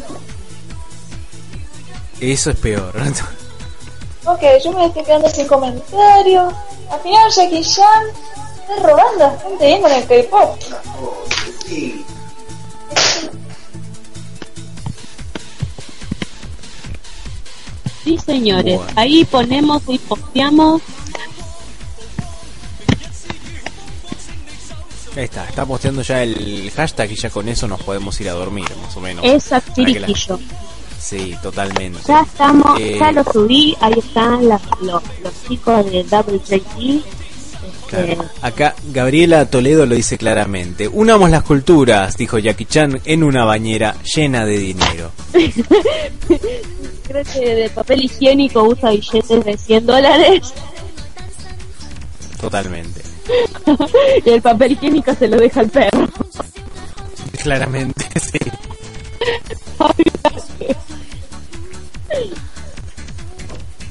[2.19, 2.93] Eso es peor.
[4.27, 6.53] Ok, yo me estoy quedando sin comentario.
[6.91, 8.03] Al final Jackie Chan
[8.59, 10.59] está robando bastante bien con el K-pop.
[18.03, 18.77] Sí, señores.
[18.77, 18.91] Bueno.
[18.97, 20.81] Ahí ponemos y posteamos.
[25.15, 28.33] Ahí está, está posteando ya el hashtag y ya con eso nos podemos ir a
[28.33, 29.23] dormir, más o menos.
[29.23, 29.81] Exacto,
[30.99, 31.99] Sí, totalmente.
[32.07, 33.75] Ya estamos, Eh, ya lo subí.
[33.81, 37.03] Ahí están las- los, los chicos de WJT.
[37.87, 38.25] Claro.
[38.41, 40.89] Acá Gabriela Toledo lo dice claramente.
[40.89, 45.11] Unamos las culturas, dijo Jackie Chan, en una bañera llena de dinero.
[47.07, 50.53] Creo que de papel higiénico usa billetes de 100 dólares
[52.41, 53.01] Totalmente.
[54.25, 56.07] y el papel higiénico se lo deja al perro.
[57.41, 58.39] Claramente, sí.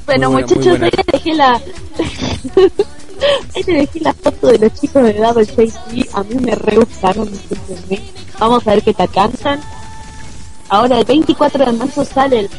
[0.07, 1.61] Bueno, buena, muchachos, ahí les dejé la.
[3.55, 6.07] Que elegir la foto de los chicos de Double JC.
[6.15, 7.31] A mí me re gustaron.
[8.39, 9.59] Vamos a ver qué te cantan.
[10.69, 12.51] Ahora, el 24 de marzo sale el,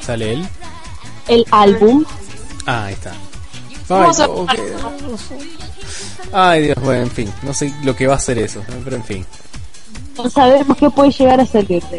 [0.00, 0.48] ¿Sale él?
[1.28, 2.04] el álbum.
[2.66, 3.10] Ah, ahí está.
[3.10, 3.16] Ay,
[3.88, 4.50] Vamos a- ok.
[6.32, 7.32] Ay, Dios, bueno, en fin.
[7.42, 9.26] No sé lo que va a ser eso, pero en fin.
[10.16, 11.98] No sabemos qué puede llegar a salir de.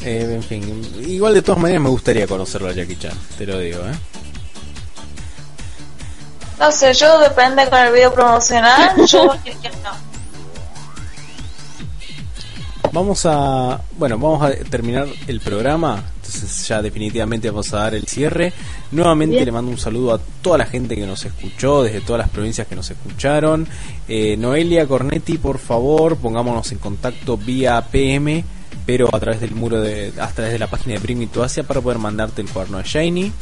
[0.00, 1.04] Eh, en fin.
[1.06, 3.94] Igual de todas maneras me gustaría conocerlo a Jackie Chan, te lo digo, ¿eh?
[6.58, 8.96] No sé, yo depende con el video promocional.
[9.06, 10.06] Yo que no.
[12.92, 16.02] Vamos a, bueno, vamos a terminar el programa.
[16.36, 18.52] Entonces ya definitivamente vamos a dar el cierre.
[18.92, 19.46] Nuevamente Bien.
[19.46, 22.66] le mando un saludo a toda la gente que nos escuchó, desde todas las provincias
[22.66, 23.66] que nos escucharon.
[24.06, 28.44] Eh, Noelia Cornetti, por favor, pongámonos en contacto vía PM,
[28.84, 31.42] pero a través del muro de, a través de la página de Bring Me to
[31.42, 33.32] Asia para poder mandarte el cuaderno de Shiny.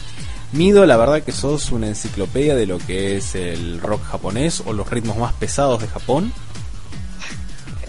[0.52, 4.72] Mido, la verdad que sos una enciclopedia de lo que es el rock japonés o
[4.72, 6.32] los ritmos más pesados de Japón.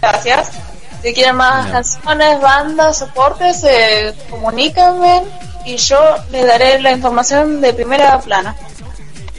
[0.01, 0.74] Gracias.
[1.05, 1.71] Si quieren más No.
[1.71, 5.21] canciones, bandas, soportes, eh, comuníquenme
[5.63, 5.99] y yo
[6.31, 8.55] les daré la información de primera plana.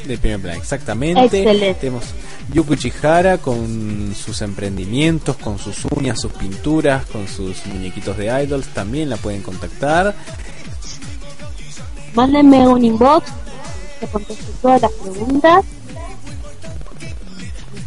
[0.04, 1.24] De primer plan, exactamente.
[1.24, 1.74] Excelente.
[1.80, 2.04] Tenemos
[2.52, 8.68] Yuko Chihara con sus emprendimientos, con sus uñas, sus pinturas, con sus muñequitos de idols.
[8.68, 10.14] También la pueden contactar.
[12.14, 13.26] Mándenme un inbox.
[13.98, 15.64] Que contesto todas las preguntas.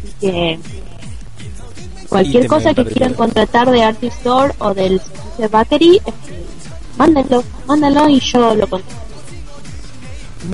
[0.04, 0.60] Así que.
[2.10, 5.00] Cualquier cosa que quieran contratar de Artist Store o del
[5.38, 6.46] de Battery, este,
[6.98, 9.10] mándenlo, mándenlo y yo lo contesto.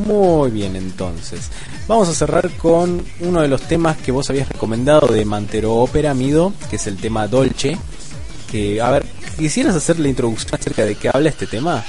[0.06, 1.50] Muy bien, entonces.
[1.88, 6.14] Vamos a cerrar con uno de los temas que vos habías recomendado de Mantero Ópera,
[6.14, 7.78] Mido, que es el tema Dolce.
[8.52, 9.06] Que, a ver,
[9.38, 11.84] ¿quisieras hacer la introducción acerca de qué habla este tema?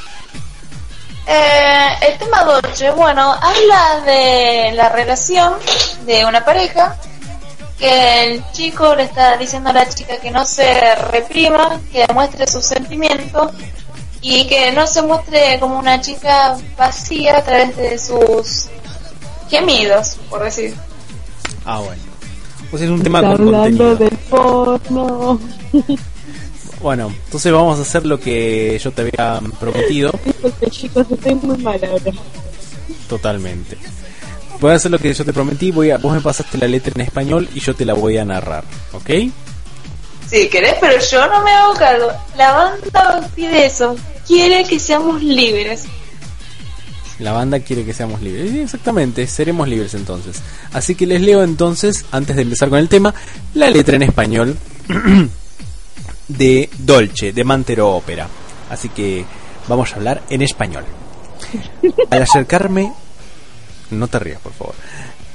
[1.26, 5.54] Eh, el tema Dolce, bueno, habla de la relación
[6.06, 6.96] de una pareja
[7.78, 12.46] que el chico le está diciendo a la chica que no se reprima, que demuestre
[12.46, 13.52] sus sentimientos
[14.22, 18.66] y que no se muestre como una chica vacía a través de sus
[19.50, 20.74] gemidos, por decir.
[21.64, 22.02] Ah, bueno.
[22.70, 23.96] Pues es un tema Está con hablando contenido.
[23.96, 25.40] del porno.
[26.78, 30.12] Bueno, entonces vamos a hacer lo que yo te había prometido.
[30.24, 32.12] Disculpe chicos, estoy muy mala ahora.
[33.08, 33.78] Totalmente.
[34.60, 35.70] Voy a hacer lo que yo te prometí.
[35.70, 38.24] Voy a, vos me pasaste la letra en español y yo te la voy a
[38.24, 39.10] narrar, ¿ok?
[40.28, 42.08] Si querés, pero yo no me hago cargo.
[42.36, 43.96] La banda pide eso,
[44.26, 45.84] quiere que seamos libres.
[47.18, 48.50] La banda quiere que seamos libres.
[48.50, 50.42] Sí, exactamente, seremos libres entonces.
[50.72, 53.14] Así que les leo entonces, antes de empezar con el tema,
[53.54, 54.56] la letra en español
[56.28, 58.28] de Dolce, de Mantero Ópera.
[58.68, 59.24] Así que
[59.68, 60.84] vamos a hablar en español.
[62.10, 62.92] Al acercarme...
[63.90, 64.74] No te rías, por favor.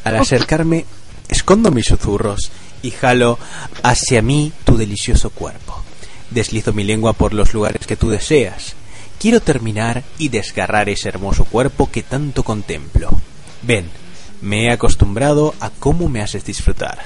[0.03, 0.85] Al acercarme,
[1.29, 2.51] escondo mis susurros
[2.81, 3.37] y jalo
[3.83, 5.81] hacia mí tu delicioso cuerpo.
[6.29, 8.75] Deslizo mi lengua por los lugares que tú deseas.
[9.19, 13.09] Quiero terminar y desgarrar ese hermoso cuerpo que tanto contemplo.
[13.61, 13.89] Ven,
[14.41, 16.99] me he acostumbrado a cómo me haces disfrutar.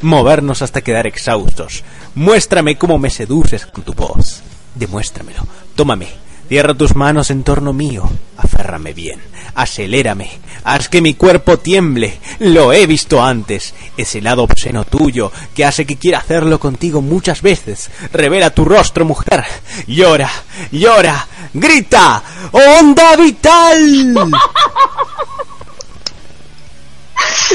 [0.00, 1.84] Movernos hasta quedar exhaustos.
[2.14, 4.42] Muéstrame cómo me seduces con tu voz.
[4.74, 5.46] Demuéstramelo.
[5.74, 6.27] Tómame.
[6.48, 8.08] Cierra tus manos en torno mío.
[8.38, 9.20] Aférrame bien.
[9.54, 10.30] Acelérame.
[10.64, 12.18] Haz que mi cuerpo tiemble.
[12.38, 13.74] Lo he visto antes.
[13.98, 17.90] Ese lado obsceno tuyo que hace que quiera hacerlo contigo muchas veces.
[18.12, 19.44] Revela tu rostro, mujer.
[19.86, 20.30] Llora,
[20.72, 22.22] llora, grita.
[22.52, 24.14] ¡Onda vital!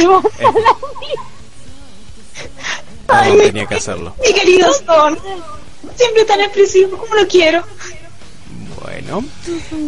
[0.01, 0.21] No,
[3.07, 4.15] no tenía que hacerlo.
[4.25, 5.17] Mi querido Son,
[5.95, 7.63] siempre tan expresivo, como lo quiero.
[8.83, 9.23] Bueno,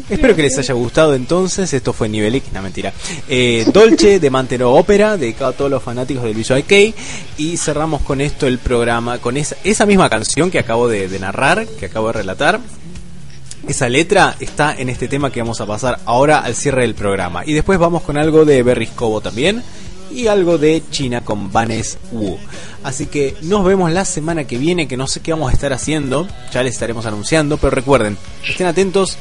[0.09, 1.73] espero que les haya gustado entonces.
[1.73, 2.93] Esto fue Nivel X, no mentira.
[3.27, 6.95] Eh, Dolce de Mantero Ópera, dedicado a todos los fanáticos del Visual Kei.
[7.37, 11.19] Y cerramos con esto el programa, con esa, esa misma canción que acabo de, de
[11.19, 12.61] narrar, que acabo de relatar.
[13.67, 17.43] Esa letra está en este tema que vamos a pasar ahora al cierre del programa.
[17.45, 19.61] Y después vamos con algo de Berry Cobo también.
[20.11, 22.37] Y algo de China con Vanes Wu.
[22.83, 25.73] Así que nos vemos la semana que viene, que no sé qué vamos a estar
[25.73, 26.27] haciendo.
[26.51, 27.57] Ya les estaremos anunciando.
[27.57, 28.17] Pero recuerden,
[28.47, 29.17] estén atentos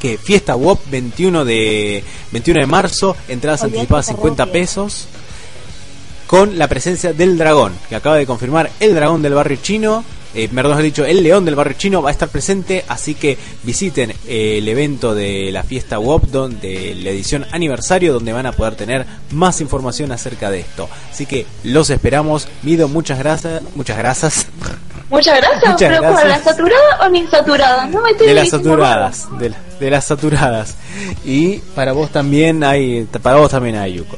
[0.00, 4.58] que Fiesta WOP 21 de, 21 de marzo, entradas anticipadas que 50 roque.
[4.58, 5.06] pesos.
[6.26, 10.04] Con la presencia del dragón, que acaba de confirmar el dragón del barrio chino
[10.34, 14.10] eh, perdón, dicho, el León del Barrio Chino va a estar presente, así que visiten
[14.26, 18.76] eh, el evento de la fiesta WOP, de la edición aniversario, donde van a poder
[18.76, 20.88] tener más información acerca de esto.
[21.10, 22.48] Así que los esperamos.
[22.62, 23.62] Mido, muchas gracias.
[23.74, 24.46] Muchas gracias.
[25.10, 26.28] Muchas gracias, muchas pero gracias.
[26.28, 27.86] ¿La saturada o la insaturada?
[27.86, 30.76] No me estoy de las saturadas, de, la, de las saturadas.
[31.24, 34.16] Y para vos también hay, para vos también hay Yuko.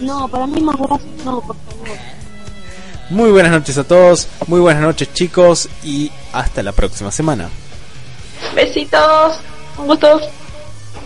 [0.00, 2.13] No, para mí más gracias, no, por favor.
[3.10, 7.50] Muy buenas noches a todos, muy buenas noches chicos y hasta la próxima semana.
[8.54, 9.40] Besitos,
[9.76, 10.20] un gusto.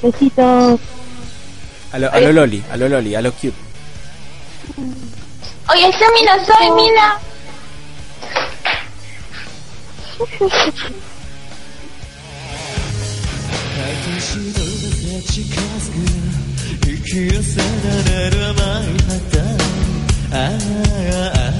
[0.02, 0.80] Besitos.
[1.90, 3.54] A lo, loli, a lo loli, a lo cute.
[5.70, 7.18] Oye, soy Mila, soy Mila.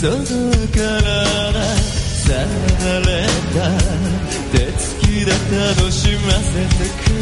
[0.00, 0.14] 続
[0.68, 1.98] からな。
[2.28, 3.70] さられた
[4.52, 7.14] 手つきで楽しませてく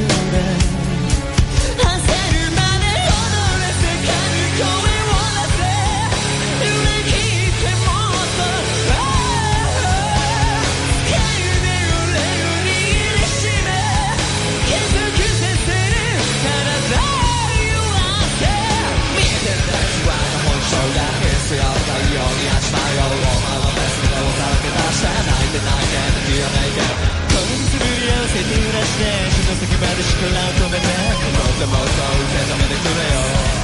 [0.73, 0.76] れ。
[28.87, 30.87] してその先まで思考を止めて
[31.35, 33.03] もっともっと受け止めてくれ
[33.51, 33.56] よ。